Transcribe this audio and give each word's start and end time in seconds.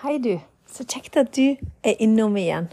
Hei, 0.00 0.14
du. 0.16 0.38
Så 0.64 0.86
kjekt 0.88 1.18
at 1.20 1.34
du 1.36 1.58
er 1.84 1.98
innom 2.00 2.32
igjen. 2.40 2.70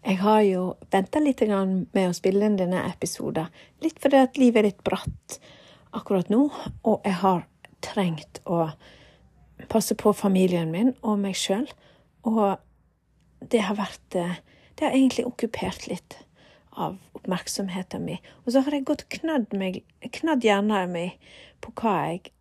Jeg 0.00 0.16
har 0.22 0.38
jo 0.46 0.60
venta 0.88 1.20
litt 1.20 1.42
med 1.44 1.98
å 2.06 2.14
spille 2.16 2.46
inn 2.48 2.54
denne 2.56 2.86
episoden. 2.88 3.50
Litt 3.84 3.98
fordi 4.00 4.16
at 4.16 4.38
livet 4.40 4.62
er 4.62 4.66
litt 4.70 4.80
bratt 4.80 5.34
akkurat 5.92 6.30
nå, 6.32 6.46
og 6.88 7.04
jeg 7.04 7.18
har 7.20 7.42
trengt 7.84 8.40
å 8.48 8.70
passe 9.68 9.92
på 9.92 10.14
familien 10.16 10.72
min 10.72 10.94
og 11.02 11.20
meg 11.20 11.36
sjøl. 11.36 11.66
Og 12.24 12.56
det 13.44 13.60
har 13.66 13.76
vært 13.76 14.16
eh, 14.16 14.40
Det 14.72 14.86
har 14.86 14.96
egentlig 14.96 15.26
okkupert 15.28 15.84
litt 15.90 16.16
av 16.72 16.96
oppmerksomheten 17.12 18.08
min. 18.08 18.24
Og 18.46 18.54
så 18.54 18.64
har 18.64 18.72
jeg 18.72 18.86
gått 18.88 19.04
knadd, 19.18 19.52
meg, 19.52 19.82
knadd 20.00 20.48
hjernen 20.48 20.96
min 20.96 21.12
på 21.60 21.76
hva 21.82 21.94
jeg 22.06 22.32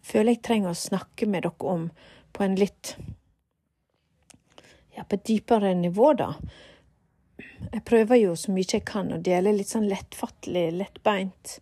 føler 0.00 0.38
jeg 0.38 0.42
trenger 0.48 0.72
å 0.72 0.84
snakke 0.86 1.28
med 1.28 1.44
dere 1.44 1.74
om 1.76 1.90
på 2.32 2.48
en 2.48 2.56
litt 2.56 2.96
ja, 4.96 5.04
på 5.04 5.18
et 5.18 5.26
dypere 5.28 5.74
nivå, 5.76 6.12
da. 6.18 6.32
Jeg 7.72 7.82
prøver 7.88 8.20
jo 8.20 8.36
så 8.38 8.52
mye 8.52 8.68
jeg 8.72 8.84
kan 8.88 9.12
å 9.12 9.20
dele 9.22 9.54
litt 9.56 9.72
sånn 9.72 9.88
lettfattelig, 9.90 10.70
lettbeint 10.80 11.58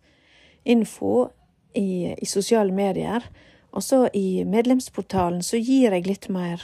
info 0.65 1.27
i, 1.75 2.15
i 2.15 2.27
sosiale 2.29 2.73
medier. 2.75 3.25
Og 3.75 3.83
så 3.83 4.05
i 4.15 4.45
medlemsportalen 4.47 5.43
så 5.43 5.59
gir 5.59 5.91
jeg 5.91 6.07
litt 6.07 6.29
mer 6.31 6.61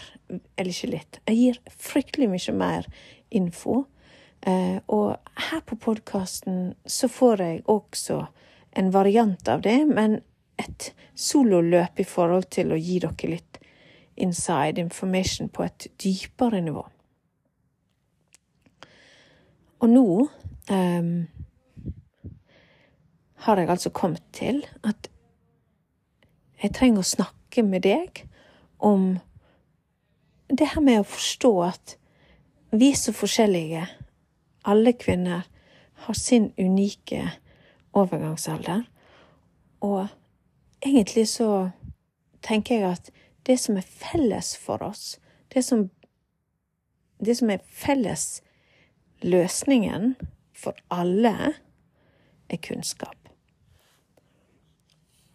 Eller 0.56 0.72
ikke 0.72 0.94
litt. 0.94 1.18
Jeg 1.28 1.36
gir 1.36 1.58
fryktelig 1.76 2.30
mye 2.32 2.54
mer 2.56 2.86
info. 3.36 3.82
Eh, 4.48 4.80
og 4.88 5.18
her 5.50 5.64
på 5.68 5.76
podkasten 5.76 6.72
så 6.88 7.10
får 7.12 7.44
jeg 7.44 7.64
også 7.70 8.22
en 8.80 8.94
variant 8.94 9.50
av 9.52 9.62
det, 9.66 9.82
men 9.86 10.22
et 10.62 10.94
sololøp 11.20 12.00
i 12.00 12.08
forhold 12.08 12.48
til 12.56 12.72
å 12.72 12.80
gi 12.80 13.02
dere 13.04 13.34
litt 13.34 13.60
inside 14.22 14.82
information 14.82 15.50
på 15.50 15.64
et 15.64 15.88
dypere 16.04 16.62
nivå. 16.62 16.86
Og 19.82 19.90
nå 19.90 20.06
um, 20.72 21.28
har 23.36 23.58
jeg 23.58 23.70
altså 23.70 23.90
kommet 23.90 24.24
til 24.34 24.62
at 24.84 25.10
jeg 26.62 26.74
trenger 26.78 27.02
å 27.02 27.10
snakke 27.10 27.64
med 27.66 27.82
deg 27.82 28.22
om 28.78 29.16
det 30.52 30.68
her 30.74 30.84
med 30.86 31.02
å 31.02 31.08
forstå 31.08 31.52
at 31.66 31.96
vi 32.72 32.92
er 32.92 33.00
så 33.00 33.14
forskjellige. 33.16 33.88
Alle 34.70 34.94
kvinner 34.94 35.48
har 36.06 36.14
sin 36.14 36.52
unike 36.60 37.24
overgangsalder. 37.98 38.84
Og 39.82 40.08
egentlig 40.86 41.28
så 41.28 41.70
tenker 42.46 42.76
jeg 42.76 42.92
at 42.92 43.12
det 43.52 43.58
som 43.60 43.76
er 43.76 43.84
felles 43.84 44.54
for 44.56 44.84
oss, 44.86 45.18
det 45.52 45.66
som, 45.68 45.90
det 47.20 47.36
som 47.36 47.52
er 47.52 47.66
felles 47.68 48.40
løsningen 49.22 50.14
for 50.56 50.78
alle, 50.94 51.54
er 52.52 52.60
kunnskap. 52.64 53.18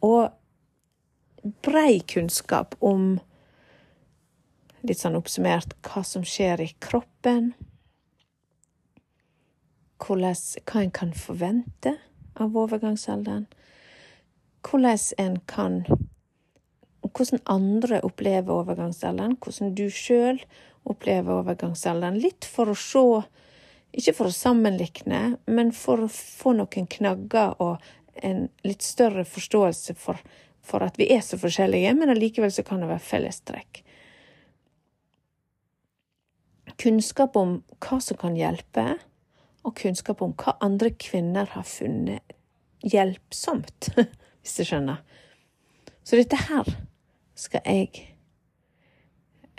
Og 0.05 0.33
brei 1.65 2.01
kunnskap 2.09 2.77
om, 2.81 3.19
litt 4.87 5.03
sånn 5.03 5.19
oppsummert, 5.19 5.77
hva 5.85 6.05
som 6.07 6.25
skjer 6.25 6.65
i 6.65 6.71
kroppen, 6.81 7.53
hvordan, 10.01 10.41
hva 10.65 10.87
en 10.87 10.97
kan 11.03 11.13
forvente 11.17 11.97
av 12.41 12.57
overgangsalderen, 12.57 13.49
hvordan 14.67 15.09
en 15.21 15.41
kan 15.49 15.83
hvordan 17.17 17.43
andre 17.49 18.01
opplever 18.05 18.61
overgangsalderen, 18.61 19.37
hvordan 19.41 19.75
du 19.77 19.87
sjøl 19.93 20.41
opplever 20.87 21.41
overgangsalderen. 21.41 22.19
Litt 22.21 22.47
for 22.49 22.71
å 22.71 22.77
se, 22.79 23.05
ikke 23.97 24.15
for 24.19 24.31
å 24.31 24.35
sammenlikne, 24.35 25.39
men 25.49 25.73
for 25.77 26.05
å 26.05 26.11
få 26.13 26.55
noen 26.59 26.89
knagger 26.93 27.57
og 27.63 27.81
en 28.25 28.47
litt 28.65 28.85
større 28.85 29.27
forståelse 29.29 29.97
for, 30.01 30.21
for 30.65 30.85
at 30.87 30.97
vi 31.01 31.09
er 31.13 31.25
så 31.25 31.39
forskjellige, 31.41 31.95
men 31.97 32.13
allikevel 32.13 32.53
så 32.53 32.65
kan 32.67 32.83
det 32.83 32.91
være 32.93 33.05
fellestrekk. 33.05 33.83
Kunnskap 36.77 37.37
om 37.41 37.61
hva 37.81 38.01
som 38.05 38.19
kan 38.21 38.37
hjelpe, 38.37 38.97
og 39.67 39.75
kunnskap 39.81 40.21
om 40.23 40.35
hva 40.39 40.55
andre 40.63 40.93
kvinner 40.95 41.49
har 41.57 41.65
funnet 41.67 42.37
hjelpsomt, 42.87 43.91
hvis 44.43 44.59
du 44.61 44.69
skjønner. 44.69 45.01
Så 46.07 46.21
dette 46.21 46.39
her 46.39 46.69
skal 47.37 47.63
jeg 47.69 47.91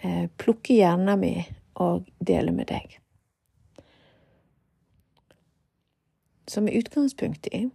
eh, 0.01 0.25
plukke 0.37 0.77
hjernen 0.77 1.19
min 1.21 1.43
og 1.77 2.07
dele 2.19 2.51
med 2.51 2.71
deg. 2.71 2.97
Så 6.47 6.63
med 6.63 6.77
utgangspunkt 6.79 7.47
i 7.51 7.67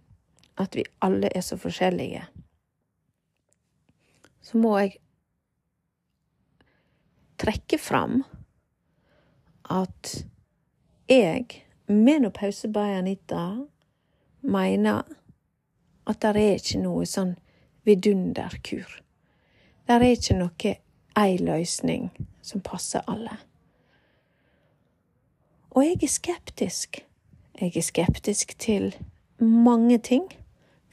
at 0.59 0.75
vi 0.75 0.83
alle 1.01 1.29
er 1.35 1.41
så 1.41 1.57
forskjellige, 1.57 2.25
så 4.43 4.59
må 4.59 4.75
jeg 4.81 4.97
trekke 7.39 7.79
fram 7.79 8.23
at 9.71 10.25
jeg, 11.09 11.63
med 11.87 12.23
noe 12.23 12.33
pause 12.35 12.67
by 12.71 12.97
Anita, 12.99 13.45
mener 14.43 15.03
at 16.07 16.19
det 16.23 16.33
er 16.35 16.59
ikke 16.59 16.83
noe 16.83 17.07
sånn 17.07 17.35
vidunderkur. 17.87 19.02
Det 19.87 19.95
er 19.95 20.05
ikke 20.07 20.37
noe 20.39 20.75
ei 21.19 21.37
løsning 21.37 22.09
som 22.41 22.61
passer 22.63 23.03
alle. 23.07 23.37
Og 25.73 25.83
jeg 25.85 25.97
er 26.03 26.07
skeptisk. 26.11 27.05
Jeg 27.59 27.77
er 27.77 27.81
skeptisk 27.85 28.55
til 28.59 28.95
mange 29.39 29.97
ting, 29.97 30.23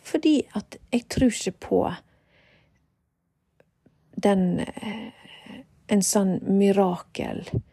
fordi 0.02 0.42
at 0.54 0.76
jeg 0.92 1.08
tror 1.08 1.30
ikke 1.30 1.58
på 1.68 1.92
den 4.22 4.60
eh, 4.60 5.12
En 5.90 6.02
sånn 6.06 6.36
mirakelkur. 6.46 7.64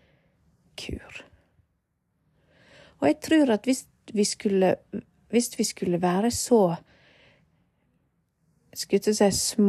Og 2.98 3.06
jeg 3.06 3.20
tror 3.22 3.52
at 3.54 3.66
hvis 3.70 3.84
vi 4.14 4.24
skulle 4.26 4.76
Hvis 5.30 5.60
vi 5.60 5.64
skulle 5.64 6.02
være 6.02 6.32
så 6.32 6.76
Skulle 8.74 9.02
jeg 9.20 9.34
si 9.34 9.62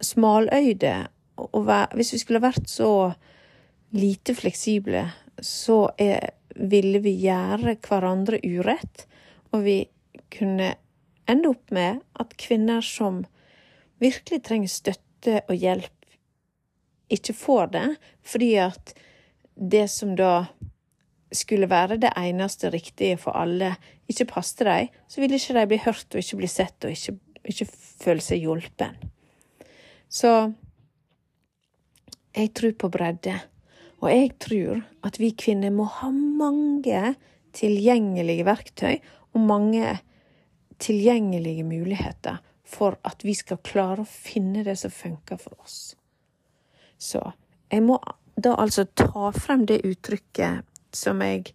smaløyde. 0.00 0.94
Og 1.36 1.68
hvis 1.96 2.14
vi 2.14 2.20
skulle 2.22 2.44
vært 2.44 2.68
så 2.70 3.12
lite 3.96 4.34
fleksible, 4.36 5.04
så 5.42 5.86
er, 6.00 6.32
ville 6.56 7.00
vi 7.04 7.16
gjøre 7.26 7.76
hverandre 7.84 8.40
urett, 8.44 9.06
og 9.52 9.66
vi 9.66 9.78
kunne 10.32 10.74
ende 11.28 11.50
opp 11.52 11.72
med 11.74 12.00
at 12.20 12.36
kvinner 12.40 12.84
som 12.84 13.24
virkelig 14.02 14.42
trenger 14.46 14.72
støtte 14.72 15.42
og 15.46 15.56
hjelp, 15.58 15.92
ikke 17.12 17.36
får 17.38 17.68
det, 17.74 17.88
fordi 18.26 18.54
at 18.58 18.94
det 19.54 19.86
som 19.90 20.16
da 20.18 20.46
skulle 21.34 21.68
være 21.70 21.98
det 22.02 22.12
eneste 22.18 22.70
riktige 22.70 23.18
for 23.20 23.36
alle, 23.38 23.74
ikke 24.08 24.28
passet 24.30 24.66
dem, 24.66 24.88
så 25.08 25.20
ville 25.20 25.38
ikke 25.38 25.54
de 25.56 25.66
bli 25.70 25.82
hørt 25.84 26.14
og 26.14 26.22
ikke 26.22 26.40
bli 26.42 26.50
sett 26.50 26.86
og 26.86 26.94
ikke, 26.94 27.16
ikke 27.44 27.68
føle 28.02 28.24
seg 28.24 28.42
hjulpen. 28.42 28.98
Så 30.16 30.32
jeg 32.36 32.52
tror 32.56 32.74
på 32.80 32.90
bredde. 32.92 33.36
Og 34.00 34.10
jeg 34.12 34.32
tror 34.40 34.82
at 35.04 35.18
vi 35.20 35.32
kvinner 35.36 35.72
må 35.72 35.88
ha 36.00 36.10
mange 36.12 37.14
tilgjengelige 37.56 38.44
verktøy 38.46 38.98
og 39.32 39.40
mange 39.48 39.96
tilgjengelige 40.82 41.64
muligheter 41.64 42.42
for 42.66 42.98
at 43.06 43.24
vi 43.24 43.34
skal 43.36 43.62
klare 43.64 44.04
å 44.04 44.08
finne 44.08 44.64
det 44.66 44.76
som 44.80 44.92
funker 44.92 45.40
for 45.40 45.56
oss. 45.62 45.94
Så 46.98 47.22
jeg 47.72 47.84
må 47.84 47.98
da 48.36 48.56
altså 48.60 48.84
ta 48.96 49.30
frem 49.36 49.64
det 49.68 49.82
uttrykket 49.88 50.66
som 50.96 51.22
jeg 51.24 51.52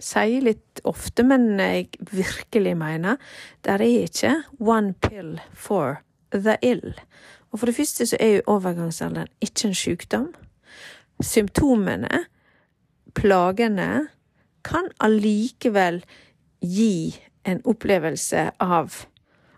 sier 0.00 0.44
litt 0.44 0.80
ofte, 0.88 1.24
men 1.24 1.60
jeg 1.60 1.90
virkelig 2.12 2.76
mener. 2.80 3.20
Der 3.64 3.80
er 3.80 4.04
ikke 4.04 4.34
one 4.58 4.94
pill 5.00 5.36
for 5.52 6.00
the 6.32 6.56
ill. 6.64 6.94
Og 7.50 7.58
For 7.58 7.66
det 7.66 7.74
første 7.74 8.06
så 8.06 8.16
er 8.20 8.26
jo 8.26 8.42
overgangsalderen 8.46 9.28
ikke 9.40 9.68
en 9.68 9.74
sykdom. 9.74 10.28
Symptomene, 11.22 12.24
plagene, 13.14 14.08
kan 14.64 14.90
allikevel 15.00 16.02
gi 16.60 17.16
en 17.44 17.62
opplevelse 17.64 18.50
av 18.60 19.06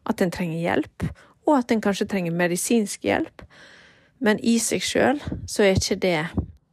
at 0.07 0.23
en 0.23 0.31
trenger 0.31 0.59
hjelp, 0.63 1.07
og 1.47 1.59
at 1.59 1.73
en 1.75 1.83
kanskje 1.83 2.07
trenger 2.07 2.33
medisinsk 2.33 3.05
hjelp. 3.05 3.43
Men 4.23 4.39
i 4.39 4.59
seg 4.63 4.85
sjøl 4.87 5.19
så 5.51 5.67
er 5.67 5.79
ikke 5.79 5.99
det 6.03 6.19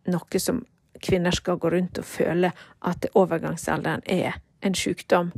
noe 0.09 0.41
som 0.41 0.63
kvinner 1.01 1.33
skal 1.33 1.57
gå 1.57 1.71
rundt 1.73 1.97
og 2.01 2.05
føle 2.05 2.51
at 2.85 3.07
overgangsalderen 3.17 4.03
er 4.05 4.37
en 4.61 4.75
sykdom, 4.75 5.31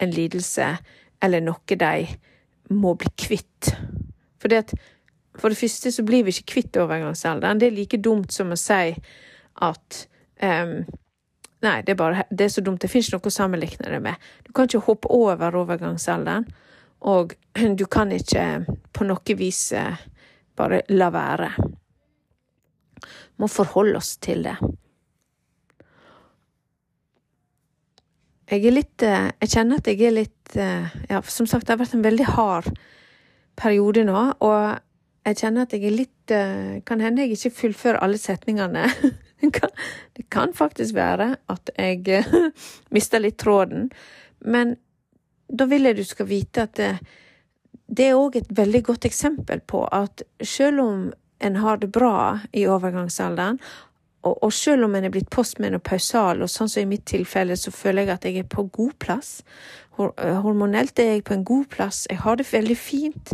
en 0.00 0.14
lidelse, 0.14 0.76
eller 1.22 1.42
noe 1.44 1.78
de 1.80 2.06
må 2.70 2.94
bli 2.94 3.10
kvitt. 3.18 3.72
Fordi 4.38 4.60
at 4.60 4.74
For 5.38 5.52
det 5.52 5.58
første 5.60 5.92
så 5.94 6.04
blir 6.06 6.24
vi 6.26 6.34
ikke 6.34 6.52
kvitt 6.54 6.78
overgangsalderen. 6.82 7.60
Det 7.60 7.68
er 7.68 7.76
like 7.76 8.00
dumt 8.02 8.34
som 8.34 8.50
å 8.54 8.58
si 8.58 8.94
at 9.68 10.00
um, 10.42 10.80
Nei, 11.58 11.80
det 11.82 11.90
er 11.90 11.98
bare 11.98 12.24
det 12.30 12.44
er 12.44 12.52
så 12.54 12.62
dumt. 12.62 12.78
Det 12.82 12.90
fins 12.90 13.08
noe 13.10 13.26
å 13.26 13.34
sammenligne 13.34 13.90
det 13.90 13.98
med. 14.02 14.26
Du 14.46 14.52
kan 14.54 14.68
ikke 14.68 14.84
hoppe 14.86 15.10
over 15.10 15.56
overgangsalderen, 15.58 16.46
og 17.10 17.34
du 17.80 17.82
kan 17.90 18.12
ikke 18.14 18.44
på 18.94 19.06
noe 19.08 19.38
vis 19.38 19.72
eh, 19.74 19.98
bare 20.58 20.84
la 20.94 21.10
være. 21.10 21.50
Må 23.42 23.50
forholde 23.50 23.98
oss 23.98 24.16
til 24.22 24.46
det. 24.46 24.54
Jeg 28.48 28.64
er 28.64 28.72
litt 28.72 29.04
eh, 29.04 29.28
Jeg 29.42 29.50
kjenner 29.52 29.82
at 29.82 29.90
jeg 29.90 30.06
er 30.08 30.14
litt 30.14 30.56
eh, 30.56 30.94
Ja, 31.10 31.20
som 31.26 31.46
sagt, 31.46 31.66
det 31.66 31.74
har 31.74 31.82
vært 31.82 31.98
en 31.98 32.06
veldig 32.06 32.28
hard 32.32 32.70
periode 33.58 34.04
nå, 34.06 34.20
og 34.46 34.78
jeg 35.30 35.40
kjenner 35.42 35.66
at 35.66 35.74
jeg 35.76 35.86
er 35.88 35.94
litt 35.94 36.32
Kan 36.88 37.00
hende 37.00 37.24
jeg 37.24 37.36
ikke 37.36 37.54
fullfører 37.62 38.02
alle 38.04 38.18
setningene. 38.20 38.84
Det 39.40 40.26
kan 40.30 40.52
faktisk 40.54 40.94
være 40.94 41.36
at 41.48 41.70
jeg 41.78 42.08
eh, 42.08 42.34
mister 42.94 43.22
litt 43.22 43.38
tråden, 43.38 43.90
men 44.40 44.76
da 45.48 45.64
vil 45.70 45.88
jeg 45.88 45.96
du 45.96 46.04
skal 46.04 46.28
vite 46.28 46.66
at 46.66 46.74
det, 46.76 46.90
det 47.86 48.10
er 48.10 48.18
òg 48.18 48.36
et 48.36 48.50
veldig 48.50 48.82
godt 48.90 49.06
eksempel 49.08 49.60
på 49.60 49.84
at 49.94 50.22
selv 50.42 50.82
om 50.82 51.04
en 51.38 51.60
har 51.62 51.78
det 51.78 51.92
bra 51.94 52.40
i 52.52 52.66
overgangsalderen, 52.66 53.60
og, 54.26 54.34
og 54.42 54.52
selv 54.52 54.88
om 54.88 54.96
en 54.98 55.06
er 55.06 55.14
blitt 55.14 55.30
postmenopausal, 55.30 56.42
og 56.42 56.50
sånn 56.50 56.68
som 56.68 56.82
i 56.82 56.90
mitt 56.90 57.06
tilfelle, 57.06 57.56
så 57.56 57.70
føler 57.70 58.04
jeg 58.04 58.14
at 58.16 58.26
jeg 58.26 58.42
er 58.42 58.50
på 58.50 58.66
god 58.74 58.96
plass. 58.98 59.30
Eh, 60.02 60.40
hormonelt 60.42 60.98
er 60.98 61.14
jeg 61.14 61.24
på 61.30 61.38
en 61.38 61.46
god 61.46 61.70
plass, 61.70 62.04
jeg 62.10 62.20
har 62.26 62.36
det 62.36 62.50
veldig 62.50 62.76
fint 62.76 63.32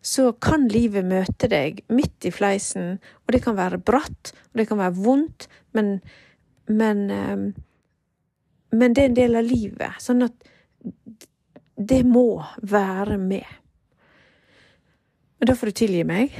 så 0.00 0.30
kan 0.32 0.68
livet 0.72 1.04
møte 1.04 1.48
deg 1.50 1.82
midt 1.92 2.24
i 2.24 2.32
fleisen, 2.32 2.96
og 3.26 3.34
det 3.34 3.42
kan 3.44 3.58
være 3.58 3.80
bratt, 3.84 4.32
og 4.50 4.60
det 4.60 4.66
kan 4.70 4.80
være 4.80 4.96
vondt, 4.96 5.48
men, 5.76 5.98
men, 6.68 7.02
ehm, 7.12 7.44
men 8.72 8.96
det 8.96 9.04
er 9.04 9.10
en 9.10 9.18
del 9.18 9.36
av 9.40 9.48
livet. 9.48 10.00
Sånn 10.00 10.24
at 10.24 10.48
det 11.80 12.02
må 12.08 12.42
være 12.62 13.18
med. 13.20 13.56
Og 15.40 15.48
da 15.48 15.56
får 15.56 15.70
du 15.70 15.78
tilgi 15.84 16.02
meg 16.04 16.34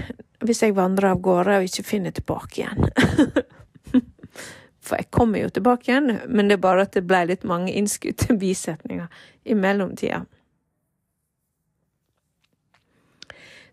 hvis 0.45 0.62
jeg 0.65 0.77
vandrer 0.77 1.12
av 1.12 1.21
gårde 1.21 1.59
og 1.61 1.67
ikke 1.69 1.85
finner 1.85 2.15
tilbake 2.17 2.62
igjen. 2.62 2.89
For 4.85 4.97
jeg 4.97 5.11
kommer 5.12 5.43
jo 5.43 5.51
tilbake 5.53 5.91
igjen, 5.91 6.15
men 6.33 6.49
det 6.49 6.57
er 6.57 6.62
bare 6.65 6.87
at 6.87 6.97
det 6.97 7.05
ble 7.09 7.27
litt 7.29 7.45
mange 7.49 7.73
innskutte 7.77 8.37
bisetninger 8.41 9.09
i 9.45 9.57
mellomtida. 9.57 10.23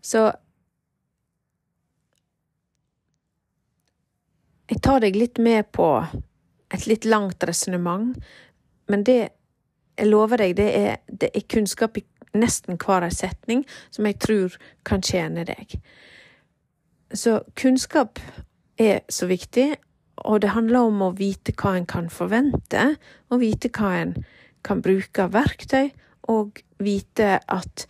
Så 0.02 0.30
Jeg 4.68 4.82
tar 4.84 5.00
deg 5.00 5.14
litt 5.16 5.38
med 5.40 5.70
på 5.72 5.86
et 6.68 6.82
litt 6.84 7.06
langt 7.08 7.40
resonnement, 7.48 8.12
men 8.92 9.04
det 9.04 9.30
jeg 9.98 10.10
lover 10.10 10.42
deg, 10.42 10.54
det 10.58 10.68
er, 10.76 10.98
det 11.08 11.30
er 11.32 11.46
kunnskap 11.48 11.96
i 11.96 12.04
nesten 12.36 12.76
hver 12.76 13.08
setning 13.10 13.64
som 13.90 14.06
jeg 14.06 14.18
tror 14.22 14.56
kan 14.86 15.02
tjene 15.02 15.46
deg. 15.48 15.78
Så 17.16 17.40
kunnskap 17.58 18.20
er 18.78 19.00
så 19.08 19.26
viktig, 19.30 19.72
og 20.28 20.42
det 20.44 20.52
handler 20.52 20.90
om 20.90 21.02
å 21.06 21.14
vite 21.16 21.54
hva 21.56 21.76
en 21.78 21.88
kan 21.88 22.10
forvente, 22.12 22.84
og 23.32 23.42
vite 23.42 23.72
hva 23.72 23.94
en 24.02 24.14
kan 24.66 24.82
bruke 24.84 25.24
av 25.24 25.32
verktøy, 25.34 25.90
og 26.28 26.60
vite 26.82 27.38
at 27.40 27.86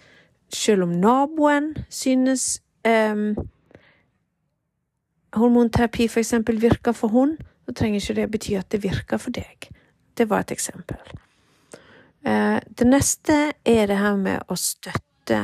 selv 0.54 0.82
om 0.82 0.92
naboen 1.00 1.74
synes 1.90 2.62
um, 2.86 3.34
hormonterapi 5.36 6.08
eksempel 6.20 6.60
virker 6.62 6.92
for 6.92 7.08
hun, 7.08 7.36
så 7.66 7.74
trenger 7.74 8.00
ikke 8.00 8.14
det 8.20 8.30
bety 8.30 8.54
at 8.58 8.70
det 8.72 8.82
virker 8.82 9.20
for 9.20 9.30
deg. 9.30 9.68
Det 10.16 10.28
var 10.30 10.46
et 10.46 10.54
eksempel. 10.56 11.00
Uh, 12.26 12.58
det 12.78 12.86
neste 12.86 13.36
er 13.64 13.86
det 13.86 14.00
her 14.00 14.16
med 14.16 14.48
å 14.48 14.56
støtte 14.56 15.42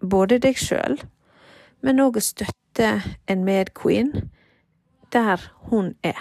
både 0.00 0.38
deg 0.38 0.58
sjøl, 0.58 0.98
men 1.82 2.00
òg 2.02 2.18
å 2.18 2.24
støtte 2.24 2.90
en 3.28 3.44
medqueen 3.44 4.30
der 5.12 5.42
hun 5.68 5.94
er. 6.02 6.18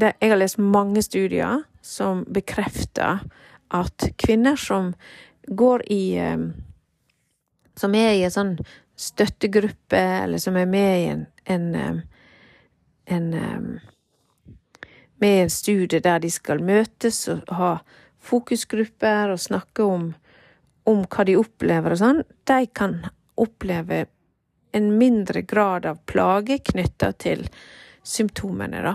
Jeg 0.00 0.30
har 0.30 0.38
lest 0.38 0.58
mange 0.58 1.02
studier 1.02 1.64
som 1.84 2.24
bekrefter 2.24 3.20
at 3.70 4.10
kvinner 4.20 4.56
som 4.56 4.94
går 5.46 5.84
i 5.92 6.18
ehm, 6.18 6.52
Som 7.80 7.94
er 7.94 8.12
i 8.12 8.24
en 8.26 8.32
sånn 8.34 8.56
støttegruppe, 8.98 9.96
eller 9.96 10.38
som 10.38 10.56
er 10.56 10.66
med 10.68 10.96
i 10.98 11.06
en, 11.08 11.22
en, 11.44 11.74
ehm, 11.74 12.00
en 13.06 13.32
ehm, 13.34 13.78
Med 15.20 15.42
en 15.42 15.50
studie 15.50 16.00
der 16.00 16.18
de 16.20 16.30
skal 16.30 16.62
møtes 16.64 17.28
og 17.28 17.48
ha 17.56 17.72
fokusgrupper 18.20 19.32
og 19.32 19.40
snakke 19.40 19.84
om, 19.84 20.14
om 20.84 21.04
hva 21.08 21.24
de 21.24 21.36
opplever 21.40 21.92
og 21.92 22.00
sånn, 22.00 22.22
de 22.48 22.66
kan 22.76 22.98
oppleve 23.40 24.06
en 24.72 24.88
mindre 24.98 25.42
grad 25.42 25.86
av 25.86 26.00
plage 26.08 26.58
knytta 26.70 27.12
til 27.12 27.46
symptomene, 28.06 28.82
da. 28.84 28.94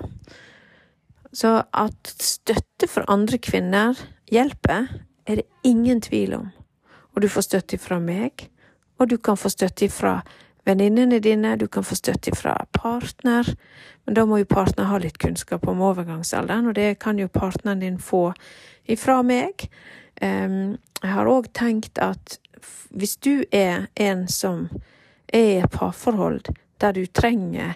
Så 1.35 1.51
at 1.59 2.13
støtte 2.21 2.87
for 2.87 3.05
andre 3.11 3.37
kvinner 3.43 3.97
hjelper, 4.31 4.87
er 5.25 5.41
det 5.41 5.47
ingen 5.63 6.01
tvil 6.01 6.33
om. 6.33 6.49
Og 7.15 7.21
du 7.21 7.29
får 7.29 7.47
støtte 7.47 7.77
fra 7.81 7.99
meg, 7.99 8.49
og 8.99 9.09
du 9.09 9.17
kan 9.17 9.37
få 9.37 9.49
støtte 9.49 9.89
fra 9.91 10.19
venninnene 10.65 11.19
dine, 11.19 11.55
du 11.57 11.67
kan 11.67 11.83
få 11.85 11.95
støtte 11.95 12.33
fra 12.35 12.55
partner, 12.73 13.47
men 14.05 14.17
da 14.17 14.25
må 14.25 14.39
jo 14.41 14.49
partner 14.49 14.89
ha 14.89 14.99
litt 15.01 15.17
kunnskap 15.21 15.67
om 15.67 15.81
overgangsalderen, 15.81 16.69
og 16.69 16.75
det 16.77 16.99
kan 16.99 17.19
jo 17.19 17.29
partneren 17.31 17.83
din 17.83 17.99
få 18.01 18.31
ifra 18.89 19.21
meg. 19.25 19.67
Jeg 20.21 21.11
har 21.11 21.29
òg 21.29 21.51
tenkt 21.53 21.99
at 22.01 22.39
hvis 22.95 23.17
du 23.17 23.43
er 23.51 23.87
en 23.99 24.27
som 24.31 24.69
er 25.33 25.49
i 25.49 25.59
et 25.59 25.71
parforhold 25.71 26.53
der 26.81 26.95
du 26.95 27.05
trenger 27.05 27.75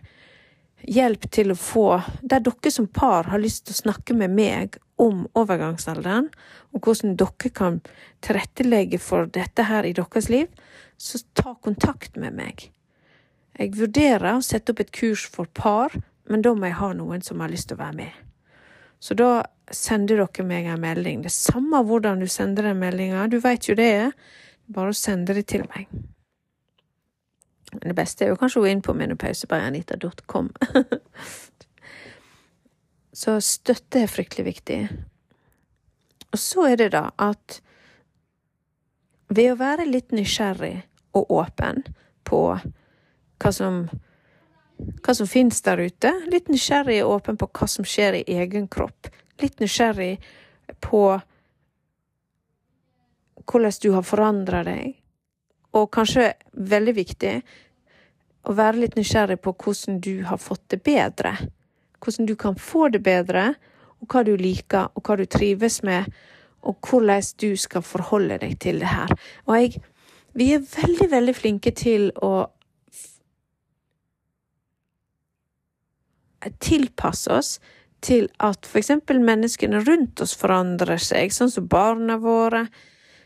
hjelp 0.87 1.29
til 1.31 1.51
å 1.51 1.57
få 1.59 2.01
Der 2.21 2.43
dere 2.45 2.71
som 2.71 2.87
par 2.87 3.29
har 3.31 3.41
lyst 3.41 3.65
til 3.67 3.75
å 3.75 3.81
snakke 3.83 4.15
med 4.17 4.33
meg 4.35 4.77
om 4.99 5.27
overgangsalderen, 5.37 6.27
og 6.73 6.81
hvordan 6.83 7.15
dere 7.19 7.51
kan 7.55 7.79
tilrettelegge 8.25 8.99
for 8.99 9.29
dette 9.31 9.63
her 9.69 9.87
i 9.87 9.93
deres 9.95 10.29
liv, 10.29 10.47
så 10.97 11.21
ta 11.33 11.55
kontakt 11.55 12.17
med 12.19 12.35
meg. 12.35 12.69
Jeg 13.59 13.75
vurderer 13.79 14.35
å 14.35 14.43
sette 14.43 14.73
opp 14.73 14.83
et 14.83 14.91
kurs 14.95 15.25
for 15.27 15.47
par, 15.55 15.95
men 16.29 16.43
da 16.43 16.53
må 16.55 16.67
jeg 16.67 16.79
ha 16.81 16.91
noen 16.93 17.23
som 17.23 17.39
har 17.39 17.51
lyst 17.51 17.71
til 17.71 17.79
å 17.79 17.83
være 17.83 17.97
med. 18.01 18.19
Så 18.99 19.15
da 19.15 19.43
sender 19.71 20.19
dere 20.19 20.45
meg 20.45 20.67
en 20.67 20.83
melding. 20.83 21.23
Det 21.23 21.31
er 21.31 21.37
samme 21.37 21.81
hvordan 21.87 22.19
du 22.19 22.27
sender 22.27 22.67
den 22.67 22.79
meldinga, 22.81 23.27
du 23.31 23.39
veit 23.43 23.69
jo 23.69 23.75
det. 23.79 24.11
Bare 24.69 24.91
å 24.91 24.97
sende 24.97 25.33
det 25.37 25.47
til 25.49 25.63
meg. 25.71 25.87
Det 27.71 27.93
beste 27.97 28.25
er 28.25 28.33
jo 28.33 28.39
kanskje 28.39 28.61
å 28.61 28.65
gå 28.65 28.71
inn 28.71 28.83
på 28.85 28.95
menopausebarrianita.com. 28.97 30.51
så 33.21 33.37
støtte 33.43 34.03
er 34.03 34.11
fryktelig 34.11 34.47
viktig. 34.47 34.81
Og 36.29 36.41
så 36.41 36.69
er 36.71 36.81
det 36.81 36.91
da 36.97 37.09
at 37.21 37.59
ved 39.29 39.53
å 39.53 39.59
være 39.59 39.85
litt 39.85 40.13
nysgjerrig 40.15 40.75
og 41.17 41.33
åpen 41.37 41.83
på 42.25 42.43
hva 42.57 43.51
som 43.53 43.83
hva 44.79 45.15
som 45.15 45.27
finnes 45.27 45.59
der 45.65 45.81
ute, 45.81 46.11
litt 46.31 46.47
nysgjerrig 46.51 47.01
og 47.03 47.17
åpen 47.17 47.39
på 47.39 47.49
hva 47.51 47.67
som 47.67 47.87
skjer 47.87 48.21
i 48.21 48.37
egen 48.39 48.67
kropp, 48.71 49.09
litt 49.41 49.59
nysgjerrig 49.59 50.15
på 50.83 51.03
hvordan 53.49 53.79
du 53.83 53.89
har 53.95 54.05
forandra 54.05 54.63
deg, 54.67 54.98
og 55.79 55.91
kanskje 55.95 56.33
veldig 56.53 56.95
viktig 56.97 57.33
å 58.49 58.55
være 58.57 58.83
litt 58.83 58.97
nysgjerrig 58.97 59.39
på 59.43 59.53
hvordan 59.63 59.99
du 60.03 60.23
har 60.27 60.39
fått 60.41 60.65
det 60.73 60.81
bedre. 60.85 61.35
Hvordan 61.99 62.27
du 62.29 62.35
kan 62.39 62.55
få 62.55 62.87
det 62.93 63.01
bedre, 63.03 63.53
og 63.99 64.13
hva 64.13 64.23
du 64.23 64.35
liker, 64.39 64.91
og 64.95 65.03
hva 65.03 65.17
du 65.19 65.25
trives 65.27 65.81
med, 65.83 66.07
og 66.63 66.79
hvordan 66.83 67.33
du 67.39 67.49
skal 67.59 67.83
forholde 67.83 68.39
deg 68.41 68.55
til 68.63 68.79
det 68.83 68.93
her. 68.93 69.15
Og 69.47 69.55
jeg 69.59 69.81
Vi 70.33 70.53
er 70.53 70.61
veldig, 70.61 71.07
veldig 71.11 71.33
flinke 71.35 71.71
til 71.73 72.11
å 72.21 72.45
tilpasse 76.61 77.31
oss 77.33 77.49
til 78.05 78.29
at 78.39 78.69
eksempel 78.77 79.19
menneskene 79.19 79.81
rundt 79.87 80.21
oss 80.21 80.35
forandrer 80.37 81.01
seg, 81.01 81.33
sånn 81.33 81.49
som 81.49 81.67
barna 81.67 82.19
våre, 82.21 82.67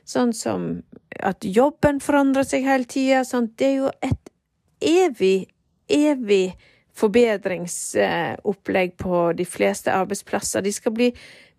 Sånn 0.04 0.34
som 0.36 0.82
at 1.20 1.46
jobben 1.46 2.00
forandrer 2.04 2.46
seg 2.48 2.68
hele 2.68 2.88
tida. 2.90 3.24
Sånn. 3.28 3.52
Det 3.58 3.68
er 3.68 3.76
jo 3.82 3.92
et 4.04 4.32
evig, 4.84 5.48
evig 5.88 6.56
forbedringsopplegg 6.94 8.98
på 8.98 9.34
de 9.38 9.46
fleste 9.46 9.94
arbeidsplasser. 9.94 10.62
De 10.62 10.74
skal 10.74 10.92
bli 10.94 11.14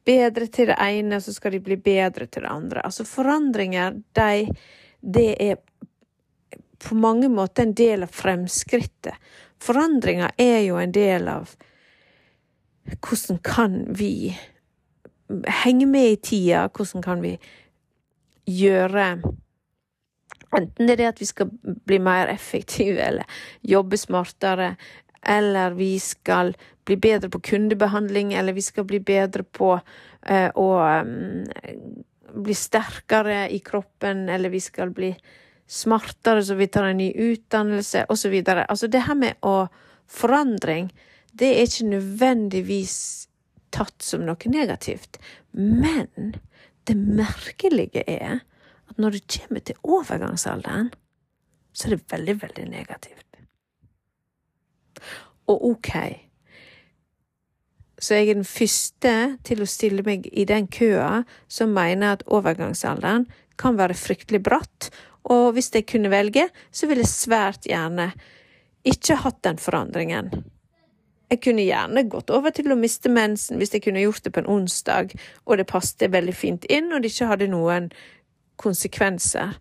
bedre 0.04 0.46
til 0.52 0.66
det 0.70 0.76
ene, 0.80 1.20
så 1.20 1.32
skal 1.34 1.56
de 1.56 1.60
bli 1.64 1.76
bedre 1.80 2.26
til 2.26 2.42
det 2.44 2.52
andre. 2.52 2.80
Altså 2.84 3.04
forandringer, 3.08 3.96
de, 4.14 4.48
det 5.00 5.30
er 5.42 5.56
på 6.84 6.94
mange 6.94 7.28
måter 7.32 7.62
en 7.64 7.74
del 7.74 8.02
av 8.04 8.12
fremskrittet. 8.14 9.14
Forandringer 9.62 10.30
er 10.38 10.60
jo 10.66 10.76
en 10.78 10.92
del 10.92 11.28
av 11.32 11.54
hvordan 12.84 13.38
kan 13.44 13.78
vi 13.96 14.36
henge 15.64 15.86
med 15.88 16.10
i 16.10 16.16
tida, 16.20 16.68
hvordan 16.68 17.02
kan 17.02 17.22
vi 17.24 17.38
gjøre 18.44 19.22
Enten 20.56 20.86
det 20.86 20.96
er 20.96 21.02
det 21.02 21.10
at 21.12 21.22
vi 21.22 21.28
skal 21.28 21.50
bli 21.62 21.98
mer 22.02 22.30
effektive, 22.32 23.00
eller 23.02 23.40
jobbe 23.62 23.98
smartere, 24.00 24.74
eller 25.26 25.76
vi 25.78 25.98
skal 26.00 26.54
bli 26.84 26.96
bedre 27.00 27.30
på 27.32 27.40
kundebehandling, 27.40 28.34
eller 28.34 28.52
vi 28.52 28.62
skal 28.62 28.84
bli 28.88 29.00
bedre 29.00 29.42
på 29.42 29.72
uh, 29.78 30.50
å 30.54 30.68
um, 30.80 31.46
bli 32.44 32.54
sterkere 32.54 33.48
i 33.50 33.58
kroppen, 33.64 34.28
eller 34.28 34.52
vi 34.52 34.60
skal 34.60 34.92
bli 34.94 35.14
smartere 35.66 36.44
så 36.44 36.54
vi 36.54 36.68
tar 36.68 36.90
en 36.90 37.00
ny 37.00 37.10
utdannelse, 37.12 38.04
osv. 38.08 38.34
Altså 38.46 38.86
det 38.86 39.04
her 39.06 39.16
med 39.16 39.38
å 39.40 39.66
forandring, 40.10 40.90
det 41.32 41.54
er 41.54 41.66
ikke 41.66 41.88
nødvendigvis 41.94 42.96
tatt 43.74 44.04
som 44.04 44.26
noe 44.26 44.50
negativt. 44.50 45.18
Men 45.52 46.34
det 46.84 46.96
merkelige 46.98 48.04
er 48.06 48.42
at 48.94 49.02
når 49.02 49.18
det 49.18 49.38
kommer 49.38 49.60
til 49.60 49.80
overgangsalderen, 49.82 50.92
så 51.74 51.88
er 51.88 51.96
det 51.96 52.12
veldig, 52.12 52.36
veldig 52.42 52.66
negativt. 52.70 53.26
Og 55.50 55.64
ok, 55.74 55.90
så 57.98 58.14
jeg 58.14 58.28
er 58.28 58.38
den 58.38 58.46
første 58.46 59.14
til 59.44 59.62
å 59.62 59.68
stille 59.68 60.04
meg 60.06 60.28
i 60.32 60.46
den 60.48 60.66
køa 60.70 61.24
som 61.50 61.74
mener 61.74 62.14
at 62.14 62.24
overgangsalderen 62.26 63.26
kan 63.60 63.78
være 63.78 63.98
fryktelig 63.98 64.42
bratt, 64.46 64.90
og 65.24 65.54
hvis 65.56 65.70
jeg 65.74 65.86
kunne 65.88 66.12
velge, 66.12 66.48
så 66.70 66.86
ville 66.86 67.04
jeg 67.04 67.12
svært 67.12 67.68
gjerne 67.68 68.10
ikke 68.84 69.16
hatt 69.22 69.40
den 69.46 69.60
forandringen. 69.60 70.30
Jeg 71.32 71.40
kunne 71.42 71.64
gjerne 71.64 72.04
gått 72.12 72.30
over 72.34 72.52
til 72.54 72.70
å 72.70 72.78
miste 72.78 73.08
mensen 73.10 73.58
hvis 73.58 73.72
jeg 73.74 73.86
kunne 73.86 74.02
gjort 74.04 74.26
det 74.26 74.34
på 74.34 74.42
en 74.42 74.50
onsdag, 74.58 75.14
og 75.48 75.58
det 75.58 75.70
passet 75.70 76.12
veldig 76.12 76.34
fint 76.36 76.68
inn, 76.68 76.92
og 76.92 77.02
det 77.02 77.14
ikke 77.14 77.30
hadde 77.32 77.48
noen 77.50 77.88
konsekvenser. 78.60 79.56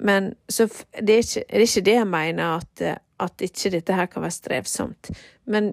Men 0.00 0.34
så 0.48 0.66
det 1.00 1.14
er 1.14 1.24
ikke 1.24 1.44
det, 1.44 1.56
er 1.56 1.66
ikke 1.66 1.86
det 1.88 1.96
jeg 1.98 2.08
mener, 2.08 2.60
at, 2.60 2.84
at 3.20 3.46
ikke 3.46 3.72
dette 3.76 3.96
her 3.96 4.10
kan 4.10 4.24
være 4.24 4.38
strevsomt. 4.38 5.10
Men, 5.44 5.72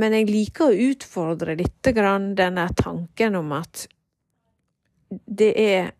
men 0.00 0.16
jeg 0.16 0.30
liker 0.30 0.70
å 0.70 0.90
utfordre 0.90 1.58
litt 1.60 1.92
grann 1.96 2.32
denne 2.38 2.68
tanken 2.78 3.36
om 3.40 3.56
at 3.58 3.86
det 5.10 5.54
er 5.58 5.90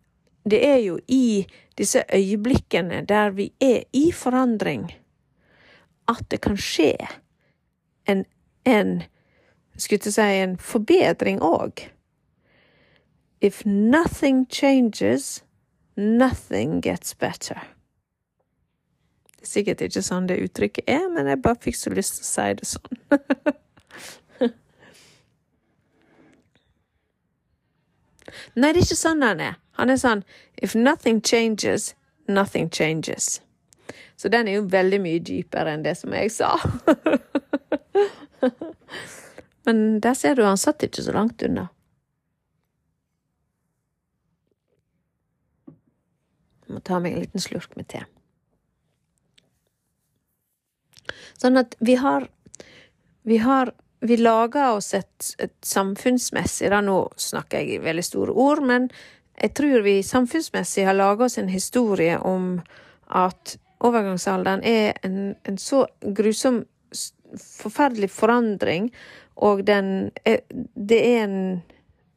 det 0.43 0.65
er 0.65 0.77
jo 0.81 0.99
i 1.07 1.45
disse 1.77 2.03
øyeblikkene 2.13 3.05
der 3.05 3.29
vi 3.29 3.51
er 3.61 3.83
i 3.93 4.11
forandring, 4.11 4.87
at 6.09 6.23
det 6.31 6.41
kan 6.41 6.57
skje 6.57 6.95
en, 8.09 8.25
en 8.65 9.01
skulle 9.77 10.01
jeg 10.05 10.13
si, 10.13 10.21
en 10.21 10.57
forbedring 10.57 11.41
òg. 11.45 11.85
If 13.41 13.65
nothing 13.65 14.45
changes, 14.45 15.43
nothing 15.97 16.81
gets 16.81 17.13
better. 17.13 17.61
Det 19.39 19.47
er 19.47 19.49
sikkert 19.49 19.81
ikke 19.81 20.01
sånn 20.05 20.27
det 20.29 20.37
uttrykket 20.43 20.83
er, 20.85 21.09
men 21.09 21.25
jeg 21.25 21.41
bare 21.41 21.57
fikk 21.63 21.75
så 21.79 21.89
lyst 21.89 22.19
til 22.19 22.25
å 22.27 22.29
si 22.29 22.53
det 22.59 22.67
sånn. 22.69 22.97
Nei, 28.55 28.69
det 28.69 28.77
er 28.77 28.85
ikke 28.85 28.95
sånn 28.99 29.21
han 29.25 29.39
er. 29.41 29.55
Han 29.79 29.89
er 29.89 29.97
sånn 29.97 30.21
If 30.61 30.75
nothing 30.77 31.21
changes, 31.25 31.95
nothing 32.29 32.69
changes. 32.69 33.41
Så 34.15 34.29
den 34.29 34.47
er 34.47 34.53
jo 34.59 34.69
veldig 34.69 35.01
mye 35.01 35.19
dypere 35.25 35.73
enn 35.73 35.81
det 35.85 35.95
som 35.97 36.13
jeg 36.13 36.29
sa. 36.29 36.61
Men 39.65 39.99
der 40.05 40.13
ser 40.17 40.35
du, 40.37 40.43
han 40.45 40.57
satt 40.61 40.83
ikke 40.85 41.01
så 41.01 41.11
langt 41.15 41.41
unna. 41.41 41.69
Må 46.73 46.81
ta 46.85 46.99
meg 46.99 47.15
en 47.15 47.23
liten 47.25 47.43
slurk 47.43 47.75
med 47.77 47.89
te. 47.91 48.03
Sånn 51.41 51.59
at 51.61 51.75
vi 51.79 51.97
har 51.99 52.29
Vi 53.23 53.37
har 53.37 53.73
Vi 54.01 54.17
lager 54.17 54.77
oss 54.77 54.93
et, 54.97 55.33
et 55.37 55.53
samfunnsmessig 55.61 56.71
da, 56.73 56.81
Nå 56.81 57.11
snakker 57.17 57.61
jeg 57.61 57.75
i 57.75 57.83
veldig 57.83 58.03
store 58.03 58.33
ord, 58.33 58.63
men 58.65 58.89
jeg 59.41 59.53
tror 59.57 59.83
vi 59.85 60.01
samfunnsmessig 60.05 60.85
har 60.85 60.97
laga 60.97 61.25
oss 61.25 61.37
en 61.37 61.49
historie 61.49 62.17
om 62.17 62.59
at 63.09 63.55
overgangsalderen 63.81 64.63
er 64.65 64.97
en, 65.05 65.35
en 65.45 65.57
så 65.57 65.85
grusom 66.01 66.63
forferdelig 67.37 68.09
forandring, 68.13 68.89
og 69.35 69.63
den 69.65 70.11
er, 70.25 70.41
det 70.75 70.99
er 70.99 71.23
en 71.23 71.37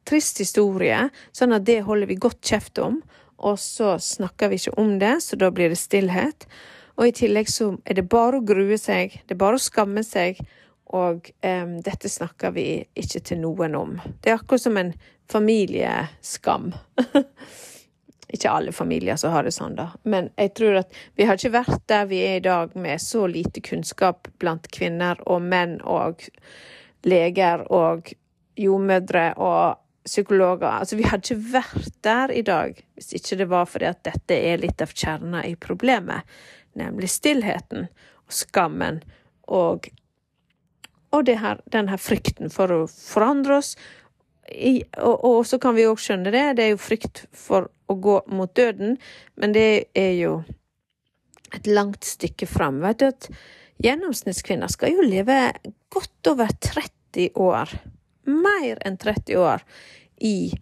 trist 0.05 0.41
historie, 0.41 1.07
sånn 1.33 1.55
at 1.55 1.65
det 1.65 1.81
holder 1.87 2.11
vi 2.11 2.19
godt 2.21 2.41
kjeft 2.45 2.81
om, 2.81 2.99
og 3.45 3.59
så 3.61 3.95
snakker 4.01 4.49
vi 4.49 4.59
ikke 4.59 4.79
om 4.81 4.95
det, 4.99 5.19
så 5.21 5.37
da 5.37 5.51
blir 5.53 5.69
det 5.69 5.79
stillhet. 5.79 6.47
Og 6.95 7.09
i 7.09 7.15
tillegg 7.15 7.49
så 7.51 7.73
er 7.85 7.99
det 7.99 8.07
bare 8.09 8.39
å 8.39 8.45
grue 8.45 8.77
seg, 8.81 9.19
det 9.27 9.35
er 9.35 9.41
bare 9.41 9.59
å 9.59 9.61
skamme 9.61 10.03
seg, 10.05 10.39
og 10.95 11.29
um, 11.43 11.77
dette 11.83 12.09
snakker 12.09 12.53
vi 12.55 12.67
ikke 12.97 13.21
til 13.25 13.41
noen 13.41 13.75
om. 13.77 13.95
Det 14.23 14.31
er 14.31 14.39
akkurat 14.39 14.63
som 14.63 14.77
en 14.79 14.93
familieskam. 15.31 16.71
ikke 18.35 18.51
alle 18.51 18.73
familier 18.75 19.17
som 19.19 19.33
har 19.33 19.45
det 19.45 19.53
sånn, 19.55 19.77
da. 19.77 19.89
Men 20.03 20.29
jeg 20.39 20.53
tror 20.57 20.81
at 20.81 20.99
vi 21.17 21.27
har 21.27 21.39
ikke 21.39 21.55
vært 21.57 21.85
der 21.91 22.09
vi 22.09 22.21
er 22.25 22.39
i 22.39 22.45
dag, 22.45 22.75
med 22.75 23.01
så 23.01 23.25
lite 23.29 23.63
kunnskap 23.65 24.29
blant 24.41 24.69
kvinner 24.73 25.21
og 25.25 25.43
menn 25.45 25.77
og 25.81 26.25
leger 27.05 27.65
og 27.73 28.13
jordmødre 28.57 29.33
og 29.35 29.81
psykologer. 30.05 30.69
Altså, 30.69 30.97
vi 30.99 31.07
hadde 31.07 31.25
ikke 31.25 31.51
vært 31.53 31.91
der 32.05 32.33
i 32.33 32.43
dag 32.45 32.79
hvis 32.95 33.13
ikke 33.17 33.39
det 33.41 33.49
var 33.51 33.67
fordi 33.69 33.89
at 33.89 34.03
dette 34.07 34.37
er 34.37 34.61
litt 34.61 34.81
av 34.83 34.93
kjerna 34.93 35.43
i 35.47 35.55
problemet, 35.59 36.23
nemlig 36.77 37.09
stillheten 37.11 37.87
og 37.89 38.39
skammen 38.43 39.03
og 39.51 39.89
og 41.15 41.29
her, 41.29 41.61
den 41.71 41.87
her 41.87 42.01
frykten 42.01 42.51
for 42.51 42.71
å 42.73 42.79
forandre 42.91 43.59
oss. 43.61 43.75
I, 44.51 44.83
og, 44.99 45.23
og, 45.25 45.37
så 45.47 45.55
kan 45.61 45.77
vi 45.77 45.87
òg 45.87 46.01
skjønne 46.01 46.33
det, 46.33 46.43
det 46.57 46.65
er 46.65 46.73
jo 46.73 46.81
frykt 46.81 47.23
for 47.31 47.69
å 47.87 47.95
gå 47.95 48.17
mot 48.35 48.51
døden, 48.57 48.97
men 49.39 49.55
det 49.55 49.87
er 49.95 50.11
jo 50.19 50.33
et 51.55 51.69
langt 51.69 52.05
stykke 52.05 52.49
fram. 52.49 52.81
Vet 52.83 52.99
du 53.01 53.07
at 53.07 53.29
gjennomsnittskvinner 53.85 54.71
skal 54.71 54.97
jo 54.97 55.07
leve 55.07 55.39
godt 55.93 56.33
over 56.33 56.51
30 56.51 57.31
år 57.41 57.71
mer 58.29 58.79
enn 58.85 58.97
30 59.01 59.37
år 59.41 59.65
i 60.21 60.53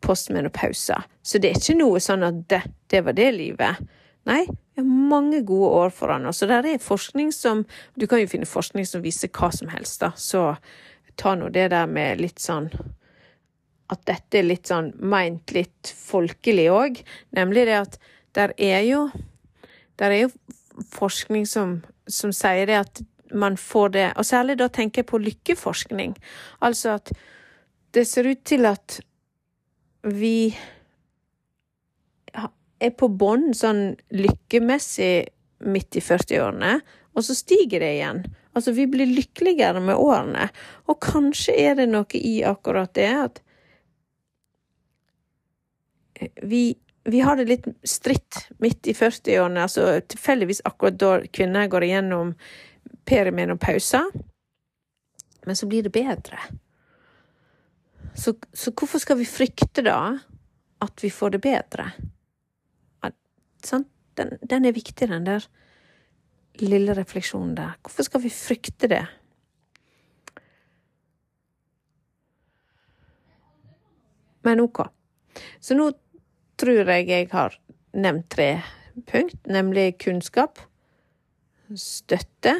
postmenopausa. 0.00 1.02
Så 1.22 1.38
det 1.38 1.50
er 1.50 1.58
ikke 1.60 1.78
noe 1.80 2.00
sånn 2.02 2.24
at 2.26 2.44
det, 2.50 2.62
det 2.90 3.02
var 3.06 3.16
det 3.16 3.30
livet. 3.36 3.80
Nei, 4.28 4.44
vi 4.46 4.82
har 4.82 4.86
mange 5.10 5.40
gode 5.48 5.72
år 5.80 5.92
foran 5.94 6.28
oss. 6.28 6.42
Og 6.44 6.50
der 6.52 6.66
er 6.68 6.82
forskning 6.82 7.32
som 7.32 7.64
Du 7.96 8.06
kan 8.06 8.20
jo 8.20 8.28
finne 8.30 8.48
forskning 8.48 8.86
som 8.88 9.04
viser 9.04 9.32
hva 9.32 9.50
som 9.52 9.68
helst, 9.72 10.00
da. 10.00 10.12
Så 10.16 10.54
ta 11.20 11.34
nå 11.36 11.50
det 11.52 11.70
der 11.72 11.86
med 11.90 12.20
litt 12.20 12.40
sånn 12.40 12.70
At 13.90 14.04
dette 14.06 14.38
er 14.38 14.46
litt 14.46 14.70
sånn 14.70 14.92
meint 14.96 15.52
litt 15.52 15.92
folkelig 15.96 16.68
òg. 16.72 17.02
Nemlig 17.36 17.66
det 17.68 17.78
at 17.80 18.00
der 18.36 18.54
er 18.56 18.80
jo 18.86 19.08
Der 19.98 20.10
er 20.10 20.26
jo 20.26 20.32
forskning 20.94 21.44
som, 21.46 21.80
som 22.08 22.32
sier 22.32 22.66
det 22.70 22.78
at 22.78 23.02
man 23.32 23.56
får 23.60 23.94
det. 23.96 24.06
Og 24.18 24.26
særlig 24.26 24.58
da 24.60 24.68
tenker 24.72 25.02
jeg 25.02 25.10
på 25.10 25.22
lykkeforskning. 25.22 26.16
Altså 26.60 26.96
at 26.98 27.12
det 27.94 28.06
ser 28.06 28.28
ut 28.30 28.42
til 28.46 28.66
at 28.70 29.00
vi 30.06 30.54
er 32.80 32.92
på 32.96 33.10
bånn 33.12 33.50
sånn 33.56 33.90
lykkemessig 34.14 35.14
midt 35.68 35.98
i 35.98 36.02
40-årene, 36.04 36.78
og 37.12 37.26
så 37.26 37.36
stiger 37.36 37.82
det 37.82 37.90
igjen. 37.98 38.22
Altså, 38.56 38.72
vi 38.74 38.86
blir 38.90 39.06
lykkeligere 39.06 39.82
med 39.82 39.98
årene. 39.98 40.48
Og 40.90 40.98
kanskje 41.02 41.54
er 41.58 41.76
det 41.78 41.90
noe 41.90 42.18
i 42.18 42.40
akkurat 42.46 42.92
det 42.96 43.10
at 43.14 43.42
vi, 46.42 46.74
vi 47.08 47.20
har 47.24 47.38
det 47.38 47.46
litt 47.48 47.68
stritt 47.86 48.42
midt 48.60 48.90
i 48.90 48.96
40-årene, 48.96 49.62
altså 49.64 50.00
tilfeldigvis 50.10 50.64
akkurat 50.68 50.98
da 51.00 51.12
kvinner 51.32 51.70
går 51.70 51.86
igjennom 51.86 52.34
perimenopausa, 53.04 54.04
men 55.44 55.56
så 55.56 55.66
blir 55.66 55.82
det 55.82 55.92
bedre. 55.92 56.38
Så, 58.14 58.34
så, 58.52 58.70
hvorfor 58.70 58.98
skal 58.98 59.18
vi 59.18 59.26
frykte 59.28 59.82
da 59.86 60.18
at 60.82 61.02
vi 61.02 61.10
får 61.10 61.36
det 61.36 61.42
bedre? 61.44 61.90
Den, 64.16 64.38
den, 64.50 64.64
er 64.64 64.72
viktig, 64.72 65.08
den 65.08 65.26
der 65.26 65.44
lille 66.60 66.94
refleksjonen 66.96 67.54
der. 67.56 67.76
Hvorfor 67.82 68.02
skal 68.02 68.22
vi 68.22 68.30
frykte 68.30 68.88
det? 68.90 69.04
Men 74.42 74.60
ok. 74.60 74.82
Så 75.60 75.76
nå 75.76 75.90
tror 76.60 76.90
jeg 76.90 77.08
jeg 77.08 77.28
har 77.32 77.56
nevnt 77.92 78.28
tre 78.32 78.50
punkt, 79.06 79.46
nemlig 79.46 79.98
kunnskap, 80.02 80.58
støtte, 81.78 82.56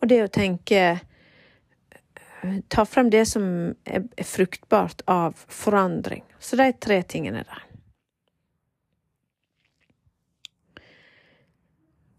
og 0.00 0.10
det 0.10 0.22
å 0.24 0.32
tenke 0.32 0.86
Ta 2.70 2.84
frem 2.86 3.08
det 3.10 3.24
som 3.26 3.46
er 3.88 4.04
fruktbart 4.22 5.00
av 5.10 5.40
forandring. 5.50 6.22
Så 6.38 6.54
de 6.60 6.68
tre 6.78 7.00
tingene 7.02 7.42
der. 7.42 7.64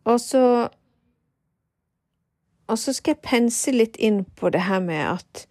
Og 0.08 0.22
så 0.22 0.70
Og 2.68 2.80
så 2.80 2.94
skal 2.94 3.16
jeg 3.16 3.24
pense 3.24 3.72
litt 3.72 3.96
inn 3.96 4.26
på 4.36 4.50
det 4.50 4.66
her 4.68 4.80
med 4.84 5.04
at 5.08 5.48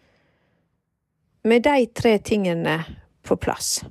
Med 1.44 1.64
de 1.64 1.86
tre 1.94 2.18
tingene 2.18 2.78
på 3.22 3.36
plass 3.36 3.84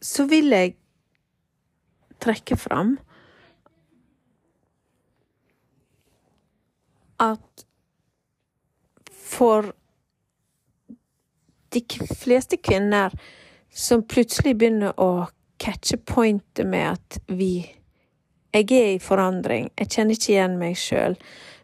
Så 0.00 0.26
vil 0.30 0.50
jeg 0.54 0.76
trekke 2.20 2.56
fram 2.60 2.96
at 7.20 7.66
for 9.10 9.72
de 11.70 11.82
fleste 12.18 12.56
kvinner 12.56 13.14
som 13.70 14.02
plutselig 14.02 14.56
begynner 14.58 14.96
å 15.00 15.28
catche 15.60 16.00
pointet 16.00 16.66
med 16.66 16.96
at 16.96 17.20
vi 17.28 17.76
Jeg 18.50 18.66
er 18.74 18.88
i 18.96 18.98
forandring, 18.98 19.68
jeg 19.78 19.86
kjenner 19.94 20.16
ikke 20.16 20.32
igjen 20.32 20.56
meg 20.58 20.72
sjøl, 20.74 21.12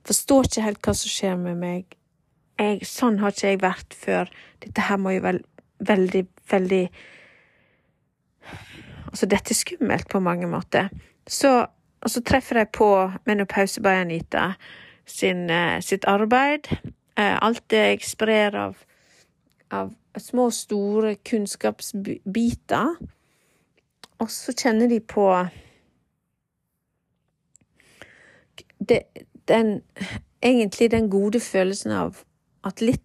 forstår 0.06 0.46
ikke 0.46 0.62
helt 0.62 0.84
hva 0.86 0.92
som 0.94 1.10
skjer 1.10 1.40
med 1.40 1.56
meg. 1.58 1.96
Jeg, 2.62 2.86
sånn 2.86 3.18
har 3.18 3.34
ikke 3.34 3.48
jeg 3.48 3.58
vært 3.64 3.96
før. 4.04 4.30
Dette 4.62 4.84
her 4.86 5.00
må 5.02 5.16
jo 5.16 5.24
vel, 5.24 5.40
veldig, 5.82 6.22
veldig 6.52 6.84
Altså, 9.16 9.26
dette 9.32 9.54
er 9.54 9.56
skummelt 9.56 10.08
på 10.12 10.20
mange 10.20 10.46
måter. 10.46 10.88
Så, 11.26 11.66
og 12.00 12.10
så 12.10 12.20
treffer 12.20 12.58
jeg 12.58 12.68
på 12.68 12.88
Menopause 13.24 13.80
by 13.80 13.94
Anita 14.02 14.50
sin, 15.06 15.50
eh, 15.50 15.80
sitt 15.80 16.04
arbeid. 16.04 16.68
Eh, 17.16 17.38
alt 17.40 17.62
det 17.70 17.78
jeg 17.78 18.02
sprer 18.04 18.54
av, 18.54 18.76
av 19.70 19.94
små, 20.20 20.50
store 20.50 21.14
kunnskapsbiter. 21.24 22.92
Og 24.18 24.30
så 24.30 24.52
kjenner 24.52 24.92
de 24.92 25.00
på 25.00 25.48
det, 28.88 29.00
den 29.48 29.80
Egentlig 30.42 30.90
den 30.90 31.10
gode 31.10 31.40
følelsen 31.40 31.90
av 31.90 32.18
at 32.64 32.80
litt 32.84 33.02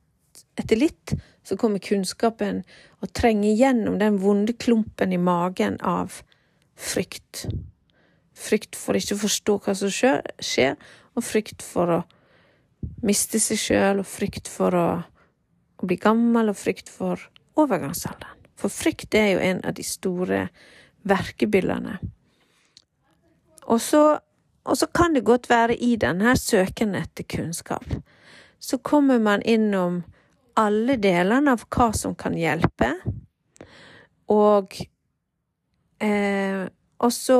etter 0.59 0.75
litt 0.75 1.13
så 1.47 1.55
kommer 1.57 1.79
kunnskapen 1.79 2.59
og 3.01 3.11
trenge 3.17 3.53
gjennom 3.57 3.97
den 3.99 4.19
vonde 4.21 4.53
klumpen 4.53 5.13
i 5.13 5.19
magen 5.21 5.79
av 5.81 6.21
frykt. 6.77 7.45
Frykt 8.37 8.77
for 8.77 8.97
ikke 8.97 9.17
å 9.17 9.23
forstå 9.23 9.57
hva 9.65 9.75
som 9.77 9.91
skjer, 9.93 10.75
og 11.15 11.25
frykt 11.25 11.65
for 11.65 11.95
å 11.97 12.01
miste 13.05 13.41
seg 13.41 13.59
sjøl, 13.61 14.01
og 14.01 14.09
frykt 14.09 14.49
for 14.49 14.77
å, 14.77 14.87
bli 15.81 15.97
gammel, 15.97 16.51
og 16.51 16.57
frykt 16.61 16.91
for 16.93 17.17
overgangsalderen. 17.57 18.37
For 18.53 18.69
frykt 18.69 19.15
er 19.17 19.31
jo 19.31 19.39
en 19.41 19.63
av 19.65 19.73
de 19.73 19.85
store 19.85 20.43
verkebyllene. 21.09 21.95
Og 23.65 23.81
så, 23.81 24.03
og 24.61 24.77
så 24.77 24.87
kan 24.93 25.15
det 25.17 25.25
godt 25.25 25.49
være 25.49 25.73
i 25.81 25.95
denne 25.97 26.35
søken 26.37 26.93
etter 26.99 27.25
kunnskap, 27.25 27.85
så 28.61 28.77
kommer 28.77 29.17
man 29.17 29.41
innom 29.41 30.03
alle 30.61 30.97
delene 31.01 31.55
av 31.55 31.65
hva 31.67 31.91
som 31.97 32.15
kan 32.17 32.37
hjelpe, 32.37 32.93
og 34.31 34.77
eh, 36.01 36.67
og 37.01 37.13
så 37.13 37.39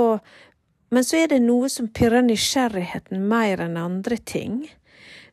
men 0.91 1.06
så 1.08 1.22
er 1.22 1.30
det 1.32 1.39
noe 1.39 1.69
som 1.72 1.88
pirrer 1.88 2.24
nysgjerrigheten 2.26 3.22
mer 3.32 3.62
enn 3.63 3.78
andre 3.80 4.17
ting. 4.28 4.65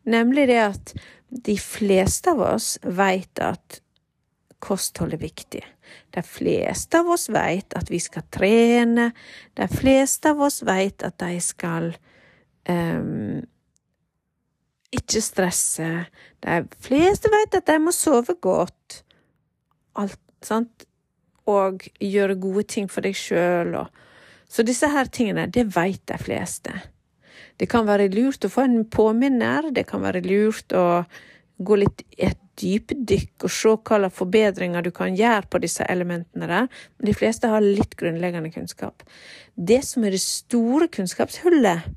Nemlig 0.06 0.44
det 0.52 0.58
at 0.62 0.92
de 1.28 1.56
fleste 1.58 2.30
av 2.30 2.44
oss 2.46 2.76
veit 2.84 3.42
at 3.42 3.80
kosthold 4.62 5.16
er 5.16 5.22
viktig. 5.24 5.64
De 6.14 6.22
fleste 6.22 7.00
av 7.02 7.10
oss 7.10 7.26
veit 7.34 7.74
at 7.74 7.90
vi 7.90 7.98
skal 8.02 8.22
trene. 8.30 9.10
De 9.58 9.66
fleste 9.72 10.30
av 10.30 10.44
oss 10.46 10.62
veit 10.66 11.02
at 11.02 11.18
de 11.18 11.40
skal 11.42 11.90
um, 12.70 13.42
ikke 14.94 15.22
stresse. 15.24 15.88
De 16.44 16.58
fleste 16.84 17.30
vet 17.32 17.58
at 17.58 17.66
de 17.68 17.78
må 17.82 17.92
sove 17.94 18.36
godt. 18.40 19.02
Alt, 19.98 20.20
sant? 20.44 20.86
Og 21.48 21.84
gjøre 22.00 22.38
gode 22.40 22.66
ting 22.68 22.90
for 22.92 23.04
deg 23.04 23.16
sjøl. 23.16 23.76
så 24.48 24.62
disse 24.64 24.88
her 24.88 25.04
tingene, 25.04 25.46
det 25.46 25.76
vet 25.76 26.00
de 26.08 26.18
fleste. 26.18 26.72
Det 27.60 27.68
kan 27.68 27.86
være 27.86 28.08
lurt 28.08 28.44
å 28.44 28.52
få 28.52 28.64
en 28.64 28.84
påminner, 28.84 29.70
det 29.72 29.86
kan 29.88 30.00
være 30.00 30.22
lurt 30.24 30.72
å 30.72 31.04
gå 31.58 31.76
litt 31.76 32.04
i 32.16 32.28
et 32.28 32.38
dypdykk 32.58 33.46
og 33.46 33.52
se 33.52 33.72
hvilke 33.74 34.10
forbedringer 34.14 34.82
du 34.82 34.90
kan 34.94 35.16
gjøre 35.16 35.46
på 35.50 35.60
disse 35.62 35.84
elementene 35.90 36.46
der, 36.46 36.68
men 36.68 37.10
de 37.10 37.14
fleste 37.14 37.50
har 37.50 37.64
litt 37.64 37.96
grunnleggende 37.98 38.52
kunnskap. 38.54 39.02
Det 39.54 39.82
som 39.86 40.06
er 40.06 40.14
det 40.14 40.22
store 40.22 40.88
kunnskapshullet, 40.94 41.88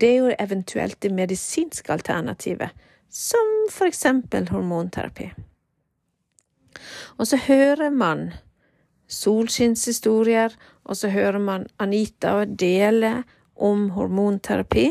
det 0.00 0.08
er 0.08 0.16
jo 0.16 0.34
eventuelt 0.38 1.02
det 1.02 1.12
medisinske 1.12 1.92
alternativet, 1.92 2.70
som 3.10 3.66
for 3.70 3.84
eksempel 3.84 4.48
hormonterapi. 4.48 5.30
Og 7.18 7.26
så 7.26 7.36
hører 7.36 7.90
man 7.90 8.30
solskinnshistorier, 9.08 10.54
og 10.84 10.96
så 10.96 11.08
hører 11.08 11.38
man 11.38 11.66
Anita 11.78 12.44
dele 12.44 13.22
om 13.56 13.90
hormonterapi. 13.90 14.88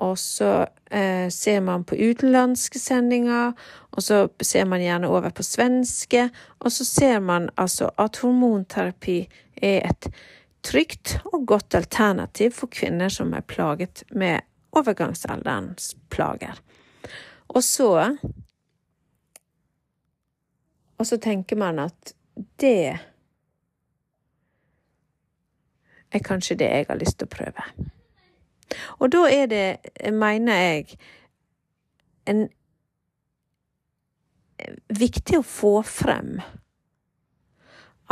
Og 0.00 0.18
så 0.18 0.66
eh, 0.90 1.28
ser 1.30 1.60
man 1.60 1.84
på 1.84 1.94
utenlandske 1.94 2.78
sendinger, 2.78 3.52
og 3.90 4.02
så 4.02 4.28
ser 4.42 4.64
man 4.64 4.80
gjerne 4.80 5.08
over 5.08 5.30
på 5.30 5.42
svenske, 5.42 6.30
og 6.58 6.72
så 6.72 6.84
ser 6.84 7.18
man 7.20 7.50
altså 7.56 7.90
at 7.98 8.16
hormonterapi 8.22 9.28
er 9.62 9.90
et 9.90 10.08
trygt 10.62 11.18
og 11.32 11.46
godt 11.46 11.74
alternativ 11.74 12.54
for 12.56 12.72
kvinner 12.72 13.08
som 13.12 13.32
er 13.34 13.46
plaget 13.46 14.04
med 14.10 14.40
overgangsalderens 14.76 15.94
plager. 16.10 16.60
Og 17.48 17.64
så 17.64 18.16
Og 21.00 21.06
så 21.06 21.16
tenker 21.16 21.56
man 21.56 21.78
at 21.78 22.12
det 22.60 22.98
er 26.12 26.24
kanskje 26.24 26.58
det 26.60 26.68
jeg 26.68 26.86
har 26.88 26.98
lyst 27.00 27.16
til 27.18 27.28
å 27.30 27.32
prøve. 27.32 27.64
Og 29.00 29.08
da 29.12 29.22
er 29.32 29.46
det, 29.48 29.64
mener 30.12 30.60
jeg, 30.60 30.98
en 32.28 32.42
viktig 34.92 35.40
å 35.40 35.46
få 35.46 35.72
frem 35.88 36.36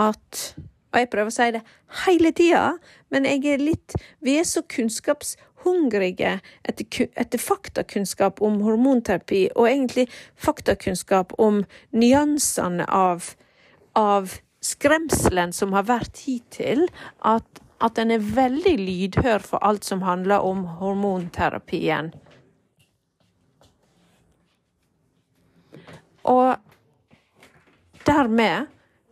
at 0.00 0.54
Og 0.92 1.00
jeg 1.02 1.10
prøver 1.12 1.30
å 1.30 1.34
si 1.34 1.50
det 1.52 1.62
hele 2.04 2.32
tida, 2.32 2.64
men 3.12 3.28
jeg 3.28 3.44
er 3.52 3.60
litt 3.60 3.94
Vi 4.24 4.38
er 4.40 4.46
så 4.48 4.62
kunnskapshungrige 4.64 6.38
etter, 6.64 7.08
etter 7.12 7.42
faktakunnskap 7.42 8.42
om 8.44 8.60
hormonterapi, 8.64 9.48
og 9.54 9.68
egentlig 9.68 10.08
faktakunnskap 10.36 11.34
om 11.38 11.62
nyansene 11.92 12.88
av, 12.88 13.34
av 13.98 14.38
skremselen 14.64 15.52
som 15.54 15.76
har 15.76 15.88
vært 15.88 16.24
hittil, 16.26 16.86
at 17.20 17.64
at 17.80 17.98
en 18.02 18.10
er 18.10 18.24
veldig 18.34 18.74
lydhør 18.80 19.44
for 19.44 19.62
alt 19.62 19.86
som 19.86 20.02
handler 20.02 20.42
om 20.42 20.64
hormonterapien. 20.80 22.10
Og 26.28 26.58
dermed 28.08 28.66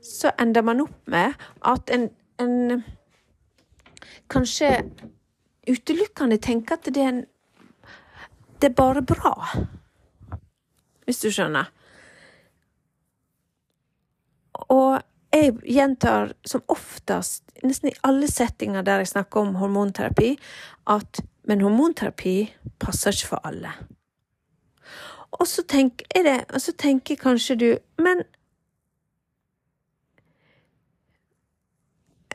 så 0.07 0.33
ender 0.41 0.63
man 0.63 0.81
opp 0.81 1.09
med 1.11 1.35
at 1.67 1.91
en, 1.95 2.09
en 2.41 2.85
kanskje 4.31 4.71
utelukkende 5.67 6.39
tenker 6.43 6.79
at 6.79 6.89
det 6.95 7.03
er, 7.03 7.09
en, 7.09 7.25
det 8.63 8.71
er 8.71 8.79
bare 8.79 9.03
bra. 9.03 9.35
Hvis 11.07 11.23
du 11.23 11.31
skjønner. 11.31 11.71
Og 14.73 15.03
jeg 15.35 15.53
gjentar 15.69 16.33
som 16.47 16.65
oftest, 16.73 17.45
nesten 17.63 17.91
i 17.91 17.99
alle 18.07 18.29
settinger 18.31 18.87
der 18.87 19.03
jeg 19.03 19.13
snakker 19.13 19.43
om 19.43 19.59
hormonterapi, 19.61 20.37
at 20.91 21.21
men 21.47 21.63
hormonterapi 21.63 22.39
passer 22.83 23.15
ikke 23.15 23.31
for 23.35 23.47
alle. 23.47 23.71
Og 25.37 25.47
så 25.47 25.63
tenker, 25.69 26.07
det, 26.15 26.45
og 26.55 26.61
så 26.61 26.73
tenker 26.73 27.19
kanskje 27.21 27.55
du 27.55 27.79
Men 27.99 28.23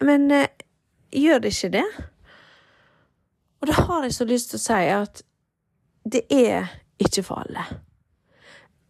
Men 0.02 0.32
eh, 0.32 0.48
gjør 1.14 1.40
det 1.44 1.54
ikke 1.54 1.74
det? 1.78 1.88
Og 3.62 3.68
da 3.70 3.74
har 3.74 4.04
jeg 4.04 4.14
så 4.14 4.26
lyst 4.26 4.52
til 4.52 4.58
å 4.58 4.64
si 4.64 4.86
at 4.96 5.22
det 6.12 6.24
er 6.34 6.72
ikke 7.02 7.24
for 7.24 7.44
alle. 7.44 7.66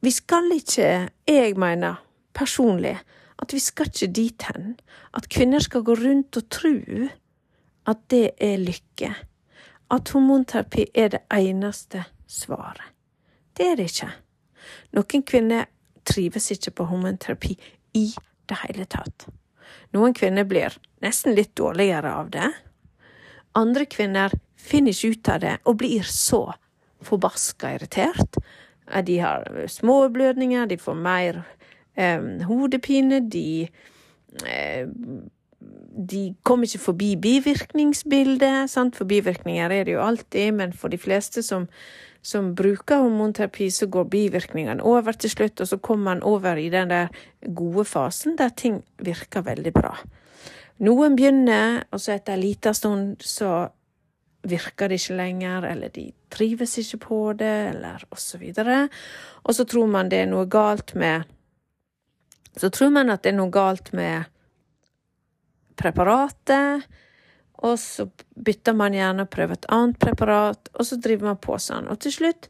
Vi 0.01 0.11
skal 0.11 0.47
ikke, 0.55 1.09
jeg 1.27 1.57
mener 1.59 1.99
personlig, 2.33 2.95
at 3.41 3.53
vi 3.53 3.59
skal 3.59 3.91
ikke 3.91 4.13
dit 4.13 4.45
hen. 4.47 4.77
At 5.13 5.29
kvinner 5.29 5.59
skal 5.59 5.83
gå 5.83 5.95
rundt 5.99 6.37
og 6.37 6.47
tro 6.49 6.73
at 7.87 7.97
det 8.09 8.31
er 8.39 8.57
lykke. 8.61 9.11
At 9.91 10.13
hormonterapi 10.15 10.87
er 10.95 11.11
det 11.17 11.21
eneste 11.33 12.05
svaret. 12.27 12.87
Det 13.57 13.67
er 13.67 13.75
det 13.75 13.89
ikke. 13.91 14.09
Noen 14.95 15.27
kvinner 15.27 15.67
trives 16.07 16.51
ikke 16.55 16.71
på 16.71 16.87
hormonterapi 16.89 17.57
i 17.99 18.07
det 18.49 18.57
hele 18.63 18.85
tatt. 18.85 19.27
Noen 19.95 20.15
kvinner 20.15 20.47
blir 20.47 20.75
nesten 21.03 21.35
litt 21.35 21.53
dårligere 21.59 22.13
av 22.15 22.29
det. 22.33 22.51
Andre 23.57 23.85
kvinner 23.85 24.33
finner 24.61 24.95
ikke 24.95 25.15
ut 25.15 25.31
av 25.33 25.41
det 25.43 25.55
og 25.67 25.79
blir 25.81 26.07
så 26.07 26.45
forbaska 27.03 27.75
irritert. 27.75 28.37
De 29.05 29.17
har 29.19 29.47
små 29.71 30.05
blødninger, 30.13 30.67
de 30.69 30.77
får 30.79 30.97
mer 30.99 31.43
eh, 31.95 32.21
hodepine, 32.47 33.21
de 33.31 33.69
eh, 34.45 34.87
de 35.91 36.21
kommer 36.43 36.65
ikke 36.65 36.85
forbi 36.85 37.09
bivirkningsbildet, 37.21 38.69
sant? 38.71 38.95
for 38.95 39.05
bivirkninger 39.09 39.71
er 39.71 39.83
det 39.85 39.95
jo 39.97 40.03
alltid, 40.03 40.53
men 40.57 40.73
for 40.73 40.89
de 40.93 40.97
fleste 40.97 41.43
som, 41.45 41.67
som 42.21 42.53
bruker 42.55 43.01
hormonterapi, 43.01 43.71
så 43.73 43.87
går 43.89 44.09
bivirkningene 44.13 44.83
over 44.85 45.17
til 45.17 45.33
slutt, 45.33 45.61
og 45.61 45.67
så 45.67 45.77
kommer 45.81 46.13
man 46.13 46.23
over 46.23 46.57
i 46.57 46.69
den 46.69 46.89
der 46.89 47.09
gode 47.55 47.85
fasen 47.85 48.37
der 48.37 48.53
ting 48.53 48.83
virker 49.01 49.41
veldig 49.45 49.73
bra. 49.73 49.95
Noen 50.81 51.15
begynner, 51.17 51.83
og 51.91 52.01
så 52.01 52.15
etter 52.15 52.37
en 52.37 52.43
liten 52.43 52.77
stund 52.77 53.25
så 53.25 53.69
virker 54.49 54.89
det 54.89 54.97
ikke 55.01 55.17
lenger, 55.17 55.65
eller 55.69 55.93
de 55.93 56.07
trives 56.33 56.77
ikke 56.81 56.97
på 57.03 57.19
det, 57.37 57.53
eller 57.75 58.01
videre. 58.39 58.87
Og 59.43 59.55
så 59.55 59.65
tror 59.65 59.85
man 59.87 60.09
det 60.09 60.23
er 60.23 60.31
noe 60.31 60.45
galt 60.49 60.95
med 60.95 61.23
Så 62.57 62.67
tror 62.69 62.89
man 62.89 63.09
at 63.09 63.23
det 63.23 63.31
er 63.31 63.37
noe 63.37 63.49
galt 63.49 63.93
med 63.93 64.25
preparatet, 65.79 66.83
og 67.61 67.77
så 67.79 68.07
bytter 68.45 68.73
man 68.77 68.95
gjerne 68.95 69.25
og 69.25 69.31
prøver 69.33 69.57
et 69.57 69.69
annet 69.73 69.99
preparat, 70.01 70.71
og 70.73 70.87
så 70.87 70.97
driver 70.97 71.31
man 71.31 71.39
på 71.41 71.57
sånn. 71.61 71.89
Og 71.91 71.99
til 72.01 72.15
slutt 72.15 72.49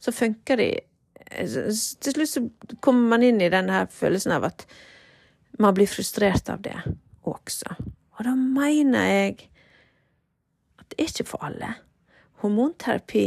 så 0.00 0.14
funker 0.16 0.60
de 0.60 0.70
Til 1.30 2.14
slutt 2.16 2.28
så 2.28 2.40
kommer 2.82 3.12
man 3.12 3.22
inn 3.22 3.36
i 3.38 3.50
denne 3.52 3.70
her 3.70 3.84
følelsen 3.94 4.32
av 4.34 4.48
at 4.48 4.64
man 5.62 5.76
blir 5.76 5.86
frustrert 5.86 6.48
av 6.50 6.64
det 6.64 6.74
også. 7.28 7.76
Og 8.18 8.24
da 8.26 8.32
mener 8.34 9.06
jeg 9.06 9.36
at 10.80 10.88
det 10.90 10.98
er 10.98 11.12
ikke 11.12 11.28
for 11.28 11.46
alle. 11.46 11.68
Hormonterapi 12.42 13.24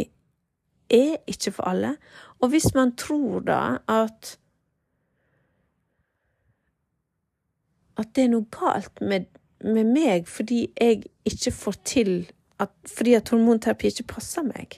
er 0.94 1.16
ikke 1.32 1.54
for 1.56 1.70
alle. 1.72 1.96
Og 2.42 2.52
hvis 2.52 2.74
man 2.76 2.92
tror 3.00 3.46
da 3.48 3.62
at 3.88 4.36
at 7.98 8.10
det 8.16 8.26
er 8.26 8.32
noe 8.34 8.50
galt 8.52 9.02
med, 9.06 9.28
med 9.64 9.90
meg 9.94 10.28
fordi 10.30 10.66
jeg 10.80 11.04
ikke 11.28 11.52
får 11.56 11.78
til 11.84 12.16
at, 12.62 12.72
Fordi 12.88 13.16
at 13.18 13.30
hormonterapi 13.34 13.90
ikke 13.90 14.06
passer 14.14 14.46
meg, 14.46 14.78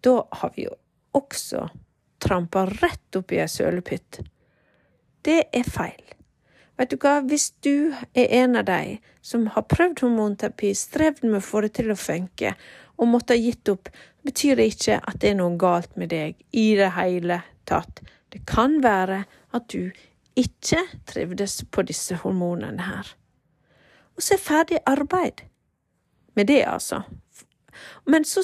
da 0.00 0.22
har 0.40 0.52
vi 0.54 0.68
jo 0.68 0.76
også 1.18 1.66
trampa 2.22 2.62
rett 2.70 3.18
opp 3.18 3.32
i 3.34 3.40
ei 3.42 3.48
sølepytt. 3.50 4.20
Det 5.26 5.40
er 5.52 5.66
feil. 5.66 6.04
Vet 6.78 6.92
du 6.92 6.96
hva, 7.02 7.18
hvis 7.26 7.50
du 7.66 7.90
er 8.14 8.30
en 8.38 8.56
av 8.60 8.68
de 8.68 8.98
som 9.20 9.48
har 9.54 9.66
prøvd 9.66 10.04
hormonterapi, 10.04 10.70
strevd 10.78 11.26
med 11.26 11.40
å 11.40 11.46
få 11.48 11.64
det 11.66 11.72
til 11.80 11.90
å 11.90 11.98
funke, 11.98 12.54
og 12.98 13.10
måtte 13.10 13.34
ha 13.34 13.42
gitt 13.42 13.68
opp, 13.70 13.90
betyr 14.26 14.58
det 14.58 14.70
ikke 14.72 15.00
at 15.02 15.18
det 15.22 15.32
er 15.32 15.40
noe 15.40 15.58
galt 15.58 15.98
med 15.98 16.12
deg 16.14 16.38
i 16.54 16.68
det 16.78 16.92
hele 16.94 17.42
tatt. 17.68 18.02
Det 18.30 18.44
kan 18.46 18.78
være 18.84 19.24
at 19.56 19.68
du 19.74 19.90
ikke 20.38 20.84
trivdes 21.10 21.64
på 21.70 21.82
disse 21.86 22.18
hormonene 22.22 22.86
her. 22.86 23.17
Og 24.18 24.24
så 24.26 24.34
er 24.34 24.42
ferdig 24.42 24.78
arbeid 24.86 25.44
med 26.34 26.48
det, 26.50 26.64
altså. 26.66 27.04
Men 28.06 28.24
så, 28.26 28.42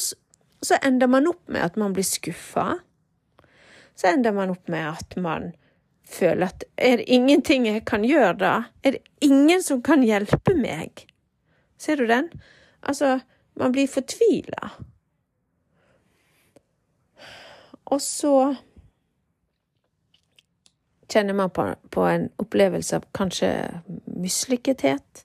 så 0.62 0.78
ender 0.86 1.10
man 1.10 1.26
opp 1.26 1.48
med 1.50 1.64
at 1.66 1.76
man 1.76 1.92
blir 1.96 2.06
skuffa. 2.06 2.76
Så 3.94 4.12
ender 4.12 4.32
man 4.32 4.54
opp 4.54 4.70
med 4.70 4.86
at 4.92 5.16
man 5.18 5.50
føler 6.06 6.46
at 6.46 6.64
er 6.76 7.00
det 7.00 7.08
ingenting 7.10 7.66
jeg 7.66 7.82
kan 7.90 8.06
gjøre 8.06 8.36
da? 8.38 8.54
Er 8.84 8.96
det 8.96 9.02
ingen 9.20 9.62
som 9.62 9.82
kan 9.82 10.06
hjelpe 10.06 10.54
meg? 10.54 11.08
Ser 11.78 11.98
du 11.98 12.06
den? 12.06 12.30
Altså, 12.82 13.18
man 13.58 13.74
blir 13.74 13.90
fortvila. 13.90 14.70
Og 17.84 18.00
så 18.02 18.54
kjenner 21.10 21.34
man 21.34 21.50
på, 21.50 21.66
på 21.90 22.06
en 22.06 22.30
opplevelse 22.38 22.96
av 22.96 23.10
kanskje 23.14 23.50
mislykkethet. 24.06 25.23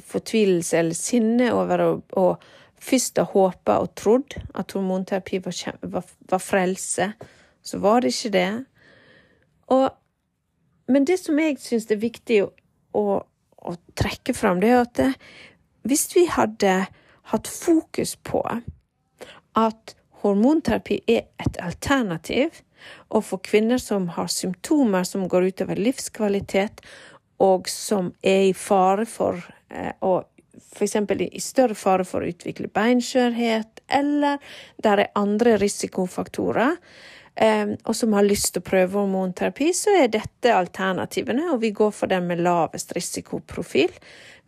Fortvilelse 0.00 0.78
eller 0.78 0.96
sinne 0.96 1.50
over 1.54 1.84
å, 1.84 1.90
å 2.16 2.26
først 2.80 3.20
ha 3.20 3.26
håpa 3.28 3.78
og 3.82 3.94
trodd 3.98 4.36
at 4.56 4.72
hormonterapi 4.76 5.40
var, 5.44 5.56
var, 5.82 6.06
var, 6.30 6.42
frelse. 6.42 7.12
Så 7.62 7.78
var 7.78 8.00
det 8.00 8.14
ikke 8.14 8.32
det. 8.36 8.48
Og, 9.70 9.90
men 10.88 11.06
det 11.06 11.20
som 11.20 11.38
jeg 11.38 11.60
syns 11.62 11.90
er 11.90 12.00
viktig 12.00 12.40
å, 12.46 12.50
å, 12.96 13.20
å 13.20 13.76
trekke 13.98 14.34
fram, 14.34 14.62
det 14.62 14.72
er 14.72 14.82
at 14.82 14.96
det, 14.98 15.10
hvis 15.88 16.08
vi 16.16 16.26
hadde 16.28 16.74
hatt 17.30 17.48
fokus 17.48 18.16
på 18.26 18.42
at 19.56 19.94
hormonterapi 20.22 21.00
er 21.08 21.28
et 21.40 21.60
alternativ, 21.62 22.62
og 23.12 23.24
for 23.28 23.42
kvinner 23.44 23.80
som 23.80 24.08
har 24.16 24.30
symptomer 24.32 25.04
som 25.04 25.28
går 25.28 25.50
utover 25.52 25.80
livskvalitet, 25.80 26.80
og 27.40 27.68
som 27.68 28.12
er 28.22 28.50
i 28.50 28.54
fare 28.56 29.06
for 29.08 29.40
eh, 29.70 29.92
å 30.00 30.20
f.eks. 30.60 30.96
i 31.20 31.40
større 31.40 31.76
fare 31.78 32.04
for 32.04 32.22
å 32.22 32.30
utvikle 32.30 32.70
beinskjørhet, 32.74 33.82
eller 33.88 34.38
der 34.82 35.04
er 35.04 35.14
andre 35.18 35.56
risikofaktorer, 35.60 36.76
eh, 37.34 37.76
og 37.84 37.96
som 37.96 38.16
har 38.16 38.26
lyst 38.26 38.54
til 38.54 38.64
å 38.64 38.68
prøve 38.70 38.98
hormonterapi, 38.98 39.70
så 39.76 39.94
er 40.02 40.12
dette 40.12 40.54
alternativene, 40.54 41.48
og 41.54 41.62
vi 41.64 41.72
går 41.76 41.94
for 41.96 42.10
den 42.10 42.28
med 42.30 42.42
lavest 42.44 42.92
risikoprofil. 42.96 43.94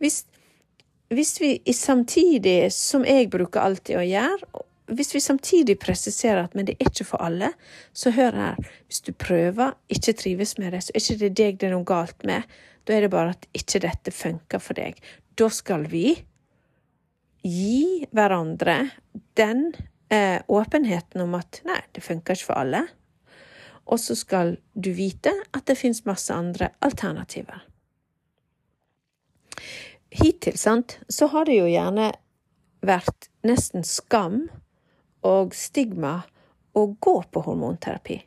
Hvis, 0.03 0.23
hvis 1.13 1.39
vi 1.41 1.55
samtidig, 1.73 2.71
som 2.75 3.07
jeg 3.07 3.31
bruker 3.33 3.63
alltid 3.63 3.99
å 3.99 4.05
gjøre, 4.07 4.67
hvis 4.93 5.13
vi 5.15 5.19
samtidig 5.23 5.77
presiserer 5.79 6.43
at 6.43 6.55
men 6.57 6.67
det 6.67 6.75
er 6.75 6.89
ikke 6.89 7.07
for 7.07 7.23
alle, 7.23 7.53
så 7.95 8.11
hør 8.11 8.35
her, 8.35 8.69
hvis 8.87 9.01
du 9.05 9.13
prøver, 9.15 9.77
ikke 9.89 10.15
trives 10.19 10.57
med 10.59 10.73
det, 10.75 10.83
så 10.83 10.93
er 10.93 11.01
ikke 11.01 11.19
det 11.21 11.33
deg 11.39 11.59
det 11.61 11.69
er 11.69 11.75
noe 11.77 11.87
galt 11.87 12.25
med. 12.27 12.43
Da 12.83 12.95
er 12.95 13.05
det 13.05 13.13
bare 13.13 13.33
at 13.35 13.47
ikke 13.55 13.81
dette 13.83 14.11
funker 14.15 14.61
for 14.63 14.77
deg. 14.77 14.97
Da 15.39 15.49
skal 15.53 15.87
vi 15.91 16.07
gi 17.43 18.05
hverandre 18.15 18.77
den 19.39 19.69
eh, 20.11 20.39
åpenheten 20.47 21.23
om 21.25 21.35
at 21.39 21.61
nei, 21.67 21.81
det 21.91 22.03
funker 22.03 22.37
ikke 22.37 22.49
for 22.51 22.59
alle. 22.59 22.85
Og 23.91 23.99
så 23.99 24.15
skal 24.15 24.55
du 24.73 24.93
vite 24.95 25.33
at 25.51 25.65
det 25.67 25.77
finnes 25.79 26.05
masse 26.07 26.33
andre 26.33 26.71
alternativer. 26.83 27.65
Hittil, 30.13 30.57
sant, 30.59 30.99
så 31.09 31.27
har 31.33 31.49
det 31.49 31.57
jo 31.57 31.67
gjerne 31.67 32.11
vært 32.85 33.29
nesten 33.47 33.83
skam 33.87 34.45
og 35.25 35.55
stigma 35.57 36.21
å 36.77 36.85
gå 37.01 37.15
på 37.31 37.43
hormonterapi. 37.47 38.19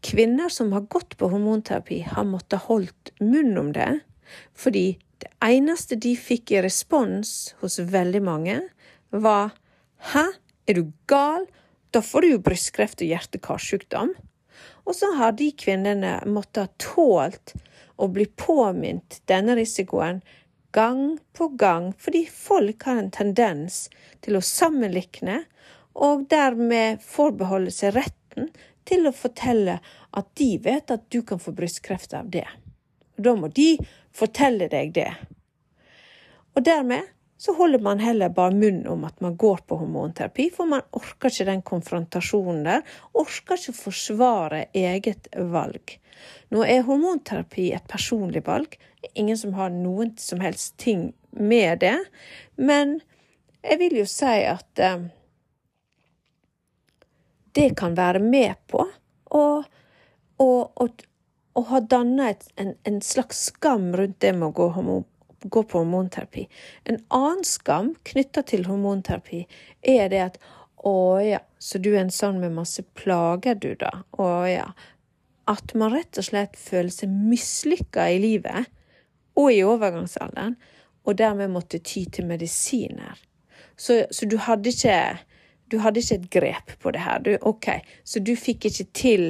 Kvinner 0.00 0.48
som 0.48 0.72
har 0.72 0.86
gått 0.90 1.16
på 1.18 1.28
hormonterapi, 1.32 2.00
har 2.06 2.24
måttet 2.24 2.68
holdt 2.68 3.12
munn 3.20 3.58
om 3.58 3.72
det, 3.74 4.00
fordi 4.54 4.98
det 5.18 5.30
eneste 5.42 5.98
de 5.98 6.14
fikk 6.16 6.52
i 6.54 6.62
respons 6.62 7.54
hos 7.62 7.78
veldig 7.78 8.22
mange, 8.22 8.60
var 9.10 9.56
Hæ, 10.12 10.28
er 10.70 10.78
du 10.78 10.92
gal? 11.10 11.48
Da 11.90 12.02
får 12.04 12.22
du 12.22 12.28
jo 12.28 12.42
brystkreft 12.46 13.02
og 13.02 13.10
hjerte-karsykdom. 13.10 14.12
Og 14.86 14.94
så 14.94 15.10
har 15.18 15.34
de 15.34 15.48
kvinnene 15.58 16.20
måttet 16.30 16.68
ha 16.68 16.70
tålt 16.78 17.56
å 17.98 18.06
bli 18.12 18.28
påminnet 18.38 19.18
denne 19.26 19.56
risikoen 19.58 20.20
gang 20.72 21.18
på 21.34 21.48
gang, 21.58 21.90
fordi 21.98 22.26
folk 22.30 22.86
har 22.86 23.00
en 23.02 23.10
tendens 23.10 23.88
til 24.22 24.38
å 24.38 24.44
sammenlikne 24.44 25.42
og 25.98 26.28
dermed 26.30 27.02
forbeholde 27.02 27.72
seg 27.74 27.96
retten 27.96 28.52
til 28.88 29.06
å 29.08 29.14
fortelle 29.14 29.78
at 30.18 30.32
de 30.40 30.50
vet 30.64 30.90
at 30.94 31.06
du 31.12 31.20
kan 31.26 31.40
få 31.42 31.52
brystkreft 31.56 32.16
av 32.16 32.30
det. 32.32 32.46
Da 33.18 33.34
må 33.36 33.50
de 33.52 33.74
fortelle 34.14 34.70
deg 34.72 34.94
det. 34.96 35.10
Og 36.56 36.64
dermed 36.66 37.14
så 37.38 37.54
holder 37.54 37.78
man 37.78 38.00
heller 38.02 38.32
bare 38.34 38.54
munn 38.54 38.80
om 38.90 39.04
at 39.06 39.20
man 39.22 39.36
går 39.38 39.60
på 39.70 39.76
hormonterapi, 39.78 40.48
for 40.50 40.66
man 40.66 40.82
orker 40.98 41.30
ikke 41.30 41.46
den 41.46 41.62
konfrontasjonen 41.62 42.64
der, 42.66 42.82
orker 43.14 43.60
ikke 43.60 43.76
forsvare 43.78 44.64
eget 44.74 45.30
valg. 45.52 45.94
Nå 46.50 46.64
er 46.66 46.82
hormonterapi 46.88 47.68
et 47.76 47.86
personlig 47.90 48.42
valg, 48.48 48.74
ingen 49.14 49.38
som 49.38 49.54
har 49.54 49.70
noen 49.70 50.16
som 50.18 50.42
helst 50.42 50.74
ting 50.82 51.12
med 51.30 51.84
det, 51.84 51.94
men 52.58 52.98
jeg 53.62 53.78
vil 53.84 54.00
jo 54.00 54.08
si 54.10 54.34
at 54.48 54.82
eh, 54.82 55.06
det 57.58 57.72
kan 57.78 57.96
være 57.98 58.22
med 58.22 58.54
på 58.70 58.84
å, 59.34 59.44
å, 60.38 60.88
har 61.68 61.86
danna 61.90 62.28
en, 62.54 62.74
en, 62.86 63.00
slags 63.02 63.48
skam 63.50 63.90
rundt 63.98 64.20
det 64.22 64.30
med 64.36 64.50
å 64.50 64.54
gå, 64.54 64.68
homo, 64.76 65.00
gå 65.42 65.64
på 65.66 65.80
hormonterapi. 65.80 66.46
En 66.86 67.00
annen 67.14 67.42
skam 67.46 67.96
knytta 68.06 68.44
til 68.46 68.68
hormonterapi 68.68 69.42
er 69.82 70.06
det 70.12 70.22
at 70.28 70.38
å 70.86 71.18
ja, 71.18 71.40
så 71.58 71.80
du 71.82 71.90
er 71.96 72.04
en 72.04 72.14
sånn 72.14 72.38
med 72.38 72.54
masse 72.54 72.84
plager, 72.94 73.58
du, 73.58 73.72
da. 73.80 73.90
Å 74.14 74.28
ja. 74.46 74.68
At 75.50 75.74
man 75.74 75.90
rett 75.96 76.20
og 76.20 76.28
slett 76.28 76.54
føler 76.60 76.94
seg 76.94 77.10
mislykka 77.10 78.06
i 78.14 78.20
livet, 78.22 78.70
og 79.38 79.50
i 79.50 79.64
overgangsalderen, 79.66 80.54
og 81.08 81.18
dermed 81.18 81.50
måtte 81.50 81.82
ty 81.82 82.04
til 82.12 82.28
medisiner. 82.30 83.18
Så, 83.78 84.04
så 84.14 84.30
du 84.30 84.36
hadde 84.46 84.70
ikke 84.70 84.94
du 85.70 85.78
hadde 85.84 86.02
ikke 86.02 86.18
et 86.18 86.28
grep 86.32 86.74
på 86.82 86.92
det 86.94 87.04
her. 87.04 87.22
Du, 87.24 87.32
ok, 87.46 87.70
så 88.04 88.22
du 88.24 88.34
fikk 88.38 88.68
ikke 88.70 88.88
til 88.96 89.26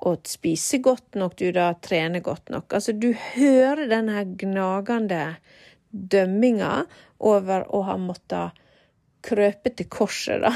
å 0.00 0.14
spise 0.24 0.80
godt 0.80 1.18
nok, 1.20 1.36
du 1.36 1.50
da, 1.52 1.72
trene 1.84 2.22
godt 2.24 2.52
nok. 2.52 2.72
Altså, 2.76 2.94
du 2.96 3.12
hører 3.12 3.86
den 3.90 4.08
her 4.12 4.24
gnagende 4.40 5.24
dømminga 5.90 6.84
over 7.18 7.66
å 7.74 7.82
ha 7.88 7.96
måttet 8.00 8.56
krøpe 9.26 9.72
til 9.76 9.88
korset, 9.92 10.40
da, 10.40 10.52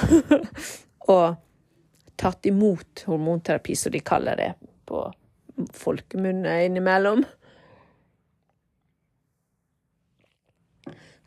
og 1.15 1.37
tatt 2.17 2.47
imot 2.49 3.05
hormonterapi, 3.09 3.77
som 3.77 3.93
de 3.93 4.01
kaller 4.01 4.41
det 4.41 4.53
på 4.89 5.03
folkemunne 5.75 6.63
innimellom. 6.65 7.25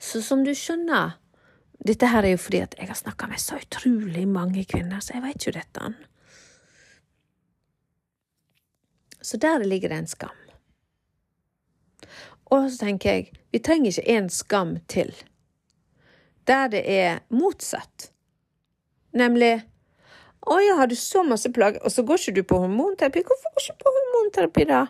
Så 0.01 0.21
som 0.25 0.43
du 0.45 0.53
skjønner, 0.55 1.17
dette 1.85 2.09
her 2.09 2.25
er 2.25 2.33
jo 2.33 2.41
fordi 2.41 2.63
at 2.65 2.75
jeg 2.79 2.89
har 2.89 2.97
snakka 2.97 3.27
med 3.29 3.41
så 3.41 3.59
utrolig 3.61 4.25
mange 4.27 4.65
kvinner, 4.65 4.99
så 4.99 5.13
jeg 5.13 5.23
veit 5.23 5.45
jo 5.45 5.53
dette. 5.55 5.93
Så 9.21 9.37
der 9.37 9.63
ligger 9.63 9.89
det 9.89 9.97
en 9.97 10.07
skam. 10.07 10.35
Og 12.47 12.69
så 12.71 12.85
tenker 12.85 13.11
jeg, 13.11 13.31
vi 13.51 13.59
trenger 13.59 13.91
ikke 13.91 14.17
en 14.17 14.29
skam 14.29 14.77
til. 14.87 15.11
Der 16.47 16.67
det 16.71 16.83
er 16.87 17.19
motsatt. 17.29 18.11
Nemlig 19.13 19.57
å 20.47 20.59
ja, 20.63 20.77
har 20.79 20.87
du 20.87 20.95
så 20.95 21.25
masse 21.27 21.49
plager, 21.51 21.81
og 21.83 21.91
så 21.91 22.05
går 22.07 22.21
ikke 22.21 22.35
du 22.37 22.43
på 22.47 22.61
hormonterapi? 22.63 23.23
Hvorfor 23.27 23.51
går 23.51 23.59
du 23.59 23.65
ikke 23.65 23.83
på 23.83 23.93
hormonterapi, 23.97 24.65
da? 24.69 24.85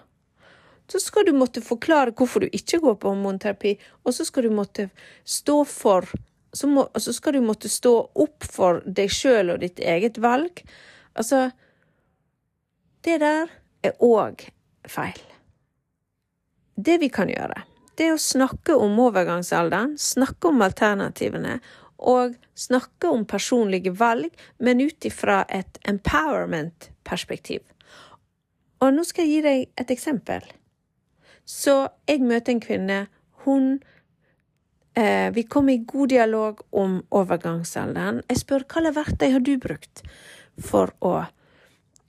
Så 0.87 1.01
skal 1.03 1.25
du 1.27 1.33
måtte 1.35 1.63
forklare 1.65 2.13
hvorfor 2.15 2.45
du 2.45 2.51
ikke 2.53 2.79
går 2.83 2.99
på 3.01 3.09
hormonterapi, 3.09 3.73
og 4.05 4.13
så 4.13 4.25
skal 4.27 4.45
du 4.45 4.53
måtte 4.53 4.89
stå 5.25 5.63
for 5.67 6.05
så, 6.57 6.67
må, 6.71 6.87
så 6.97 7.13
skal 7.13 7.37
du 7.37 7.45
måtte 7.45 7.69
stå 7.69 7.93
opp 8.17 8.45
for 8.49 8.81
deg 8.85 9.13
sjøl 9.13 9.53
og 9.53 9.61
ditt 9.61 9.79
eget 9.79 10.17
valg. 10.23 10.63
Altså 11.17 11.49
Det 13.05 13.19
der 13.21 13.51
er 13.85 13.97
òg 14.03 14.47
feil. 14.89 15.19
Det 16.77 16.97
vi 17.01 17.09
kan 17.13 17.29
gjøre, 17.29 17.63
det 17.97 18.05
er 18.05 18.15
å 18.15 18.21
snakke 18.21 18.75
om 18.77 18.99
overgangsalderen, 19.01 19.95
snakke 19.97 20.51
om 20.51 20.61
alternativene, 20.61 21.57
og 21.97 22.35
snakke 22.53 23.09
om 23.09 23.23
personlige 23.25 23.93
valg, 23.97 24.29
men 24.61 24.83
ut 24.85 25.05
ifra 25.09 25.39
et 25.49 25.79
empowerment-perspektiv. 25.89 27.63
Og 28.85 28.93
nå 28.93 29.05
skal 29.07 29.25
jeg 29.25 29.31
gi 29.31 29.45
deg 29.47 29.81
et 29.81 29.93
eksempel. 29.93 30.45
Så 31.47 31.87
jeg 32.05 32.21
møter 32.21 32.53
en 32.53 32.61
kvinne. 32.61 32.99
Hun 33.47 33.79
Vi 35.33 35.43
kom 35.45 35.67
i 35.69 35.77
god 35.85 36.09
dialog 36.09 36.61
om 36.73 36.95
overgangsalderen. 37.13 38.23
Jeg 38.31 38.39
spør 38.39 38.63
hva 38.65 38.91
verktøy 38.95 39.27
har 39.35 39.43
du 39.45 39.51
brukt 39.61 40.01
for 40.57 40.89
å, 41.05 41.11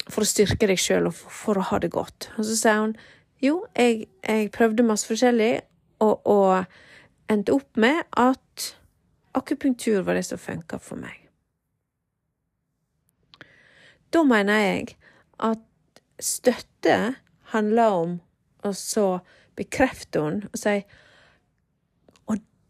for 0.08 0.24
å 0.24 0.28
styrke 0.28 0.70
deg 0.70 0.80
sjøl 0.80 1.10
og 1.10 1.16
for, 1.18 1.34
for, 1.42 1.60
å 1.60 1.66
ha 1.68 1.80
det 1.82 1.90
godt. 1.92 2.30
Og 2.38 2.46
så 2.48 2.56
sier 2.56 2.80
hun 2.80 2.94
jo, 3.44 3.58
jeg, 3.76 4.06
jeg 4.24 4.50
prøvde 4.54 4.86
masse 4.88 5.06
forskjellig, 5.10 5.60
og, 6.00 6.24
og 6.24 7.30
endte 7.30 7.54
opp 7.54 7.76
med 7.76 8.00
at 8.16 8.70
akupunktur 9.38 10.02
var 10.06 10.18
det 10.18 10.24
som 10.26 10.40
funka 10.40 10.80
for 10.82 11.00
meg. 11.00 11.28
Da 14.14 14.24
mener 14.24 14.62
jeg 14.64 14.96
at 15.44 15.60
støtte 16.18 17.18
handler 17.52 17.98
om 17.98 18.16
å 18.64 18.72
så 18.74 19.20
bekrefte 19.58 20.24
henne 20.24 20.50
og 20.52 20.58
si 20.58 20.78
Og 20.78 21.07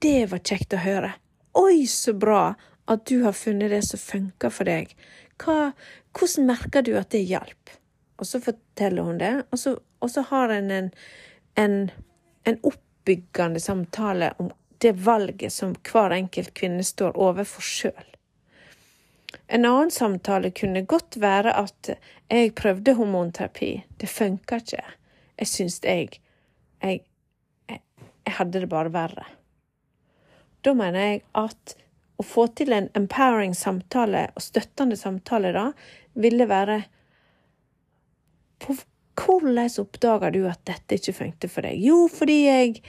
det 0.05 0.31
var 0.33 0.43
kjekt 0.45 0.75
å 0.77 0.83
høre. 0.83 1.13
Oi, 1.59 1.87
så 1.91 2.15
bra 2.15 2.53
at 2.89 3.07
du 3.11 3.23
har 3.25 3.37
funnet 3.37 3.73
det 3.75 3.83
som 3.87 4.01
funker 4.01 4.53
for 4.55 4.69
deg. 4.69 4.95
Hva, 5.43 5.73
hvordan 6.17 6.49
merker 6.49 6.85
du 6.87 6.95
at 6.99 7.11
det 7.15 7.25
hjalp? 7.29 7.73
Og 8.19 8.27
så 8.27 8.41
forteller 8.43 9.07
hun 9.07 9.21
det, 9.21 9.35
og 9.53 9.61
så, 9.61 9.77
og 10.03 10.11
så 10.11 10.25
har 10.31 10.55
en 10.55 10.71
en, 10.75 10.91
en 11.55 11.81
en 12.49 12.59
oppbyggende 12.63 13.61
samtale 13.61 14.35
om 14.37 14.51
det 14.79 14.93
valget 14.93 15.53
som 15.53 15.75
hver 15.93 16.11
enkelt 16.11 16.55
kvinne 16.55 16.85
står 16.85 17.17
overfor 17.17 17.65
sjøl. 17.65 18.07
En 19.47 19.65
annen 19.69 19.91
samtale 19.93 20.51
kunne 20.57 20.87
godt 20.89 21.19
være 21.21 21.53
at 21.61 21.91
jeg 22.31 22.55
prøvde 22.57 22.95
hormonterapi, 22.97 23.73
det 24.01 24.09
funka 24.09 24.61
ikke. 24.63 24.85
Jeg 25.39 25.49
syns 25.49 25.81
jeg, 25.85 26.21
jeg, 26.83 27.05
jeg 27.69 27.81
Jeg 28.27 28.35
hadde 28.37 28.61
det 28.61 28.69
bare 28.69 28.93
verre. 28.93 29.25
Da 30.69 30.75
mener 30.77 31.07
jeg 31.07 31.23
at 31.41 31.75
å 32.19 32.25
få 32.27 32.49
til 32.59 32.75
en 32.77 32.91
empowering 32.99 33.55
samtale 33.57 34.27
og 34.35 34.45
støttende 34.45 34.99
samtale 35.01 35.55
da, 35.57 35.71
ville 36.19 36.49
være 36.51 36.83
på 38.61 38.77
Hvordan 39.19 39.73
oppdaga 39.83 40.29
du 40.31 40.45
at 40.47 40.61
dette 40.69 40.95
ikke 40.95 41.13
funket 41.17 41.51
for 41.51 41.67
deg? 41.67 41.81
Jo, 41.83 42.05
fordi 42.13 42.37
jeg 42.45 42.81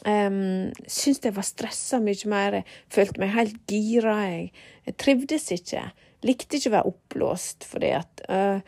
Um, 0.00 0.70
syntes 0.88 1.26
jeg 1.26 1.34
var 1.36 1.44
stressa 1.44 1.98
mye 2.00 2.28
mer, 2.30 2.54
jeg 2.56 2.76
følte 2.94 3.20
meg 3.20 3.34
helt 3.34 3.58
gira. 3.68 4.14
Jeg, 4.30 4.46
jeg 4.86 4.96
trivdes 4.96 5.44
ikke. 5.52 5.82
Likte 6.24 6.56
ikke 6.56 6.70
å 6.70 6.74
være 6.78 6.92
oppblåst 6.94 7.66
fordi 7.68 7.90
at 7.98 8.22
uh, 8.32 8.62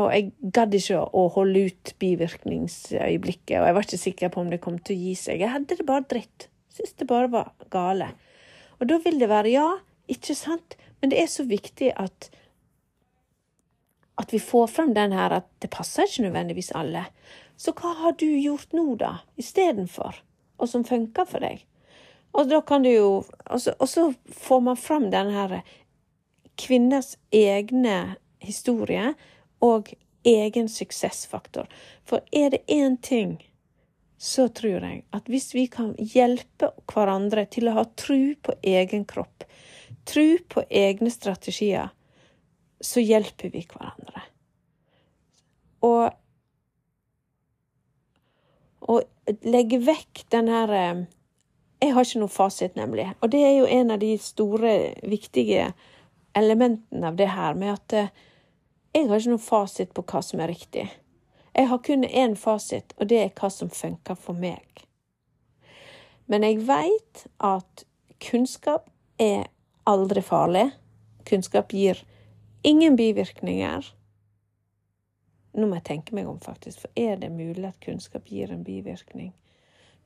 Og 0.00 0.08
jeg 0.10 0.32
gadd 0.56 0.74
ikke 0.74 0.98
å 0.98 1.28
holde 1.36 1.66
ut 1.68 1.92
bivirkningsøyeblikket, 2.02 3.60
og 3.60 3.68
jeg 3.68 3.76
var 3.76 3.86
ikke 3.86 4.00
sikker 4.00 4.34
på 4.34 4.42
om 4.42 4.50
det 4.50 4.62
kom 4.64 4.80
til 4.80 4.96
å 4.96 5.02
gi 5.04 5.14
seg. 5.20 5.44
Jeg 5.44 5.52
hadde 5.54 5.78
det 5.78 5.86
bare 5.86 6.08
dritt. 6.10 6.48
Syntes 6.74 6.96
det 6.98 7.08
bare 7.10 7.30
var 7.30 7.52
gale. 7.70 8.10
Og 8.80 8.88
da 8.90 8.98
vil 9.04 9.20
det 9.22 9.30
være 9.30 9.54
ja, 9.54 9.68
ikke 10.10 10.34
sant, 10.36 10.76
men 11.00 11.12
det 11.12 11.22
er 11.22 11.30
så 11.30 11.46
viktig 11.48 11.94
at 11.96 12.30
at 14.14 14.30
vi 14.30 14.38
får 14.38 14.68
frem 14.70 14.92
den 14.94 15.10
her 15.10 15.32
at 15.34 15.46
det 15.62 15.72
passer 15.74 16.06
ikke 16.06 16.28
nødvendigvis 16.28 16.70
alle. 16.78 17.00
Så 17.58 17.72
hva 17.74 17.96
har 17.98 18.12
du 18.14 18.28
gjort 18.28 18.70
nå, 18.76 18.94
da, 19.00 19.16
istedenfor? 19.40 20.20
og 20.56 20.68
som 20.68 20.84
funker 20.84 21.26
for 21.28 21.44
deg. 21.44 21.62
Og 22.34 22.50
da 22.50 22.60
kan 22.66 22.82
du 22.82 22.90
jo 22.90 23.10
Og 23.46 23.60
så, 23.60 23.74
og 23.78 23.88
så 23.88 24.12
får 24.26 24.60
man 24.60 24.76
frem 24.76 25.10
denne 25.10 25.32
her 25.32 25.60
kvinners 26.58 27.16
egne 27.32 28.16
historie 28.38 29.14
og 29.60 29.92
egen 30.24 30.68
suksessfaktor. 30.68 31.68
For 32.04 32.20
er 32.32 32.50
det 32.50 32.62
én 32.68 32.96
ting, 33.02 33.42
så 34.18 34.48
tror 34.48 34.84
jeg 34.86 35.02
at 35.14 35.28
hvis 35.30 35.50
vi 35.54 35.66
kan 35.70 35.92
hjelpe 35.98 36.70
hverandre 36.90 37.46
til 37.50 37.68
å 37.68 37.76
ha 37.78 37.84
tru 37.98 38.34
på 38.40 38.54
egen 38.62 39.04
kropp, 39.08 39.44
tru 40.08 40.38
på 40.48 40.64
egne 40.70 41.10
strategier, 41.12 41.90
så 42.84 43.02
hjelper 43.02 43.52
vi 43.54 43.64
hverandre. 43.68 44.26
Og 45.84 46.12
og 48.84 49.36
legge 49.48 49.80
vekk 49.80 50.26
den 50.34 50.50
her 50.52 50.72
eh, 50.76 51.04
Jeg 51.82 51.92
har 51.92 52.06
ikke 52.06 52.20
noe 52.22 52.32
fasit, 52.32 52.76
nemlig. 52.76 53.10
Og 53.20 53.30
det 53.32 53.42
er 53.44 53.54
jo 53.58 53.66
en 53.68 53.90
av 53.92 53.98
de 54.00 54.14
store, 54.20 54.94
viktige 55.04 55.66
elementene 56.36 57.10
av 57.10 57.16
det 57.18 57.28
her, 57.32 57.56
med 57.60 57.74
at 57.74 57.96
eh, 57.96 58.12
jeg 58.94 59.08
har 59.10 59.20
ikke 59.20 59.34
noe 59.34 59.42
fasit 59.42 59.92
på 59.92 60.04
hva 60.06 60.22
som 60.24 60.40
er 60.40 60.52
riktig. 60.52 60.86
Jeg 61.54 61.68
har 61.70 61.78
kun 61.86 62.04
én 62.04 62.34
fasit, 62.36 62.94
og 62.98 63.08
det 63.08 63.20
er 63.22 63.34
hva 63.38 63.50
som 63.50 63.70
funker 63.70 64.18
for 64.18 64.34
meg. 64.34 64.84
Men 66.26 66.42
jeg 66.42 66.64
veit 66.66 67.26
at 67.38 67.84
kunnskap 68.24 68.88
er 69.22 69.46
aldri 69.86 70.22
farlig. 70.24 70.70
Kunnskap 71.28 71.72
gir 71.72 72.00
ingen 72.62 72.96
bivirkninger. 72.96 73.86
Nå 75.54 75.68
må 75.68 75.78
jeg 75.78 75.86
tenke 75.86 76.16
meg 76.16 76.28
om, 76.28 76.40
faktisk, 76.42 76.82
for 76.82 76.98
er 76.98 77.20
det 77.20 77.30
mulig 77.30 77.68
at 77.68 77.78
kunnskap 77.84 78.26
gir 78.26 78.50
en 78.50 78.64
bivirkning? 78.66 79.30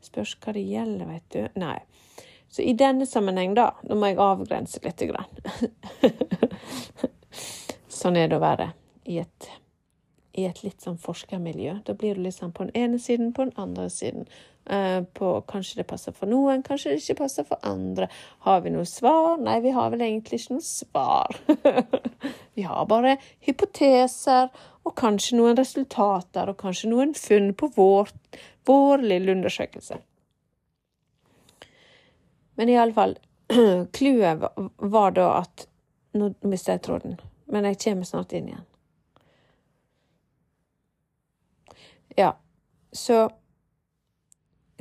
Spørs 0.04 0.34
hva 0.42 0.52
det 0.54 0.66
gjelder, 0.68 1.06
vet 1.08 1.30
du. 1.32 1.60
Nei. 1.62 1.78
Så 2.48 2.62
i 2.62 2.74
denne 2.76 3.06
sammenheng, 3.06 3.54
da, 3.56 3.70
nå 3.88 3.96
må 3.96 4.10
jeg 4.10 4.20
avgrense 4.20 4.80
lite 4.84 5.08
grann. 5.08 5.32
sånn 8.00 8.16
er 8.20 8.28
det 8.28 8.38
å 8.38 8.44
være 8.44 8.70
i 9.08 9.18
et, 9.22 9.48
i 10.38 10.46
et 10.46 10.62
litt 10.62 10.84
sånn 10.84 11.00
forskermiljø. 11.02 11.80
Da 11.86 11.94
blir 11.98 12.18
du 12.18 12.22
liksom 12.26 12.52
på 12.54 12.68
den 12.68 12.76
ene 12.78 13.00
siden, 13.02 13.32
på 13.34 13.48
den 13.48 13.56
andre 13.58 13.88
siden. 13.92 14.28
Uh, 14.68 15.00
på 15.16 15.30
Kanskje 15.48 15.80
det 15.80 15.86
passer 15.88 16.12
for 16.12 16.28
noen, 16.28 16.60
kanskje 16.62 16.92
det 16.92 17.00
ikke 17.00 17.22
passer 17.22 17.46
for 17.48 17.60
andre. 17.66 18.10
Har 18.44 18.60
vi 18.64 18.72
noe 18.74 18.84
svar? 18.88 19.38
Nei, 19.40 19.56
vi 19.64 19.72
har 19.72 19.88
vel 19.94 20.04
egentlig 20.04 20.42
ikke 20.42 20.58
noe 20.58 20.66
svar. 20.66 21.38
vi 22.58 22.66
har 22.68 22.90
bare 22.90 23.16
hypoteser 23.46 24.52
og 24.84 24.94
kanskje 24.98 25.38
noen 25.40 25.56
resultater, 25.56 26.52
og 26.52 26.60
kanskje 26.60 26.92
noen 26.92 27.16
funn 27.16 27.54
på 27.56 27.70
vår, 27.76 28.12
vår 28.68 29.08
lille 29.08 29.32
undersøkelse. 29.38 29.98
Men 32.60 32.74
iallfall, 32.74 33.16
clouet 33.96 34.44
var 34.76 35.16
da 35.16 35.32
at 35.40 35.68
Nå 36.18 36.30
mistet 36.48 36.72
jeg 36.72 36.80
tråden, 36.86 37.18
men 37.52 37.66
jeg 37.68 37.76
kommer 37.82 38.06
snart 38.08 38.32
inn 38.34 38.46
igjen. 38.48 38.64
Ja, 42.18 42.32
så 42.92 43.28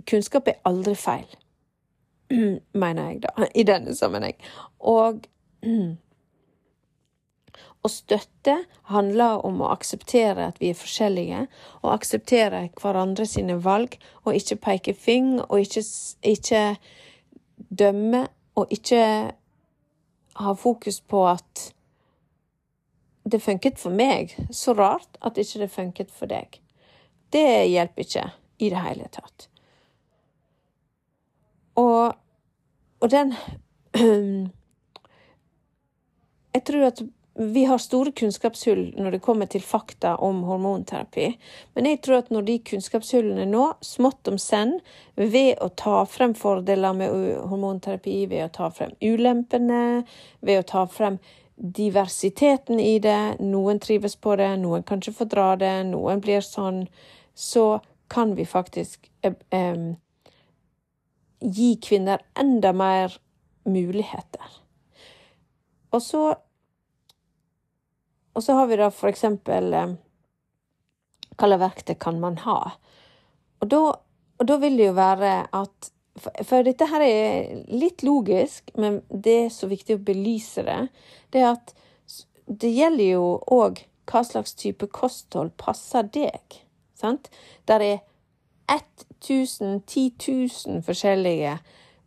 kunnskap 0.09 0.47
er 0.47 0.57
aldri 0.65 0.95
feil, 0.97 1.27
mener 2.81 3.11
jeg 3.11 3.21
da, 3.27 3.45
i 3.53 3.65
denne 3.67 3.93
sammenheng. 3.95 4.37
Og 4.79 5.27
å 7.85 7.91
støtte 7.93 8.57
handler 8.89 9.45
om 9.45 9.61
å 9.61 9.69
akseptere 9.69 10.49
at 10.49 10.57
vi 10.63 10.71
er 10.73 10.79
forskjellige, 10.81 11.45
og 11.83 11.93
akseptere 11.93 12.65
hverandre 12.81 13.29
sine 13.29 13.59
valg, 13.63 13.99
og 14.25 14.37
ikke 14.39 14.61
peke 14.65 14.97
fing, 14.97 15.35
og 15.45 15.61
ikke, 15.61 15.85
ikke 16.33 16.63
dømme, 17.69 18.25
og 18.57 18.73
ikke 18.73 19.03
ha 20.37 20.53
fokus 20.57 21.01
på 21.01 21.27
at 21.29 21.71
det 23.27 23.43
funket 23.43 23.77
for 23.77 23.93
meg, 23.93 24.33
så 24.49 24.73
rart 24.73 25.19
at 25.21 25.37
ikke 25.37 25.59
det 25.65 25.69
funket 25.73 26.13
for 26.15 26.29
deg. 26.31 26.61
Det 27.33 27.67
hjelper 27.67 28.05
ikke 28.05 28.25
i 28.63 28.69
det 28.73 28.83
hele 28.85 29.09
tatt. 29.13 29.49
Og, 31.77 32.13
og 33.01 33.11
den 33.13 33.35
Jeg 36.57 36.63
tror 36.65 36.87
at 36.87 37.01
vi 37.37 37.65
har 37.69 37.77
store 37.77 38.11
kunnskapshull 38.17 38.95
når 38.97 39.11
det 39.13 39.21
kommer 39.21 39.45
til 39.45 39.61
fakta 39.61 40.15
om 40.25 40.39
hormonterapi, 40.47 41.27
men 41.77 41.85
jeg 41.85 41.99
tror 42.01 42.23
at 42.23 42.31
når 42.33 42.47
de 42.47 42.55
kunnskapshullene 42.65 43.45
nå, 43.45 43.65
smått 43.85 44.31
om 44.31 44.39
senn, 44.41 44.79
ved 45.13 45.61
å 45.61 45.69
ta 45.69 45.99
frem 46.09 46.33
fordeler 46.37 46.97
med 46.97 47.13
hormonterapi, 47.51 48.23
ved 48.31 48.47
å 48.47 48.53
ta 48.55 48.71
frem 48.73 48.95
ulempene, 49.05 50.01
ved 50.41 50.63
å 50.63 50.65
ta 50.71 50.87
frem 50.89 51.19
diversiteten 51.57 52.81
i 52.81 52.97
det, 53.05 53.37
noen 53.41 53.79
trives 53.85 54.17
på 54.17 54.33
det, 54.41 54.49
noen 54.61 54.85
kanskje 54.85 55.13
fordra 55.19 55.51
det, 55.61 55.75
noen 55.91 56.21
blir 56.25 56.41
sånn, 56.45 56.87
så 57.37 57.79
kan 58.07 58.35
vi 58.35 58.45
faktisk 58.45 59.11
eh, 59.21 59.93
gi 61.39 61.69
kvinner 61.83 62.23
enda 62.39 62.73
mer 62.73 63.13
muligheter. 63.67 64.57
Og 65.93 66.01
så 66.01 66.23
og 68.37 68.43
så 68.43 68.53
har 68.53 68.67
vi 68.69 68.77
da 68.77 68.91
for 68.93 69.09
eksempel 69.09 69.73
eh, 69.73 69.93
hva 71.37 71.47
slags 71.49 71.61
verktøy 71.61 71.95
kan 72.01 72.19
man 72.21 72.37
ha? 72.43 72.57
Og 73.61 73.69
da, 73.71 73.79
og 74.37 74.49
da, 74.49 74.57
vil 74.61 74.77
det 74.77 74.91
jo 74.91 74.97
være 74.97 75.31
at 75.57 75.89
for, 76.17 76.61
dette 76.65 76.85
her 76.89 77.05
er 77.05 77.63
litt 77.69 78.05
logisk, 78.05 78.69
men 78.77 79.01
det 79.09 79.35
er 79.47 79.51
så 79.53 79.69
viktig 79.69 79.97
å 79.97 80.05
belyse 80.05 80.65
det. 80.65 80.79
Det 81.33 81.41
er 81.41 81.51
at 81.55 81.73
det 82.45 82.69
gjelder 82.73 83.11
jo 83.11 83.25
òg 83.53 83.81
hva 84.07 84.23
slags 84.25 84.53
type 84.57 84.89
kosthold 84.93 85.53
passer 85.57 86.05
deg. 86.13 86.61
Sant? 86.97 87.29
Der 87.67 87.83
er 87.85 87.97
1000, 88.67 89.83
10 89.87 90.13
000 90.67 90.83
forskjellige 90.83 91.57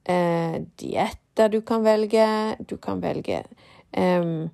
eh, 0.04 0.56
dietter 0.80 1.48
du 1.48 1.60
kan 1.60 1.84
velge. 1.84 2.56
Du 2.68 2.76
kan 2.76 3.02
velge 3.02 3.44
eh, 3.92 4.50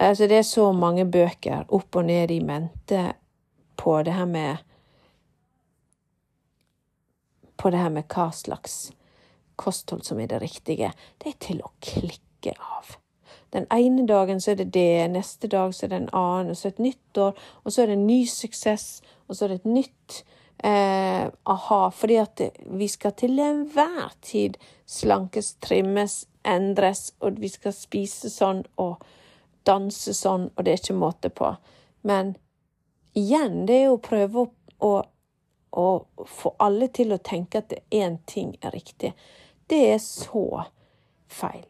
Altså, 0.00 0.26
det 0.26 0.36
er 0.36 0.42
så 0.42 0.72
mange 0.72 1.04
bøker 1.04 1.64
opp 1.68 1.96
og 1.96 2.04
ned 2.04 2.30
i 2.30 2.38
mente 2.40 3.12
på 3.76 4.02
det 4.02 4.14
her 4.14 4.24
med 4.24 4.56
På 7.58 7.70
det 7.70 7.78
her 7.78 7.90
med 7.90 8.06
hva 8.08 8.30
slags 8.32 8.92
kosthold 9.56 10.02
som 10.02 10.20
er 10.20 10.26
det 10.26 10.40
riktige. 10.40 10.92
Det 11.18 11.34
er 11.34 11.38
til 11.44 11.60
å 11.60 11.72
klikke 11.84 12.54
av. 12.56 12.96
Den 13.52 13.66
ene 13.74 14.06
dagen 14.08 14.40
så 14.40 14.54
er 14.54 14.62
det 14.62 14.70
det, 14.74 15.10
neste 15.10 15.48
dag 15.50 15.74
så 15.74 15.84
er 15.84 15.90
det 15.92 15.98
en 16.00 16.14
annen, 16.16 16.54
og 16.54 16.56
så 16.56 16.70
et 16.70 16.78
nytt 16.78 17.18
år, 17.18 17.36
og 17.64 17.72
så 17.72 17.82
er 17.82 17.90
det 17.90 17.98
en 17.98 18.06
ny 18.06 18.22
suksess, 18.30 19.02
og 19.30 19.36
så 19.36 19.46
er 19.46 19.52
det 19.54 19.60
et 19.60 19.70
nytt 19.70 20.18
eh, 20.58 21.30
aha. 21.54 21.80
Fordi 21.94 22.18
at 22.18 22.42
vi 22.66 22.88
skal 22.90 23.14
til 23.16 23.38
enhver 23.38 24.10
tid 24.26 24.58
slankes, 24.90 25.54
trimmes, 25.62 26.24
endres, 26.42 27.12
og 27.22 27.38
vi 27.40 27.48
skal 27.48 27.74
spise 27.76 28.30
sånn 28.32 28.64
og 28.82 29.04
danse 29.68 30.14
sånn, 30.16 30.48
og 30.56 30.64
det 30.64 30.72
er 30.72 30.82
ikke 30.82 30.98
måte 30.98 31.30
på. 31.30 31.52
Men 32.02 32.34
igjen, 33.14 33.64
det 33.68 33.76
er 33.76 33.86
jo 33.90 33.98
å 33.98 34.02
prøve 34.02 34.42
å, 34.42 34.48
å, 34.90 34.92
å 35.70 36.26
få 36.26 36.54
alle 36.58 36.90
til 36.90 37.14
å 37.14 37.20
tenke 37.22 37.62
at 37.62 37.76
én 37.94 38.18
ting 38.26 38.56
er 38.64 38.74
riktig. 38.74 39.12
Det 39.70 39.84
er 39.92 40.02
så 40.02 40.64
feil. 41.30 41.68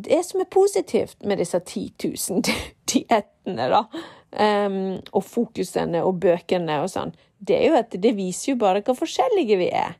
Det 0.00 0.22
som 0.24 0.40
er 0.40 0.48
positivt 0.52 1.24
med 1.26 1.40
disse 1.42 1.58
10 1.58 1.90
000 2.30 2.42
diettene, 2.92 3.66
da, 3.72 3.84
um, 4.32 4.98
og 5.12 5.24
fokusene 5.26 6.02
og 6.06 6.20
bøkene 6.22 6.80
og 6.84 6.90
sånn, 6.92 7.14
det 7.38 7.56
er 7.56 7.68
jo 7.70 7.78
at 7.80 7.94
det 8.02 8.14
viser 8.18 8.52
jo 8.52 8.60
bare 8.60 8.82
hvor 8.84 8.98
forskjellige 8.98 9.58
vi 9.60 9.70
er. 9.72 9.96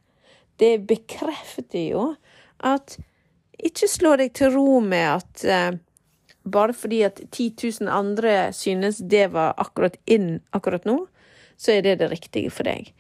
Det 0.61 0.75
bekrefter 0.89 1.87
jo 1.87 2.09
at 2.67 2.99
ikke 3.61 3.89
slå 3.89 4.17
deg 4.21 4.35
til 4.37 4.53
ro 4.55 4.81
med 4.85 5.07
at 5.09 5.47
uh, 5.49 5.79
bare 6.45 6.77
fordi 6.77 7.03
at 7.05 7.21
10 7.31 7.55
000 7.81 7.91
andre 7.93 8.53
synes 8.57 9.01
det 9.11 9.33
var 9.33 9.55
akkurat 9.61 9.97
inn 10.07 10.41
akkurat 10.57 10.87
nå, 10.89 11.05
så 11.61 11.77
er 11.77 11.85
det 11.85 11.99
det 12.01 12.11
riktige 12.13 12.53
for 12.53 12.69
deg. 12.69 12.93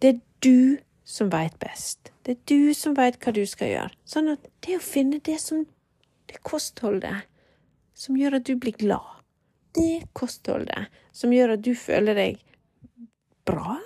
Det 0.00 0.14
er 0.14 0.20
du 0.44 0.76
som 1.06 1.30
veit 1.32 1.56
best. 1.62 2.12
Det 2.26 2.36
er 2.36 2.42
du 2.50 2.74
som 2.74 2.96
veit 2.96 3.16
hva 3.22 3.32
du 3.32 3.44
skal 3.48 3.70
gjøre. 3.70 3.94
Sånn 4.04 4.32
at 4.34 4.44
det 4.66 4.76
å 4.76 4.84
finne 4.84 5.22
det 5.24 5.38
som 5.40 5.64
det 6.26 6.42
kostholdet 6.44 7.24
som 7.96 8.18
gjør 8.18 8.40
at 8.40 8.48
du 8.48 8.56
blir 8.60 8.76
glad, 8.76 9.15
det 9.76 10.08
kostholdet 10.16 10.90
som 11.16 11.32
gjør 11.32 11.56
at 11.56 11.64
du 11.64 11.72
føler 11.78 12.16
deg 12.18 12.42
bra, 13.46 13.78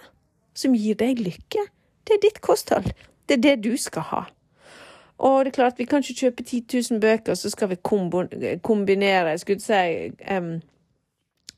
som 0.57 0.75
gir 0.75 0.99
deg 0.99 1.21
lykke, 1.21 1.67
det 2.07 2.17
er 2.17 2.23
ditt 2.23 2.41
kosthold. 2.45 2.91
Det 3.29 3.39
er 3.39 3.43
det 3.45 3.57
du 3.65 3.75
skal 3.79 4.07
ha. 4.11 4.23
Og 5.21 5.45
det 5.45 5.53
er 5.53 5.59
klart, 5.59 5.79
vi 5.79 5.85
kan 5.85 6.01
ikke 6.01 6.27
kjøpe 6.27 6.43
10 6.47 6.63
000 6.91 7.01
bøker, 7.01 7.37
så 7.37 7.51
skal 7.53 7.71
vi 7.71 7.79
kombinere 8.65 9.37
skulle 9.39 9.61
si 9.61 10.11
um, 10.33 10.61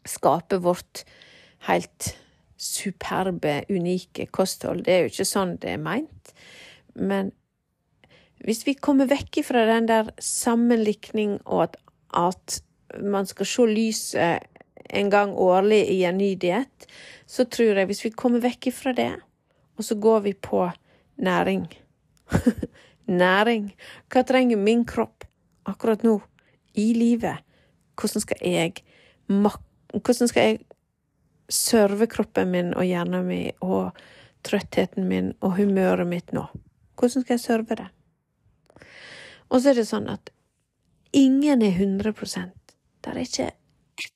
Skape 0.02 0.58
vårt 0.58 1.04
helt 1.68 2.08
superbe, 2.58 3.60
unike 3.70 4.26
kosthold. 4.34 4.82
Det 4.84 4.94
er 4.94 5.04
jo 5.04 5.12
ikke 5.12 5.26
sånn 5.30 5.54
det 5.62 5.76
er 5.76 5.82
meint. 5.82 6.32
Men 6.98 7.30
hvis 8.42 8.64
vi 8.66 8.74
kommer 8.74 9.06
vekk 9.10 9.44
fra 9.46 9.62
den 9.68 9.86
der 9.86 10.10
sammenlikning 10.18 11.38
og 11.44 11.68
at, 11.68 11.76
at 12.18 12.58
man 13.00 13.26
skal 13.26 13.48
se 13.48 13.66
lyset 13.68 14.48
en 14.92 15.10
gang 15.10 15.32
årlig 15.38 15.84
i 15.92 16.02
en 16.04 16.18
ny 16.18 16.34
diett, 16.36 16.88
så 17.26 17.44
tror 17.44 17.78
jeg 17.80 17.88
hvis 17.88 18.04
vi 18.04 18.14
kommer 18.16 18.42
vekk 18.42 18.72
fra 18.74 18.92
det, 18.96 19.12
og 19.78 19.86
så 19.86 19.96
går 19.96 20.26
vi 20.26 20.34
på 20.34 20.66
næring 21.22 21.68
næring. 23.06 23.72
Hva 24.10 24.22
trenger 24.26 24.56
min 24.56 24.84
kropp 24.84 25.24
akkurat 25.68 26.02
nå, 26.02 26.20
i 26.74 26.92
livet? 26.96 27.44
Hvordan 27.98 28.24
skal 28.24 28.36
jeg 28.40 28.84
Hvordan 29.28 30.28
skal 30.28 30.42
jeg 30.42 30.60
serve 31.48 32.06
kroppen 32.06 32.50
min 32.50 32.74
og 32.74 32.84
hjernen 32.84 33.26
min 33.26 33.50
og 33.60 33.92
trøttheten 34.44 35.08
min 35.08 35.32
og 35.40 35.56
humøret 35.56 36.06
mitt 36.06 36.32
nå? 36.32 36.46
Hvordan 36.98 37.24
skal 37.24 37.34
jeg 37.34 37.40
serve 37.40 37.76
det? 37.76 37.88
Og 39.48 39.60
så 39.60 39.70
er 39.70 39.80
det 39.80 39.88
sånn 39.88 40.08
at 40.08 40.32
ingen 41.12 41.62
er 41.62 41.76
100 41.76 42.14
Det 43.02 43.10
er 43.10 43.22
ikke 43.22 43.48
ett 43.50 44.06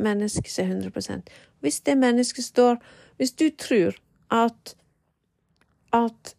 menneske 0.00 0.50
som 0.50 0.64
er 0.64 0.74
100 0.76 1.22
Hvis 1.60 1.80
det 1.80 1.98
mennesket 1.98 2.44
står 2.44 2.76
Hvis 3.16 3.32
du 3.32 3.50
tror 3.50 3.96
at 4.30 4.76
at 5.92 6.36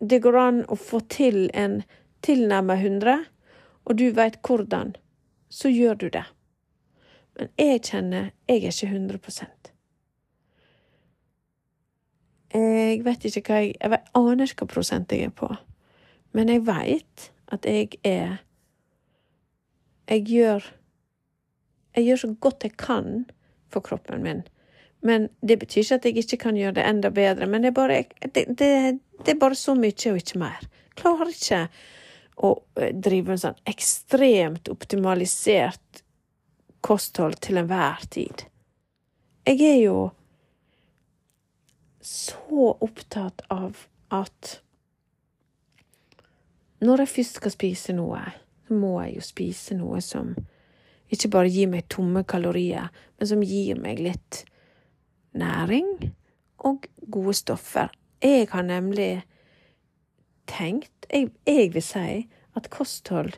det 0.00 0.22
går 0.22 0.36
an 0.38 0.64
å 0.68 0.76
få 0.76 1.00
til 1.12 1.50
en 1.54 1.82
tilnærmet 2.26 2.82
100, 2.82 3.24
og 3.84 3.98
du 3.98 4.08
veit 4.14 4.40
hvordan, 4.42 4.94
så 5.50 5.70
gjør 5.70 5.94
du 5.94 6.08
det. 6.08 6.24
Men 7.38 7.52
jeg 7.58 7.82
kjenner 7.86 8.30
jeg 8.48 8.64
er 8.64 8.74
ikke 8.74 8.90
100% 8.92 9.70
Jeg 12.52 13.04
vet 13.06 13.24
ikke 13.24 13.42
hva 13.46 13.60
jeg 13.62 13.70
Jeg 13.80 14.00
aner 14.18 14.44
ikke 14.44 14.66
hva 14.66 14.74
prosent 14.74 15.12
jeg 15.12 15.30
er 15.30 15.32
på, 15.32 15.48
men 16.36 16.50
jeg 16.52 16.66
veit 16.66 17.30
at 17.48 17.64
jeg 17.64 17.96
er 18.04 18.42
Jeg 20.10 20.26
gjør 20.28 20.68
Jeg 21.96 22.06
gjør 22.06 22.20
så 22.22 22.34
godt 22.40 22.66
jeg 22.66 22.76
kan 22.80 23.24
for 23.72 23.84
kroppen 23.84 24.22
min. 24.24 24.42
Men 25.02 25.28
det 25.40 25.58
betyr 25.58 25.82
ikke 25.82 25.98
at 25.98 26.04
jeg 26.06 26.22
ikke 26.22 26.36
kan 26.44 26.56
gjøre 26.56 26.76
det 26.78 26.84
enda 26.86 27.10
bedre. 27.10 27.46
Men 27.46 27.64
det 27.64 27.72
er 27.72 27.76
bare, 27.76 28.04
det, 28.22 28.44
det, 28.58 28.70
det 29.24 29.34
er 29.34 29.40
bare 29.40 29.58
så 29.58 29.74
mye 29.74 30.12
og 30.12 30.20
ikke 30.22 30.38
mer. 30.38 30.68
Klarer 30.98 31.32
ikke 31.32 31.66
å 32.42 32.52
eh, 32.78 32.94
drive 32.94 33.34
en 33.34 33.42
sånn 33.42 33.60
ekstremt 33.68 34.70
optimalisert 34.72 36.02
kosthold 36.82 37.38
til 37.42 37.60
enhver 37.60 38.02
tid. 38.10 38.46
jeg 39.46 39.60
er 39.62 39.80
jo 39.82 40.10
så 42.02 42.72
opptatt 42.82 43.42
av 43.50 43.86
at 44.10 44.60
når 46.82 47.04
jeg 47.04 47.12
først 47.14 47.38
skal 47.38 47.54
spise 47.54 47.94
noe, 47.94 48.22
så 48.66 48.74
må 48.74 48.96
jeg 49.04 49.16
jo 49.20 49.26
spise 49.26 49.76
noe 49.78 50.00
som 50.02 50.34
ikke 51.12 51.30
bare 51.32 51.50
gir 51.52 51.68
meg 51.68 51.88
tomme 51.92 52.24
kalorier, 52.28 52.88
men 53.18 53.28
som 53.28 53.42
gir 53.44 53.80
meg 53.80 54.00
litt 54.00 54.44
næring 55.36 55.88
og 56.64 56.86
gode 57.12 57.34
stoffer. 57.36 57.92
Jeg 58.22 58.48
har 58.52 58.64
nemlig 58.64 59.22
tenkt, 60.48 61.06
jeg, 61.10 61.32
jeg 61.46 61.72
vil 61.74 61.84
si, 61.84 62.22
at 62.56 62.70
kosthold 62.72 63.34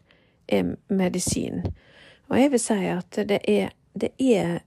er 0.49 0.75
medisin. 0.89 1.65
Og 2.29 2.39
jeg 2.41 2.53
vil 2.53 2.63
si 2.63 2.79
at 2.91 3.21
det 3.29 3.41
er, 3.49 3.75
det 3.95 4.13
er 4.21 4.63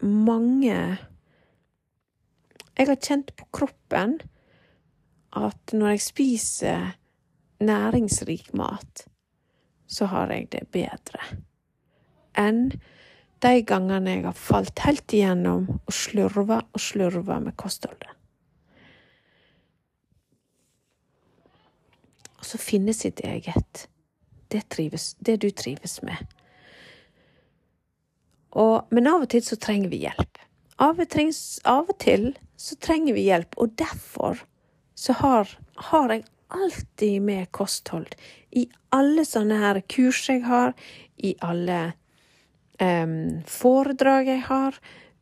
mange 0.00 0.98
Jeg 2.80 2.86
har 2.88 2.96
kjent 2.96 3.34
på 3.36 3.44
kroppen 3.52 4.14
at 5.36 5.72
når 5.76 5.88
jeg 5.92 6.00
spiser 6.00 6.86
næringsrik 7.60 8.54
mat, 8.56 9.04
så 9.86 10.08
har 10.08 10.32
jeg 10.32 10.48
det 10.52 10.62
bedre 10.72 11.20
enn 12.40 12.64
de 13.40 13.52
gangene 13.64 14.16
jeg 14.16 14.24
har 14.26 14.36
falt 14.36 14.82
helt 14.84 15.14
igjennom 15.16 15.68
og 15.76 15.94
slurva 15.94 16.60
og 16.64 16.82
slurva 16.82 17.38
med 17.40 17.56
kostholdet. 17.60 18.10
Og 22.40 22.44
så 22.48 22.60
finne 22.60 22.92
sitt 22.96 23.20
eget. 23.24 23.86
Det, 24.50 24.64
trives, 24.72 25.14
det 25.20 25.38
du 25.44 25.50
trives 25.54 26.00
med. 26.02 26.20
Og, 28.50 28.88
men 28.90 29.06
av 29.06 29.24
og 29.24 29.30
til 29.30 29.44
så 29.46 29.58
trenger 29.60 29.92
vi 29.92 30.02
hjelp. 30.04 30.40
Av 30.80 30.98
og, 30.98 31.06
trengs, 31.12 31.60
av 31.68 31.92
og 31.92 31.98
til 32.02 32.32
så 32.60 32.76
trenger 32.80 33.14
vi 33.16 33.28
hjelp, 33.28 33.54
og 33.60 33.76
derfor 33.78 34.40
så 34.98 35.14
har, 35.20 35.52
har 35.90 36.12
jeg 36.12 36.24
alltid 36.50 37.22
med 37.22 37.50
kosthold. 37.56 38.08
I 38.56 38.66
alle 38.92 39.24
sånne 39.28 39.60
her 39.60 39.80
kurs 39.92 40.24
jeg 40.28 40.42
har, 40.48 40.74
i 41.20 41.36
alle 41.44 41.92
foredrag 43.50 44.30
jeg 44.30 44.44
har. 44.46 44.78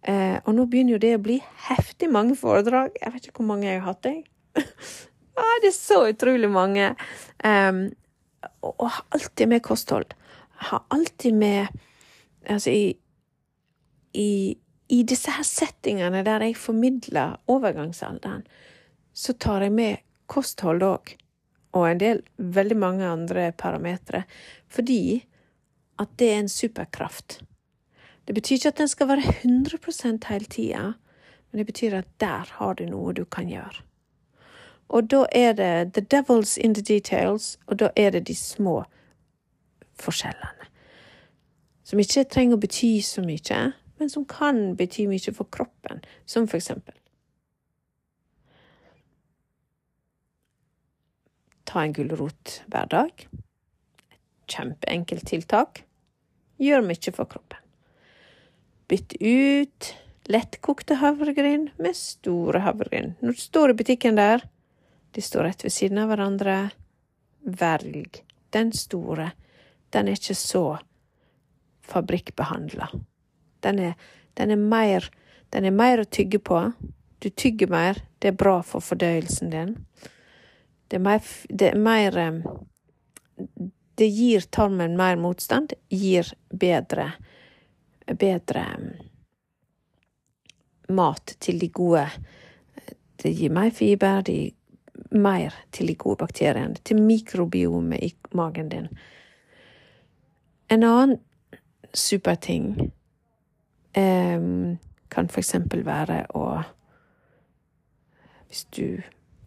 Uh, 0.09 0.38
og 0.46 0.52
nå 0.54 0.66
begynner 0.70 0.94
jo 0.94 1.02
det 1.02 1.16
å 1.16 1.22
bli 1.24 1.40
heftig 1.68 2.11
mange 2.14 2.36
foredrag. 2.38 2.94
Jeg 3.00 3.14
vet 3.14 3.26
ikke 3.28 3.42
hvor 3.42 3.50
mange 3.50 3.66
jeg 3.66 3.80
har 3.80 3.88
hatt, 3.90 4.06
jeg. 4.06 4.22
ah, 5.40 5.56
det 5.64 5.72
er 5.72 5.76
så 5.76 6.04
utrolig 6.09 6.50
mange. 6.50 6.92
Og 8.62 8.86
har 8.86 9.04
alltid 9.14 9.50
med 9.50 9.64
kosthold. 9.66 10.14
Har 10.70 10.86
alltid 10.94 11.34
med 11.34 11.84
Altså, 12.48 12.70
i 12.70 12.96
i, 14.18 14.56
i 14.88 15.02
disse 15.06 15.32
her 15.34 15.46
settingene 15.46 16.24
der 16.26 16.44
jeg 16.46 16.59
formidler 16.59 17.38
overgangsalderen, 17.50 18.44
så 19.12 19.34
tar 19.34 19.66
jeg 19.66 19.74
med 19.74 20.04
kosthold 20.30 20.84
òg, 20.86 21.14
og 21.76 21.88
en 21.88 22.00
del, 22.00 22.22
veldig 22.38 22.78
mange 22.78 23.09
andre 23.09 23.50
parametere, 23.59 24.24
fordi 24.72 25.24
at 25.99 26.09
det 26.18 26.32
er 26.32 26.38
en 26.38 26.49
superkraft. 26.49 27.40
Det 28.26 28.34
betyr 28.34 28.55
ikke 28.55 28.68
at 28.68 28.78
den 28.78 28.88
skal 28.88 29.09
være 29.09 29.22
100 29.42 30.28
hele 30.28 30.44
tida, 30.44 30.92
men 31.51 31.59
det 31.59 31.66
betyr 31.66 31.99
at 31.99 32.09
der 32.20 32.44
har 32.59 32.74
du 32.74 32.84
noe 32.84 33.12
du 33.12 33.24
kan 33.24 33.49
gjøre. 33.49 33.82
Og 34.88 35.11
da 35.11 35.26
er 35.32 35.53
det 35.53 35.94
the 35.94 36.03
devil's 36.03 36.57
in 36.57 36.74
the 36.74 36.82
details, 36.82 37.59
og 37.66 37.78
da 37.78 37.88
er 37.96 38.11
det 38.11 38.28
de 38.28 38.34
små 38.34 38.84
forskjellene. 39.94 40.68
Som 41.84 41.99
ikke 41.99 42.24
trenger 42.24 42.57
å 42.57 42.61
bety 42.61 43.01
så 43.05 43.24
mye, 43.24 43.72
men 43.99 44.11
som 44.11 44.24
kan 44.24 44.76
bety 44.76 45.07
mye 45.09 45.32
for 45.34 45.49
kroppen, 45.51 46.05
som 46.26 46.49
for 46.49 46.57
eksempel 46.57 46.94
Ta 51.68 51.82
en 51.84 51.92
gulrot 51.92 52.62
hver 52.72 52.86
dag. 52.88 53.28
Et 54.09 54.55
kjempeenkelt 54.55 55.26
tiltak. 55.28 55.88
Gjør 56.59 56.84
mye 56.84 57.14
for 57.14 57.30
kroppen. 57.30 57.64
Bytt 58.88 59.14
ut 59.20 59.94
lettkokte 60.28 60.98
havregryn 61.00 61.68
med 61.80 61.96
store 61.96 62.62
havregryn. 62.64 63.14
Når 63.20 63.36
du 63.36 63.42
står 63.42 63.72
i 63.72 63.78
butikken 63.78 64.18
der, 64.18 64.42
de 65.12 65.24
står 65.24 65.48
rett 65.48 65.64
ved 65.64 65.72
siden 65.72 66.00
av 66.02 66.11
hverandre, 66.11 66.56
velg 67.40 68.22
den 68.52 68.72
store. 68.76 69.30
Den 69.92 70.09
er 70.09 70.18
ikke 70.18 70.36
så 70.36 70.64
fabrikkbehandla. 71.88 72.90
Den 73.64 73.94
den 74.38 74.50
den 75.50 75.64
er 75.64 75.70
mer 75.70 76.00
å 76.00 76.04
tygge 76.04 76.38
på. 76.38 76.72
Du 77.18 77.30
tygger 77.30 77.66
mer. 77.72 78.02
Det 78.18 78.28
er 78.28 78.36
bra 78.36 78.61
for 78.62 78.84
fordøyelsen 78.84 79.50
din. 79.50 79.76
Det 80.88 80.96
er 80.98 81.04
mer, 81.04 81.22
det 81.48 81.70
er 81.72 81.78
mer 81.78 82.18
Det 83.99 84.07
gir 84.07 84.46
tarmen 84.55 84.96
mer 84.96 85.16
motstand, 85.18 85.72
gir 85.90 86.28
bedre 86.51 87.12
bedre 88.09 88.64
mat 90.88 91.34
til 91.38 91.59
de 91.61 91.68
gode 91.68 92.07
Det 93.18 93.32
gir 93.34 93.51
mer 93.51 93.70
fiber, 93.74 94.22
det 94.22 94.32
gir 94.32 94.55
mer 95.11 95.55
til 95.74 95.88
de 95.90 95.94
gode 95.99 96.20
bakteriene, 96.20 96.78
til 96.84 97.01
mikrobiomet 97.03 98.05
i 98.05 98.12
magen 98.32 98.68
din. 98.68 98.86
En 100.70 100.84
annen 100.84 101.18
superting 101.94 102.92
Um, 103.96 104.78
kan 105.09 105.28
for 105.28 105.40
eksempel 105.40 105.80
være 105.86 106.26
å 106.36 106.61
Hvis 108.46 108.64
du 108.76 109.01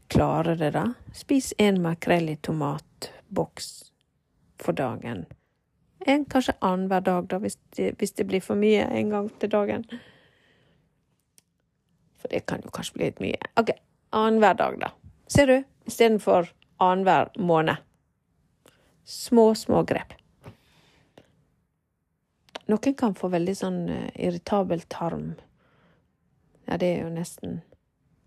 klarer 0.10 0.58
det, 0.58 0.72
da, 0.74 0.84
spis 1.14 1.54
en 1.58 1.78
makrell 1.82 2.28
i 2.30 2.36
tomatboks 2.36 3.91
for 4.62 4.78
dagen. 4.78 5.26
En 6.06 6.26
kanskje 6.26 6.56
annenhver 6.60 7.02
dag, 7.06 7.28
da, 7.30 7.38
hvis 7.38 7.58
det, 7.78 7.92
hvis 8.00 8.16
det, 8.18 8.26
blir 8.30 8.42
for 8.42 8.58
mye 8.58 8.88
en 8.90 9.10
gang 9.14 9.30
til 9.40 9.52
dagen. 9.52 9.86
For 12.22 12.32
det 12.34 12.46
kan 12.50 12.64
jo 12.66 12.74
kanskje 12.74 12.98
bli 12.98 13.10
litt 13.10 13.22
mye. 13.22 13.52
OK, 13.62 13.74
annenhver 14.18 14.58
dag, 14.58 14.80
da. 14.82 14.92
Ser 15.28 15.48
du? 15.48 15.58
Istedenfor 15.86 16.50
annenhver 16.82 17.30
måned. 17.38 17.76
Små, 19.04 19.52
små 19.56 19.84
grep. 19.84 20.14
Noen 22.72 22.96
kan 22.96 23.16
få 23.18 23.28
veldig 23.34 23.56
sånn 23.58 23.82
uh, 23.90 24.08
irritabel 24.16 24.86
tarm. 24.90 25.34
Ja, 26.70 26.78
det 26.78 26.88
er 26.88 27.02
jo 27.04 27.14
nesten 27.14 27.58
en 27.58 27.60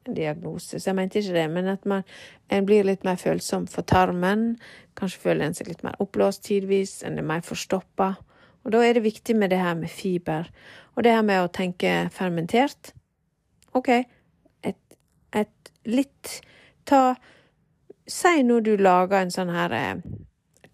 diagnose, 0.07 0.78
så 0.78 0.90
jeg 0.90 0.98
mente 0.98 1.20
ikke 1.20 1.36
det, 1.36 1.46
men 1.50 1.68
at 1.72 1.84
man 1.88 2.05
en 2.52 2.66
blir 2.68 2.84
litt 2.86 3.05
mer 3.07 3.16
følsom 3.20 3.66
for 3.70 3.86
tarmen. 3.88 4.55
Kanskje 4.98 5.22
føler 5.22 5.46
en 5.46 5.57
seg 5.57 5.70
litt 5.70 5.84
mer 5.86 5.96
oppblåst 6.02 6.44
tidvis, 6.48 6.98
en 7.07 7.18
er 7.18 7.26
mer 7.26 7.44
forstoppa. 7.46 8.14
Og 8.64 8.72
da 8.72 8.80
er 8.84 8.96
det 8.96 9.05
viktig 9.05 9.36
med 9.36 9.52
det 9.52 9.61
her 9.61 9.76
med 9.76 9.92
fiber, 9.92 10.48
og 10.94 11.05
det 11.05 11.12
her 11.12 11.24
med 11.26 11.44
å 11.44 11.52
tenke 11.52 11.94
fermentert. 12.14 12.92
OK, 13.74 13.90
et, 14.64 14.98
et 15.34 15.72
litt 15.88 16.40
Ta 16.84 17.14
Si 18.05 18.42
nå 18.44 18.59
du 18.61 18.74
lager 18.76 19.22
en 19.24 19.30
sånn 19.32 19.48
her 19.48 19.72
eh, 19.72 20.00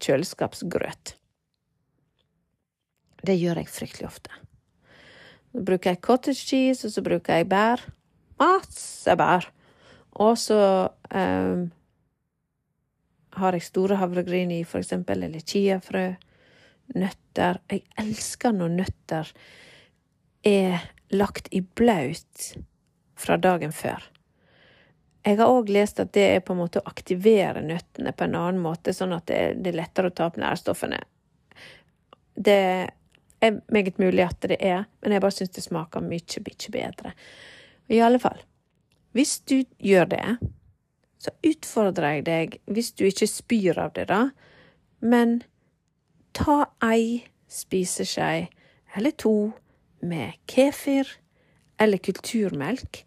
kjøleskapsgrøt. 0.03 1.13
Det 3.23 3.35
gjør 3.37 3.61
jeg 3.61 3.69
fryktelig 3.71 4.07
ofte. 4.09 4.33
Så 5.51 5.63
bruker 5.67 5.93
jeg 5.93 6.01
cottage 6.03 6.43
cheese, 6.43 6.87
og 6.87 6.91
så 6.91 7.03
bruker 7.05 7.39
jeg 7.39 7.47
bær. 7.51 7.85
Masse 8.41 9.15
bær. 9.19 9.47
Og 10.21 10.35
så 10.39 10.59
um, 10.89 11.69
har 13.37 13.55
jeg 13.55 13.67
store 13.69 13.99
havregryn 14.01 14.51
i, 14.51 14.63
for 14.67 14.81
eksempel, 14.81 15.23
eller 15.23 15.43
chiafrø. 15.45 16.07
Nøtter. 16.97 17.61
Jeg 17.71 17.85
elsker 18.01 18.55
når 18.55 18.73
nøtter 18.81 19.29
er 20.43 20.81
lagt 21.13 21.47
i 21.51 21.61
blaut 21.61 22.51
fra 23.15 23.37
dagen 23.37 23.71
før. 23.71 24.03
Jeg 25.21 25.37
har 25.37 25.51
òg 25.53 25.69
lest 25.69 25.99
at 26.01 26.13
det 26.17 26.23
er 26.35 26.41
på 26.41 26.55
en 26.55 26.63
måte 26.63 26.81
å 26.81 26.89
aktivere 26.89 27.61
nøttene 27.61 28.13
på 28.17 28.25
en 28.25 28.37
annen 28.39 28.61
måte, 28.63 28.93
sånn 28.93 29.13
at 29.13 29.29
det 29.29 29.69
er 29.69 29.77
lettere 29.77 30.09
å 30.09 30.15
ta 30.17 30.27
opp 30.31 30.39
nærstoffene. 30.41 30.97
Det 32.33 32.57
er 33.45 33.59
meget 33.69 34.01
mulig 34.01 34.25
at 34.25 34.49
det 34.49 34.57
er, 34.57 34.87
men 35.01 35.13
jeg 35.13 35.21
bare 35.21 35.35
syns 35.35 35.53
det 35.53 35.65
smaker 35.65 36.01
mye, 36.05 36.41
mye 36.47 36.73
bedre. 36.73 37.13
I 37.89 38.01
alle 38.01 38.19
fall, 38.19 38.43
hvis 39.15 39.39
du 39.47 39.63
gjør 39.79 40.11
det, 40.13 40.25
så 41.21 41.33
utfordrer 41.45 42.17
jeg 42.17 42.25
deg, 42.25 42.59
hvis 42.65 42.93
du 42.97 43.05
ikke 43.05 43.29
spyr 43.29 43.79
av 43.81 43.93
det, 43.97 44.07
da, 44.09 44.29
men 45.01 45.41
ta 46.37 46.63
ei 46.85 47.25
spiseskje 47.51 48.47
eller 48.95 49.17
to 49.19 49.51
med 50.01 50.37
kefir 50.49 51.09
eller 51.81 52.01
kulturmelk 52.01 53.03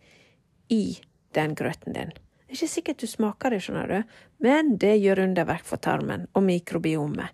i 0.72 0.98
den 1.34 1.56
grøten 1.58 1.96
din. 1.96 2.12
Det 2.14 2.52
er 2.52 2.58
ikke 2.60 2.70
sikkert 2.70 3.02
du 3.02 3.10
smaker 3.10 3.50
det, 3.50 3.62
skjønner 3.64 3.90
du, 3.90 4.14
men 4.44 4.76
det 4.78 4.92
gjør 5.02 5.24
underverk 5.24 5.64
for 5.66 5.82
tarmen 5.82 6.28
og 6.36 6.44
mikrobiomet. 6.46 7.32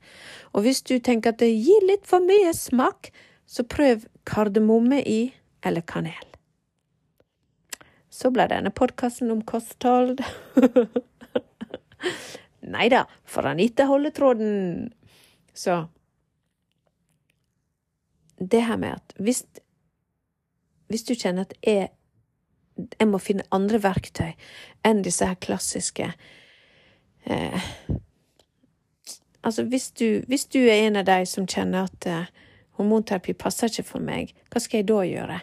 Og 0.55 0.65
hvis 0.65 0.81
du 0.87 0.97
tenker 0.97 1.35
at 1.35 1.43
det 1.43 1.51
gir 1.53 1.85
litt 1.89 2.07
for 2.09 2.25
mye 2.25 2.55
smak, 2.57 3.11
så 3.45 3.67
prøv 3.67 4.07
kardemomme 4.25 5.03
i 5.05 5.21
eller 5.67 5.85
kanel. 5.85 6.30
Så 8.11 8.31
ble 8.35 8.47
denne 8.51 8.73
podkasten 8.75 9.31
om 9.31 9.43
kosthold. 9.47 10.21
Nei 12.75 12.89
da, 12.93 13.05
for 13.25 13.47
Anita 13.47 13.87
holder 13.89 14.11
tråden. 14.11 14.93
Så 15.55 15.87
Det 18.39 18.65
her 18.65 18.77
med 18.77 18.97
at 18.97 19.15
hvis, 19.21 19.45
hvis 20.89 21.05
du 21.05 21.15
kjenner 21.15 21.45
at 21.45 21.53
jeg, 21.63 21.91
jeg 22.99 23.09
må 23.09 23.21
finne 23.21 23.45
andre 23.53 23.83
verktøy 23.83 24.33
enn 24.85 25.03
disse 25.05 25.29
her 25.29 25.37
klassiske 25.37 26.13
eh, 27.25 27.67
Altså, 29.45 29.65
hvis 29.65 29.91
du, 29.97 30.21
hvis 30.29 30.45
du, 30.53 30.59
er 30.59 30.87
en 30.87 30.99
av 31.01 31.07
de 31.09 31.25
som 31.27 31.47
kjenner 31.49 31.89
at 31.89 32.07
eh, 32.07 32.27
hormonterapi 32.77 33.33
passer 33.33 33.73
ikke 33.73 33.87
for 33.89 34.05
meg, 34.05 34.35
hva 34.53 34.61
skal 34.61 34.83
jeg 34.83 34.89
da 34.91 34.99
gjøre? 35.09 35.39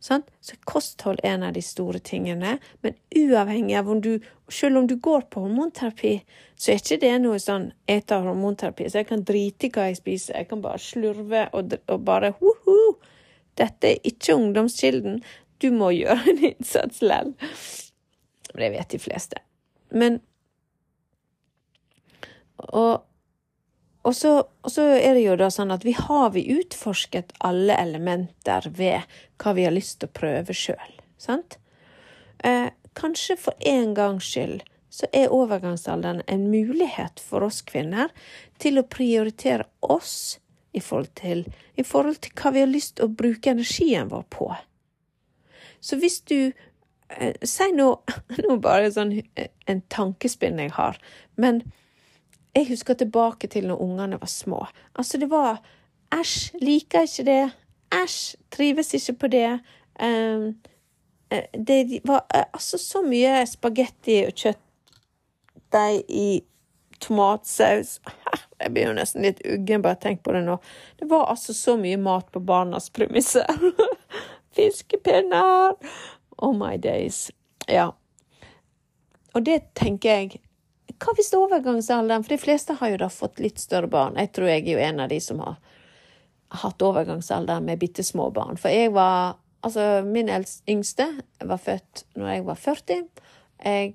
Sant? 0.00 0.30
Så 0.40 0.56
kosthold 0.64 1.20
er 1.22 1.34
en 1.34 1.42
av 1.44 1.52
de 1.52 1.62
store 1.64 2.00
tingene, 2.00 2.54
men 2.80 2.94
uavhengig 3.16 3.76
av 3.78 3.90
om 3.92 4.00
du 4.00 4.14
Selv 4.50 4.80
om 4.80 4.86
du 4.90 4.96
går 4.96 5.28
på 5.30 5.44
hormonterapi, 5.44 6.24
så 6.58 6.72
er 6.72 6.80
ikke 6.80 6.96
det 7.04 7.10
noe 7.22 7.36
sånn 7.38 7.68
ete 7.86 8.16
hormonterapi. 8.18 8.88
Så 8.90 8.98
jeg 8.98 9.06
kan 9.06 9.20
drite 9.22 9.68
i 9.68 9.70
hva 9.70 9.84
jeg 9.86 10.00
spiser, 10.00 10.40
jeg 10.40 10.48
kan 10.50 10.64
bare 10.64 10.80
slurve 10.82 11.44
og, 11.54 11.76
og 11.86 12.00
bare 12.02 12.32
hoho! 12.40 12.96
Dette 13.54 13.92
er 13.92 14.10
ikke 14.10 14.34
ungdomskilden. 14.34 15.20
Du 15.62 15.68
må 15.70 15.92
gjøre 15.94 16.32
en 16.32 16.42
innsats 16.50 16.98
lell. 16.98 17.30
Det 18.50 18.72
vet 18.74 18.90
de 18.90 18.98
fleste. 18.98 19.38
Men 19.94 20.18
Og 22.58 23.04
og 24.02 24.16
så, 24.16 24.32
og 24.64 24.72
så, 24.72 24.86
er 24.96 25.14
det 25.16 25.24
jo 25.26 25.36
da 25.36 25.50
sånn 25.52 25.72
at 25.74 25.84
vi 25.84 25.92
har 25.96 26.30
vi 26.32 26.46
utforsket 26.54 27.34
alle 27.44 27.76
elementer 27.76 28.70
ved 28.76 29.04
hva 29.40 29.52
vi 29.56 29.66
har 29.66 29.74
lyst 29.76 30.00
til 30.00 30.08
å 30.08 30.16
prøve 30.16 30.56
sjøl, 30.56 30.94
sant? 31.20 31.58
Eh, 32.44 32.72
kanskje 32.96 33.36
for 33.36 33.68
en 33.68 33.92
gangs 33.94 34.24
skyld 34.24 34.64
så 34.90 35.06
er 35.14 35.32
overgangsalderen 35.32 36.22
en 36.26 36.48
mulighet 36.50 37.20
for 37.22 37.44
oss 37.46 37.60
kvinner 37.62 38.10
til 38.58 38.80
å 38.80 38.88
prioritere 38.88 39.68
oss 39.80 40.40
i 40.72 40.80
forhold 40.80 41.12
til, 41.18 41.44
i 41.76 41.84
forhold 41.86 42.22
til 42.24 42.34
hva 42.40 42.54
vi 42.54 42.64
har 42.64 42.70
lyst 42.70 42.96
til 42.96 43.06
å 43.06 43.14
bruke 43.20 43.52
energien 43.52 44.10
vår 44.10 44.26
på. 44.32 44.48
Så 45.80 45.98
hvis 46.00 46.20
du 46.28 46.52
eh, 47.10 47.34
Si 47.42 47.70
nå, 47.74 47.88
nå 48.46 48.56
bare 48.62 48.90
sånn 48.94 49.16
eh, 49.20 49.52
en 49.70 49.84
tankespinn 49.92 50.60
jeg 50.62 50.74
har, 50.76 50.98
men 51.36 51.62
jeg 52.54 52.68
husker 52.68 52.94
tilbake 52.94 53.46
til 53.46 53.66
når 53.66 53.82
ungene 53.82 54.20
var 54.20 54.30
små. 54.30 54.64
Altså, 54.94 55.18
det 55.18 55.30
var 55.30 55.62
æsj, 56.14 56.56
liker 56.62 57.06
ikke 57.06 57.24
det. 57.24 57.50
Æsj, 57.94 58.36
trives 58.50 58.94
ikke 58.94 59.12
på 59.12 59.26
det. 59.26 59.60
Um, 60.02 60.56
det 61.54 62.00
var 62.04 62.26
eh, 62.34 62.44
altså 62.52 62.78
så 62.78 63.02
mye 63.06 63.46
spagetti 63.46 64.24
og 64.26 64.34
kjøttdeig 64.34 66.04
i 66.08 66.42
tomatsaus. 67.00 68.00
Jeg 68.60 68.72
blir 68.74 68.90
jo 68.90 68.96
nesten 68.98 69.24
litt 69.24 69.40
uggen 69.46 69.82
bare 69.82 70.00
tenk 70.02 70.24
på 70.24 70.34
det 70.34 70.42
nå. 70.44 70.58
Det 70.98 71.08
var 71.10 71.30
altså 71.30 71.54
så 71.56 71.76
mye 71.80 71.96
mat 71.96 72.28
på 72.32 72.42
barnas 72.44 72.90
premisser. 72.90 73.46
Fiskepinner! 74.56 75.78
Oh 76.36 76.52
my 76.56 76.76
days. 76.76 77.30
Ja. 77.68 77.90
Og 79.34 79.46
det 79.46 79.62
tenker 79.78 80.10
jeg 80.10 80.40
hva 81.00 81.14
hvis 81.16 81.32
overgangsalderen 81.36 82.24
For 82.24 82.34
de 82.34 82.40
fleste 82.42 82.76
har 82.80 82.92
jo 82.92 83.00
da 83.00 83.08
fått 83.12 83.40
litt 83.40 83.60
større 83.62 83.88
barn. 83.90 84.18
Jeg 84.20 84.32
tror 84.36 84.50
jeg 84.50 84.66
er 84.66 84.72
jo 84.74 84.82
en 84.84 85.00
av 85.04 85.12
de 85.12 85.20
som 85.24 85.40
har 85.44 85.56
hatt 86.60 86.82
overgangsalder 86.82 87.62
med 87.64 87.80
bitte 87.80 88.04
små 88.04 88.30
barn. 88.34 88.60
For 88.60 88.72
jeg 88.72 88.92
var 88.96 89.38
Altså, 89.60 90.00
min 90.08 90.30
yngste 90.68 91.04
var 91.44 91.58
født 91.60 92.06
når 92.16 92.28
jeg 92.32 92.44
var 92.46 92.54
40. 92.54 93.02
Jeg 93.64 93.90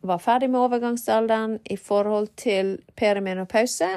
var 0.00 0.22
ferdig 0.24 0.48
med 0.50 0.60
overgangsalderen 0.60 1.58
i 1.68 1.76
forhold 1.76 2.30
til 2.40 2.78
perimenopause 2.96 3.90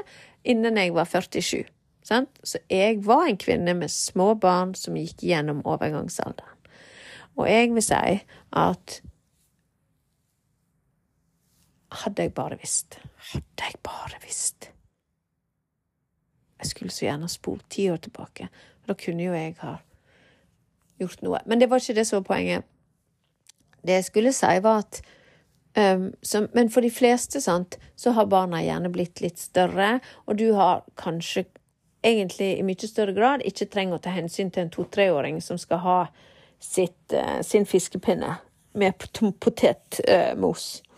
innen 0.43 0.78
jeg 0.78 0.91
var 0.95 1.07
47. 1.07 1.64
Sant? 2.03 2.30
Så 2.43 2.59
jeg 2.68 2.99
var 3.05 3.24
en 3.28 3.39
kvinne 3.39 3.74
med 3.74 3.91
små 3.91 4.34
barn 4.36 4.76
som 4.76 4.99
gikk 4.99 5.24
gjennom 5.24 5.64
overgangsalderen. 5.64 6.59
Og 7.39 7.47
jeg 7.47 7.72
vil 7.72 7.86
si 7.88 8.20
at 8.51 8.99
hadde 12.02 12.26
jeg 12.26 12.34
bare 12.34 12.58
visst. 12.60 13.00
Hadde 13.32 13.68
jeg 13.68 13.80
bare 13.86 14.20
visst. 14.24 14.70
Jeg 16.60 16.70
skulle 16.72 16.91
så 16.96 17.06
gjerne 17.06 17.30
spolt 17.30 17.66
ti 17.70 17.89
år 17.91 18.00
tilbake. 18.06 18.48
Da 18.88 18.96
kunne 19.00 19.26
jo 19.26 19.34
jeg 19.36 19.58
ha 19.60 19.78
gjort 21.02 21.24
noe. 21.26 21.41
Men 21.46 21.60
det 21.60 21.70
var 21.72 21.82
ikke 21.82 21.98
det 21.98 22.06
som 22.08 22.22
var 22.22 22.30
poenget. 22.30 22.70
Det 23.84 23.98
jeg 23.98 24.08
skulle 24.08 24.32
si, 24.36 24.54
var 24.64 24.86
at 24.86 25.02
um, 25.76 26.14
som, 26.22 26.48
Men 26.54 26.70
for 26.72 26.82
de 26.82 26.91
fleste, 26.91 27.41
sant, 27.41 27.78
så 27.96 28.14
har 28.16 28.32
barna 28.32 28.62
gjerne 28.64 28.91
blitt 28.94 29.22
litt 29.22 29.41
større, 29.41 30.00
og 30.26 30.38
du 30.39 30.54
har 30.56 30.86
kanskje 30.96 31.46
egentlig 32.04 32.58
i 32.60 32.64
mye 32.68 32.88
større 32.88 33.16
grad 33.16 33.44
ikke 33.48 33.70
trenger 33.72 34.00
å 34.00 34.04
ta 34.04 34.12
hensyn 34.12 34.52
til 34.52 34.66
en 34.66 34.72
to-treåring 34.72 35.41
som 35.41 35.60
skal 35.60 35.84
ha 35.84 36.00
sitt, 36.64 37.12
uh, 37.12 37.41
sin 37.44 37.68
fiskepinne 37.68 38.38
med 38.80 39.04
potetmos. 39.44 40.66
Uh, 40.80 40.93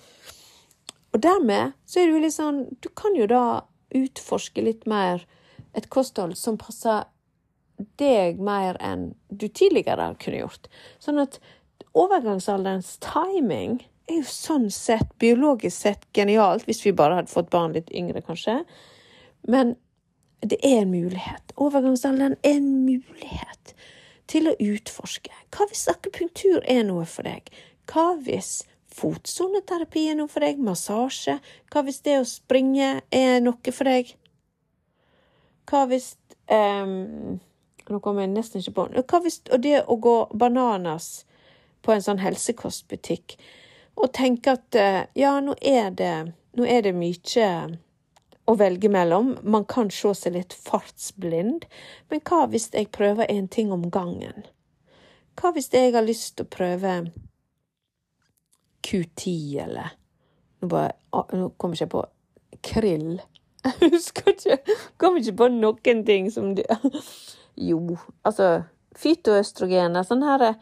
og 1.16 1.24
dermed 1.24 1.76
så 1.88 2.01
er 2.01 2.09
det 2.09 2.16
jo 2.16 2.24
litt 2.26 2.36
sånn 2.36 2.57
Du 2.84 2.89
kan 2.91 3.16
jo 3.16 3.28
da 3.32 3.45
utforske 3.95 4.63
litt 4.66 4.84
mer 4.89 5.24
et 5.76 5.88
kosthold 5.91 6.36
som 6.39 6.57
passer 6.59 7.05
deg 7.99 8.39
mer 8.43 8.76
enn 8.84 9.09
du 9.28 9.47
tidligere 9.47 10.09
kunne 10.20 10.41
gjort. 10.41 10.68
Sånn 11.03 11.20
at 11.24 11.39
overgangsalderens 11.95 12.97
timing 13.03 13.82
er 14.07 14.20
jo 14.22 14.28
sånn 14.30 14.70
sett, 14.72 15.09
biologisk 15.20 15.76
sett, 15.76 16.05
genialt, 16.16 16.68
hvis 16.68 16.84
vi 16.86 16.95
bare 16.95 17.20
hadde 17.20 17.32
fått 17.32 17.51
barn 17.51 17.76
litt 17.76 17.91
yngre, 17.95 18.24
kanskje. 18.24 18.61
Men 19.47 19.76
det 20.43 20.59
er 20.63 20.84
en 20.84 20.93
mulighet. 20.93 21.55
Overgangsalderen 21.55 22.38
er 22.43 22.59
en 22.59 22.70
mulighet 22.86 23.76
til 24.32 24.51
å 24.51 24.55
utforske. 24.61 25.34
Hva 25.51 25.68
hvis 25.70 25.88
akupunktur 25.91 26.63
er 26.63 26.84
noe 26.88 27.05
for 27.09 27.28
deg? 27.28 27.51
Hva 27.91 28.13
hvis 28.24 28.63
fotsoneterapi 28.96 30.08
er 30.12 30.20
noe 30.20 30.32
for 30.32 30.46
deg? 30.46 30.62
Massasje? 30.64 31.39
Hva 31.72 31.84
hvis 31.86 32.02
det 32.06 32.20
å 32.22 32.30
springe 32.30 32.89
er 33.12 33.41
noe 33.43 33.74
for 33.76 33.89
deg? 33.89 34.16
Hva 35.70 35.86
hvis 35.89 36.14
um, 36.52 37.38
Nå 37.86 38.00
kommer 38.02 38.26
jeg 38.26 38.34
nesten 38.34 38.62
ikke 38.62 38.74
på 38.80 38.88
Hva 39.04 39.20
hvis 39.22 39.43
og 39.54 39.62
det 39.62 39.84
å 39.86 39.98
gå 40.02 40.16
bananas 40.34 41.26
på 41.86 41.93
en 41.93 42.02
sånn 42.02 42.24
helsekostbutikk 42.24 43.38
og 43.96 44.12
tenke 44.12 44.56
at 44.58 44.76
eh, 44.76 45.04
ja, 45.16 45.38
nå 45.39 45.56
er 45.62 45.91
det, 45.96 46.16
nå 46.58 46.66
er 46.68 46.82
det 46.84 46.91
mye 46.98 47.52
å 48.46 48.56
velge 48.60 48.89
mellom. 48.91 49.36
Man 49.43 49.66
kan 49.70 49.91
se 49.93 50.12
seg 50.18 50.36
litt 50.36 50.56
fartsblind, 50.66 51.66
men 52.12 52.24
hva 52.28 52.46
hvis 52.52 52.70
jeg 52.74 52.91
prøver 52.96 53.30
en 53.32 53.48
ting 53.48 53.72
om 53.72 53.88
gangen? 53.93 54.46
Hva 55.39 55.54
hvis 55.56 55.72
jeg 55.74 55.93
har 55.96 56.06
lyst 56.06 56.36
til 56.36 56.48
å 56.48 56.54
prøve 56.58 56.98
Q10 58.86 59.64
eller 59.66 59.96
Nå, 60.62 60.70
bare, 60.72 60.94
nå 61.36 61.50
jeg 61.52 61.74
ikke 61.76 61.92
på 61.92 62.04
krill. 62.66 63.18
Jeg 63.66 63.92
husker 63.96 64.32
ikke 64.32 64.78
Kommer 65.02 65.20
ikke 65.20 65.40
på 65.42 65.50
noen 65.52 66.04
ting 66.08 66.30
som 66.32 66.54
det 66.58 66.68
Jo, 67.70 67.98
altså 68.28 68.66
Fytoøstrogener, 68.96 70.06
sånn 70.08 70.24
her 70.24 70.54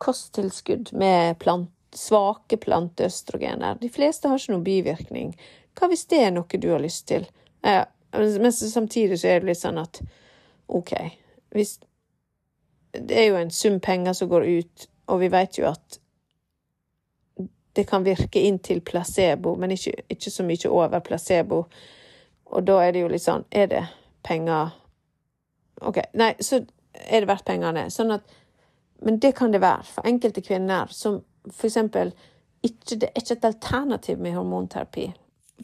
kosttilskudd 0.00 0.94
med 0.96 1.36
plant, 1.42 1.68
svake 1.92 2.56
planteøstrogener. 2.56 3.76
De 3.80 3.90
fleste 3.92 4.28
har 4.28 4.40
ikke 4.40 4.54
noen 4.54 4.64
bivirkning. 4.64 5.34
Hva 5.76 5.88
hvis 5.90 6.06
det 6.08 6.22
er 6.24 6.32
noe 6.32 6.60
du 6.60 6.70
har 6.72 6.80
lyst 6.80 7.06
til? 7.10 7.26
Eh, 7.60 7.84
men 8.16 8.52
samtidig 8.52 9.20
så 9.20 9.28
er 9.28 9.42
det 9.42 9.52
litt 9.52 9.60
sånn 9.60 9.80
at 9.82 10.00
OK, 10.72 10.92
hvis 11.52 11.78
Det 12.92 13.16
er 13.16 13.30
jo 13.30 13.36
en 13.40 13.50
sum 13.50 13.78
penger 13.80 14.12
som 14.12 14.28
går 14.28 14.44
ut, 14.44 14.82
og 15.08 15.22
vi 15.22 15.28
vet 15.32 15.56
jo 15.56 15.64
at 15.70 15.96
det 17.72 17.84
kan 17.88 18.04
virke 18.04 18.40
inn 18.40 18.58
til 18.58 18.82
placebo, 18.84 19.54
men 19.56 19.72
ikke, 19.72 19.94
ikke, 20.08 20.30
så 20.30 20.44
mye 20.44 20.68
over 20.68 21.00
placebo. 21.00 21.64
Og 22.52 22.64
da 22.68 22.78
er 22.84 22.92
det 22.92 23.04
jo 23.04 23.08
litt 23.08 23.24
sånn 23.24 23.46
Er 23.48 23.68
det 23.70 23.82
penger 24.26 24.74
OK. 25.80 26.02
Nei, 26.20 26.34
så 26.40 26.60
er 26.92 27.22
det 27.22 27.30
verdt 27.30 27.46
pengene. 27.48 27.86
Sånn 27.90 28.12
at 28.12 28.28
Men 29.02 29.18
det 29.18 29.32
kan 29.34 29.50
det 29.50 29.62
være 29.62 29.82
for 29.88 30.06
enkelte 30.06 30.44
kvinner 30.44 30.92
som 30.92 31.22
for 31.50 31.66
eksempel 31.66 32.12
Det 32.62 33.08
er 33.08 33.16
ikke 33.18 33.34
et 33.34 33.44
alternativ 33.48 34.18
med 34.18 34.36
hormonterapi. 34.36 35.08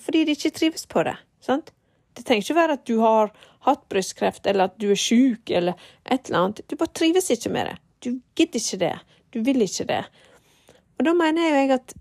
Fordi 0.03 0.25
de 0.25 0.35
ikke 0.35 0.51
trives 0.51 0.87
på 0.87 1.05
det. 1.07 1.15
sant? 1.41 1.71
Det 2.17 2.25
trenger 2.27 2.43
ikke 2.43 2.55
være 2.57 2.75
at 2.75 2.87
du 2.87 2.99
har 2.99 3.31
hatt 3.69 3.85
brystkreft, 3.89 4.47
eller 4.47 4.65
at 4.65 4.81
du 4.83 4.89
er 4.91 4.99
sjuk, 4.99 5.51
eller 5.51 5.79
et 6.05 6.27
eller 6.27 6.39
annet. 6.39 6.63
Du 6.67 6.75
bare 6.75 6.91
trives 6.91 7.31
ikke 7.31 7.53
med 7.55 7.71
det. 7.71 7.77
Du 8.03 8.09
gidder 8.35 8.59
ikke 8.59 8.81
det. 8.83 8.95
Du 9.31 9.39
vil 9.47 9.63
ikke 9.63 9.87
det. 9.87 10.01
Og 10.99 11.07
da 11.07 11.15
mener 11.15 11.55
jeg 11.55 11.71
at 11.79 11.95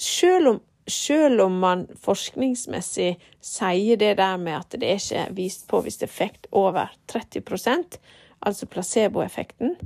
selv 0.00 0.48
om, 0.48 0.60
selv 0.88 1.40
om 1.46 1.58
man 1.62 1.86
forskningsmessig 2.04 3.14
sier 3.40 4.00
det 4.00 4.16
der 4.20 4.40
med 4.40 4.58
at 4.58 4.76
det 4.76 4.88
er 4.88 5.00
ikke 5.00 5.26
vist 5.36 5.68
påvist 5.70 6.02
effekt 6.04 6.48
over 6.50 6.92
30% 7.12 7.98
altså 8.42 8.66
placeboeffekten, 8.66 9.76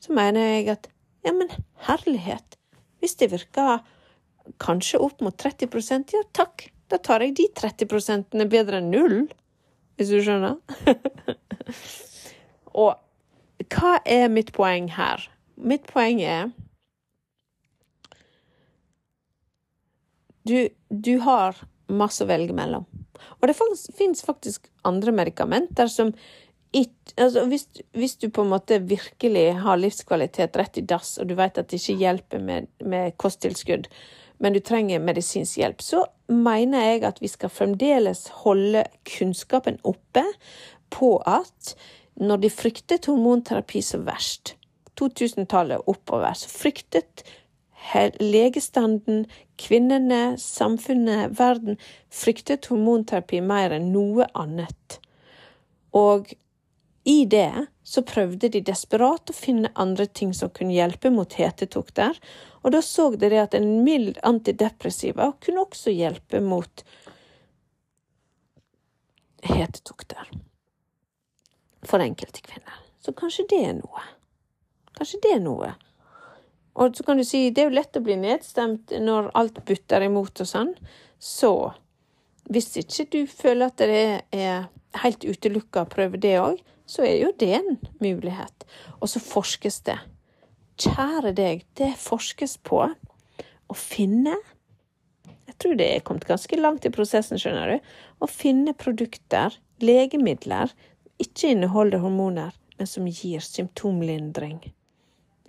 så 0.00 0.12
mener 0.12 0.40
jeg 0.40 0.68
at 0.76 0.88
ja, 1.24 1.32
men 1.32 1.50
herlighet, 1.86 2.58
Hvis 3.02 3.14
det 3.18 3.32
virker 3.32 3.80
kanskje 4.62 5.00
opp 5.02 5.20
mot 5.20 5.34
30% 5.34 6.12
ja 6.14 6.20
takk, 6.32 6.68
da 6.86 7.00
tar 7.02 7.24
jeg 7.24 7.34
de 7.34 7.48
30 7.50 8.46
bedre 8.46 8.78
enn 8.78 8.92
null, 8.92 9.24
hvis 9.96 10.12
du 10.12 10.20
skjønner. 10.22 10.60
Og 12.82 12.94
hva 13.74 13.96
er 14.06 14.28
mitt 14.30 14.52
poeng 14.54 14.86
her? 14.94 15.26
Mitt 15.56 15.88
poeng 15.90 16.22
er 16.22 16.52
du, 20.48 20.68
du 20.88 21.16
har 21.24 21.58
masse 21.92 22.24
å 22.24 22.30
velge 22.30 22.54
mellom. 22.56 22.86
Og 23.40 23.48
det 23.48 23.56
fins 23.56 24.24
faktisk 24.26 24.68
andre 24.88 25.14
medikamenter 25.14 25.90
som 25.90 26.14
ikke 26.72 27.20
altså 27.20 27.44
hvis, 27.50 27.66
hvis, 27.92 28.14
du 28.16 28.30
på 28.32 28.46
en 28.46 28.52
måte 28.54 28.78
virkelig 28.88 29.44
har 29.60 29.80
livskvalitet 29.80 30.56
rett 30.56 30.78
i 30.80 30.84
dass, 30.88 31.18
og 31.20 31.28
du 31.28 31.34
vet 31.36 31.58
at 31.60 31.68
det 31.68 31.80
ikke 31.82 31.98
hjelper 32.00 32.40
med, 32.40 32.70
med 32.80 33.16
kosttilskudd, 33.20 33.90
men 34.42 34.56
du 34.56 34.60
trenger 34.64 35.02
medisinsk 35.04 35.60
hjelp, 35.60 35.84
så 35.84 36.06
mener 36.32 36.86
jeg 36.86 37.04
at 37.06 37.20
vi 37.22 37.28
skal 37.30 37.52
fremdeles 37.52 38.24
holde 38.42 38.86
kunnskapen 39.06 39.76
oppe 39.86 40.24
på 40.92 41.14
at 41.28 41.74
når 42.20 42.42
de 42.42 42.52
fryktet 42.52 43.06
hormonterapi 43.10 43.84
som 43.84 44.06
verst, 44.08 44.56
2000-tallet 45.00 45.86
oppover, 45.88 46.34
så 46.36 46.50
fryktet 46.52 47.22
legestanden, 48.20 49.26
kvinnene, 49.58 50.38
samfunnet, 50.38 51.34
verden 51.38 51.78
fryktet 52.10 52.68
hormonterapi 52.70 53.40
mer 53.44 53.74
enn 53.76 53.90
noe 53.92 54.28
annet. 54.38 55.00
Og 55.92 56.32
i 57.04 57.24
det 57.26 57.66
så 57.82 58.04
prøvde 58.06 58.48
de 58.54 58.62
desperat 58.62 59.30
å 59.30 59.34
finne 59.34 59.72
andre 59.74 60.06
ting 60.06 60.30
som 60.34 60.52
kunne 60.54 60.76
hjelpe 60.76 61.10
mot 61.10 61.34
hetetokter, 61.34 62.18
og 62.62 62.72
da 62.72 62.82
så 62.82 63.10
de 63.16 63.28
det 63.32 63.40
at 63.42 63.56
en 63.58 63.82
mild 63.82 64.20
antidepressiva 64.22 65.32
kunne 65.42 65.64
også 65.66 65.90
hjelpe 65.90 66.40
mot 66.40 66.84
hetetokter 69.42 70.30
for 71.82 71.98
enkelte 71.98 72.44
kvinner. 72.46 72.78
Så 73.02 73.10
kanskje 73.18 73.48
det 73.50 73.62
er 73.66 73.74
noe. 73.80 74.04
Kanskje 74.94 75.18
det 75.24 75.32
er 75.34 75.42
noe. 75.42 75.72
Og 76.74 76.96
så 76.96 77.04
kan 77.04 77.20
du 77.20 77.24
si 77.26 77.50
det 77.50 77.64
er 77.64 77.68
jo 77.68 77.76
lett 77.76 77.98
å 77.98 78.04
bli 78.04 78.16
nedstemt 78.20 78.94
når 79.00 79.30
alt 79.38 79.60
butter 79.68 80.04
imot 80.06 80.40
og 80.40 80.48
sånn. 80.48 80.72
Så 81.20 81.52
hvis 82.52 82.70
ikke 82.80 83.06
du 83.12 83.20
føler 83.30 83.68
at 83.68 83.82
det 83.82 84.04
er 84.32 84.70
helt 85.02 85.24
utelukka 85.24 85.84
å 85.84 85.90
prøve 85.92 86.20
det 86.20 86.38
òg, 86.40 86.62
så 86.88 87.04
er 87.06 87.18
jo 87.20 87.30
det 87.38 87.52
en 87.60 87.76
mulighet. 88.02 88.66
Og 89.00 89.12
så 89.12 89.22
forskes 89.22 89.82
det. 89.88 89.98
Kjære 90.82 91.34
deg, 91.36 91.66
det 91.78 91.92
forskes 92.00 92.58
på 92.64 92.82
å 92.88 93.76
finne 93.78 94.36
Jeg 95.52 95.58
tror 95.60 95.76
det 95.78 95.86
er 95.92 96.00
kommet 96.02 96.24
ganske 96.26 96.56
langt 96.56 96.86
i 96.88 96.90
prosessen, 96.90 97.38
skjønner 97.38 97.74
du. 97.74 97.90
Å 98.24 98.26
finne 98.26 98.72
produkter, 98.74 99.54
legemidler, 99.84 100.72
ikke 101.22 101.52
inneholder 101.52 102.00
hormoner, 102.02 102.56
men 102.80 102.88
som 102.88 103.06
gir 103.06 103.44
symptomlindring 103.44 104.58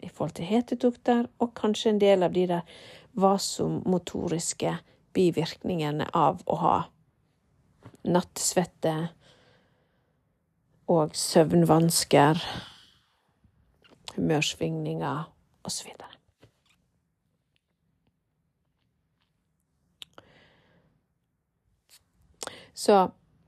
i 0.04 0.10
forhold 0.10 0.36
til 0.38 0.49
hetetokter, 0.49 1.28
og 1.39 1.54
kanskje 1.56 1.93
en 1.93 2.01
del 2.01 2.24
av 2.24 2.36
de 2.36 2.47
der 2.49 2.62
vasomotoriske 3.14 4.78
bivirkningene 5.14 6.08
av 6.18 6.41
å 6.49 6.58
ha 6.62 6.78
nattsvette 8.04 8.95
og 10.91 11.16
søvnvansker, 11.16 12.41
humørsvingninger 14.16 15.24
osv. 15.64 15.93
Så 22.74 22.97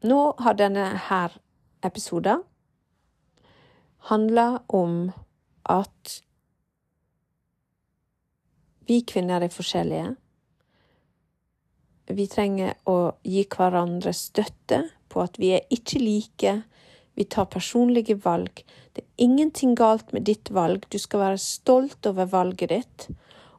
nå 0.05 0.19
har 0.39 0.55
denne 0.55 0.85
her 1.09 1.33
episoden 1.83 2.45
handla 4.09 4.61
om 4.67 5.09
at 5.65 6.21
vi 8.87 9.01
kvinner 9.07 9.41
er 9.41 9.53
forskjellige. 9.53 10.15
Vi 12.05 12.27
trenger 12.29 12.75
å 12.85 13.15
gi 13.25 13.45
hverandre 13.49 14.13
støtte 14.13 14.83
på 15.09 15.23
at 15.23 15.39
vi 15.41 15.55
er 15.57 15.65
ikke 15.73 16.01
like. 16.03 16.53
Vi 17.15 17.25
tar 17.25 17.47
personlige 17.49 18.17
valg. 18.25 18.61
Det 18.93 19.03
er 19.03 19.23
ingenting 19.25 19.73
galt 19.75 20.13
med 20.13 20.27
ditt 20.29 20.51
valg. 20.53 20.85
Du 20.91 20.99
skal 21.01 21.23
være 21.23 21.41
stolt 21.41 22.05
over 22.05 22.29
valget 22.29 22.69
ditt. 22.69 23.07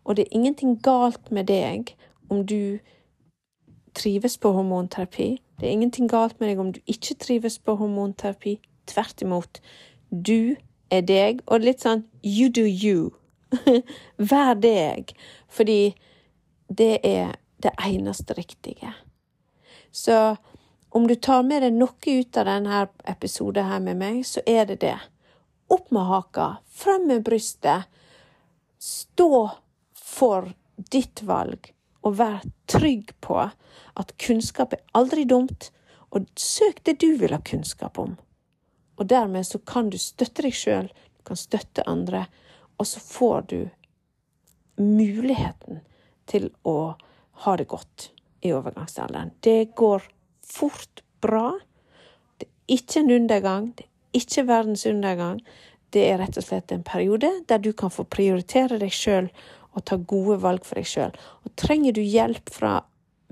Og 0.05 0.17
det 0.17 0.27
er 0.27 0.39
ingenting 0.39 0.79
galt 0.83 1.33
med 1.35 1.49
deg 1.51 1.97
om 2.31 2.47
du 2.47 2.79
trives 3.97 4.39
på 4.39 4.53
hormonterapi. 4.53 5.41
Det 5.59 5.67
er 5.67 5.73
ingenting 5.73 6.09
galt 6.09 6.39
med 6.41 6.53
deg 6.53 6.61
om 6.63 6.73
du 6.73 6.81
ikke 6.87 7.17
trives 7.19 7.59
på 7.59 7.75
hormonterapi. 7.81 8.59
Tvert 8.87 9.23
imot. 9.23 9.61
Du 10.11 10.55
er 10.91 11.03
deg, 11.03 11.41
og 11.51 11.65
litt 11.67 11.83
sånn 11.83 12.05
you 12.23 12.47
do 12.53 12.63
you. 12.63 13.11
Vær 14.33 14.55
deg, 14.61 15.13
fordi 15.49 15.95
det 16.69 17.01
er 17.07 17.37
det 17.63 17.73
eneste 17.87 18.35
riktige. 18.35 18.93
Så 19.91 20.37
om 20.89 21.07
du 21.07 21.15
tar 21.15 21.43
med 21.43 21.63
deg 21.63 21.77
noe 21.77 22.19
ut 22.19 22.37
av 22.37 22.49
denne 22.49 22.83
episoden 23.05 23.69
her 23.69 23.81
med 23.85 24.01
meg, 24.01 24.23
så 24.27 24.43
er 24.47 24.67
det 24.69 24.81
det. 24.85 24.97
Opp 25.73 25.91
med 25.91 26.07
haka, 26.09 26.57
frem 26.69 27.09
med 27.11 27.25
brystet. 27.27 27.89
Stå 28.79 29.51
for 29.97 30.53
ditt 30.93 31.23
valg, 31.27 31.73
og 32.05 32.19
vær 32.21 32.45
trygg 32.71 33.13
på 33.25 33.41
at 33.41 34.15
kunnskap 34.23 34.77
er 34.77 34.85
aldri 34.97 35.25
dumt, 35.25 35.71
og 36.15 36.29
søk 36.39 36.85
det 36.87 36.99
du 37.03 37.17
vil 37.21 37.35
ha 37.35 37.41
kunnskap 37.45 37.99
om. 37.99 38.15
Og 38.97 39.09
dermed 39.11 39.47
så 39.47 39.59
kan 39.59 39.91
du 39.91 39.99
støtte 40.01 40.45
deg 40.47 40.55
sjøl, 40.57 40.89
du 40.89 41.23
kan 41.27 41.41
støtte 41.41 41.85
andre, 41.89 42.27
og 42.77 42.87
så 42.87 43.01
får 43.01 43.47
du 43.53 43.61
muligheten 44.77 45.81
til 46.29 46.51
å 46.67 46.97
ha 47.45 47.57
det 47.57 47.69
godt 47.71 48.11
i 48.45 48.53
overgangsalderen. 48.53 49.33
Det 49.41 49.75
går 49.77 50.05
fort 50.47 51.03
bra. 51.25 51.55
Det 52.39 52.49
er 52.49 52.77
ikke 52.77 53.01
en 53.01 53.15
undergang. 53.21 53.71
Det 53.77 53.87
er 53.87 54.21
ikke 54.21 54.47
verdens 54.49 54.87
undergang. 54.87 55.41
Det 55.95 56.05
er 56.11 56.21
rett 56.21 56.37
og 56.37 56.45
slett 56.45 56.73
en 56.75 56.85
periode 56.85 57.31
der 57.49 57.63
du 57.63 57.73
kan 57.73 57.93
få 57.93 58.05
prioritere 58.05 58.81
deg 58.83 58.93
sjøl 58.93 59.31
og 59.77 59.85
ta 59.89 59.97
gode 59.97 60.39
valg 60.43 60.65
for 60.67 60.81
deg 60.81 60.89
sjøl. 60.89 61.17
Og 61.45 61.55
trenger 61.57 61.97
du 61.97 62.03
hjelp 62.03 62.53
fra 62.53 62.79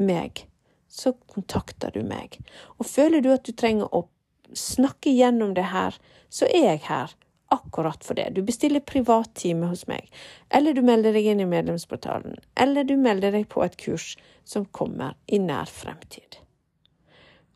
meg, 0.01 0.45
så 0.89 1.15
kontakter 1.31 1.93
du 1.95 2.03
meg. 2.07 2.39
Og 2.79 2.89
føler 2.89 3.25
du 3.25 3.31
at 3.35 3.45
du 3.47 3.53
trenger 3.57 3.89
å 3.93 4.07
snakke 4.55 5.13
gjennom 5.13 5.55
det 5.57 5.67
her, 5.73 5.97
så 6.31 6.47
er 6.47 6.75
jeg 6.75 6.85
her 6.89 7.15
akkurat 7.55 8.05
for 8.05 8.19
det. 8.19 8.31
Du 8.37 8.43
bestiller 8.47 8.85
privattime 8.85 9.71
hos 9.71 9.87
meg, 9.91 10.11
eller 10.51 10.75
du 10.75 10.83
melder 10.85 11.17
deg 11.17 11.31
inn 11.33 11.43
i 11.45 11.49
medlemsportalen, 11.49 12.37
eller 12.61 12.87
du 12.87 12.97
melder 13.01 13.35
deg 13.35 13.49
på 13.53 13.65
et 13.65 13.79
kurs 13.81 14.15
som 14.45 14.67
kommer 14.67 15.17
i 15.27 15.41
nær 15.41 15.71
fremtid. 15.71 16.41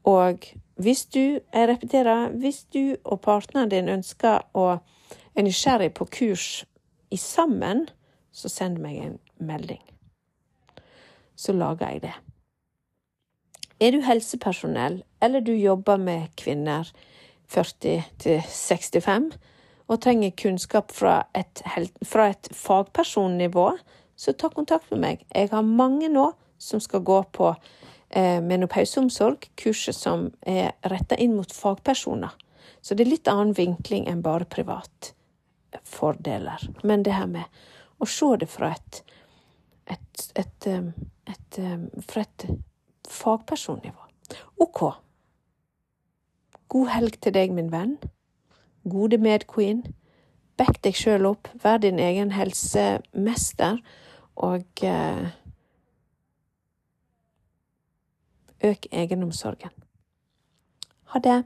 Og 0.08 0.46
hvis 0.78 1.04
du, 1.12 1.40
jeg 1.52 1.68
repeterer, 1.68 2.30
hvis 2.38 2.62
du 2.72 2.96
og 3.04 3.20
partneren 3.24 3.72
din 3.72 3.90
ønsker 3.92 4.46
å 4.56 4.78
er 5.38 5.46
nysgjerrig 5.46 5.92
på 5.94 6.06
kurs 6.10 6.46
i 7.10 7.16
sammen, 7.16 7.86
så 8.32 8.50
send 8.50 8.80
meg 8.82 8.98
en 9.02 9.18
melding. 9.38 9.82
Så 11.38 11.54
lager 11.54 11.92
jeg 11.92 12.02
det. 12.08 12.14
Er 13.78 13.94
du 13.94 14.02
helsepersonell, 14.02 15.02
eller 15.22 15.40
du 15.40 15.52
jobber 15.54 16.00
med 16.02 16.34
kvinner 16.36 16.90
40 17.48 18.02
til 18.18 18.40
65, 18.42 19.30
og 19.88 20.00
trenger 20.04 20.36
kunnskap 20.36 20.92
fra 20.92 21.22
et, 21.36 21.62
fra 22.04 22.28
et 22.32 22.50
fagpersonnivå, 22.54 23.70
så 24.18 24.34
ta 24.34 24.50
kontakt 24.52 24.90
med 24.92 25.00
meg. 25.00 25.24
Jeg 25.32 25.50
har 25.52 25.64
mange 25.64 26.10
nå 26.12 26.26
som 26.58 26.82
skal 26.82 27.04
gå 27.06 27.22
på 27.32 27.52
eh, 28.10 28.40
menopauseomsorg, 28.44 29.48
kurset 29.56 29.96
som 29.96 30.28
er 30.42 30.74
retta 30.90 31.16
inn 31.16 31.36
mot 31.38 31.52
fagpersoner. 31.54 32.34
Så 32.80 32.94
det 32.94 33.06
er 33.06 33.12
litt 33.14 33.30
annen 33.30 33.54
vinkling 33.56 34.08
enn 34.10 34.22
bare 34.22 34.48
privat 34.50 35.12
fordeler. 35.86 36.68
Men 36.82 37.04
det 37.06 37.16
her 37.16 37.30
med 37.30 37.46
å 37.98 38.08
se 38.08 38.28
det 38.40 38.50
fra 38.50 38.72
et, 38.74 39.00
et, 39.88 40.28
et, 40.38 40.68
et 41.32 41.60
fra 42.08 42.26
et 42.26 42.46
fagpersonnivå. 43.08 44.04
OK. 44.60 44.84
God 46.68 46.88
helg 46.92 47.16
til 47.24 47.32
deg, 47.32 47.54
min 47.56 47.72
venn 47.72 47.96
gode 48.84 49.18
medqueen. 49.18 49.82
Back 50.58 50.82
deg 50.82 50.96
sjøl 50.98 51.26
opp, 51.28 51.48
vær 51.62 51.78
din 51.82 51.98
egen 52.02 52.32
helsemester, 52.34 53.78
og 54.36 54.82
eh, 54.82 55.28
øk 58.64 58.90
egenomsorgen. 58.90 59.74
Ha 61.14 61.22
det. 61.24 61.38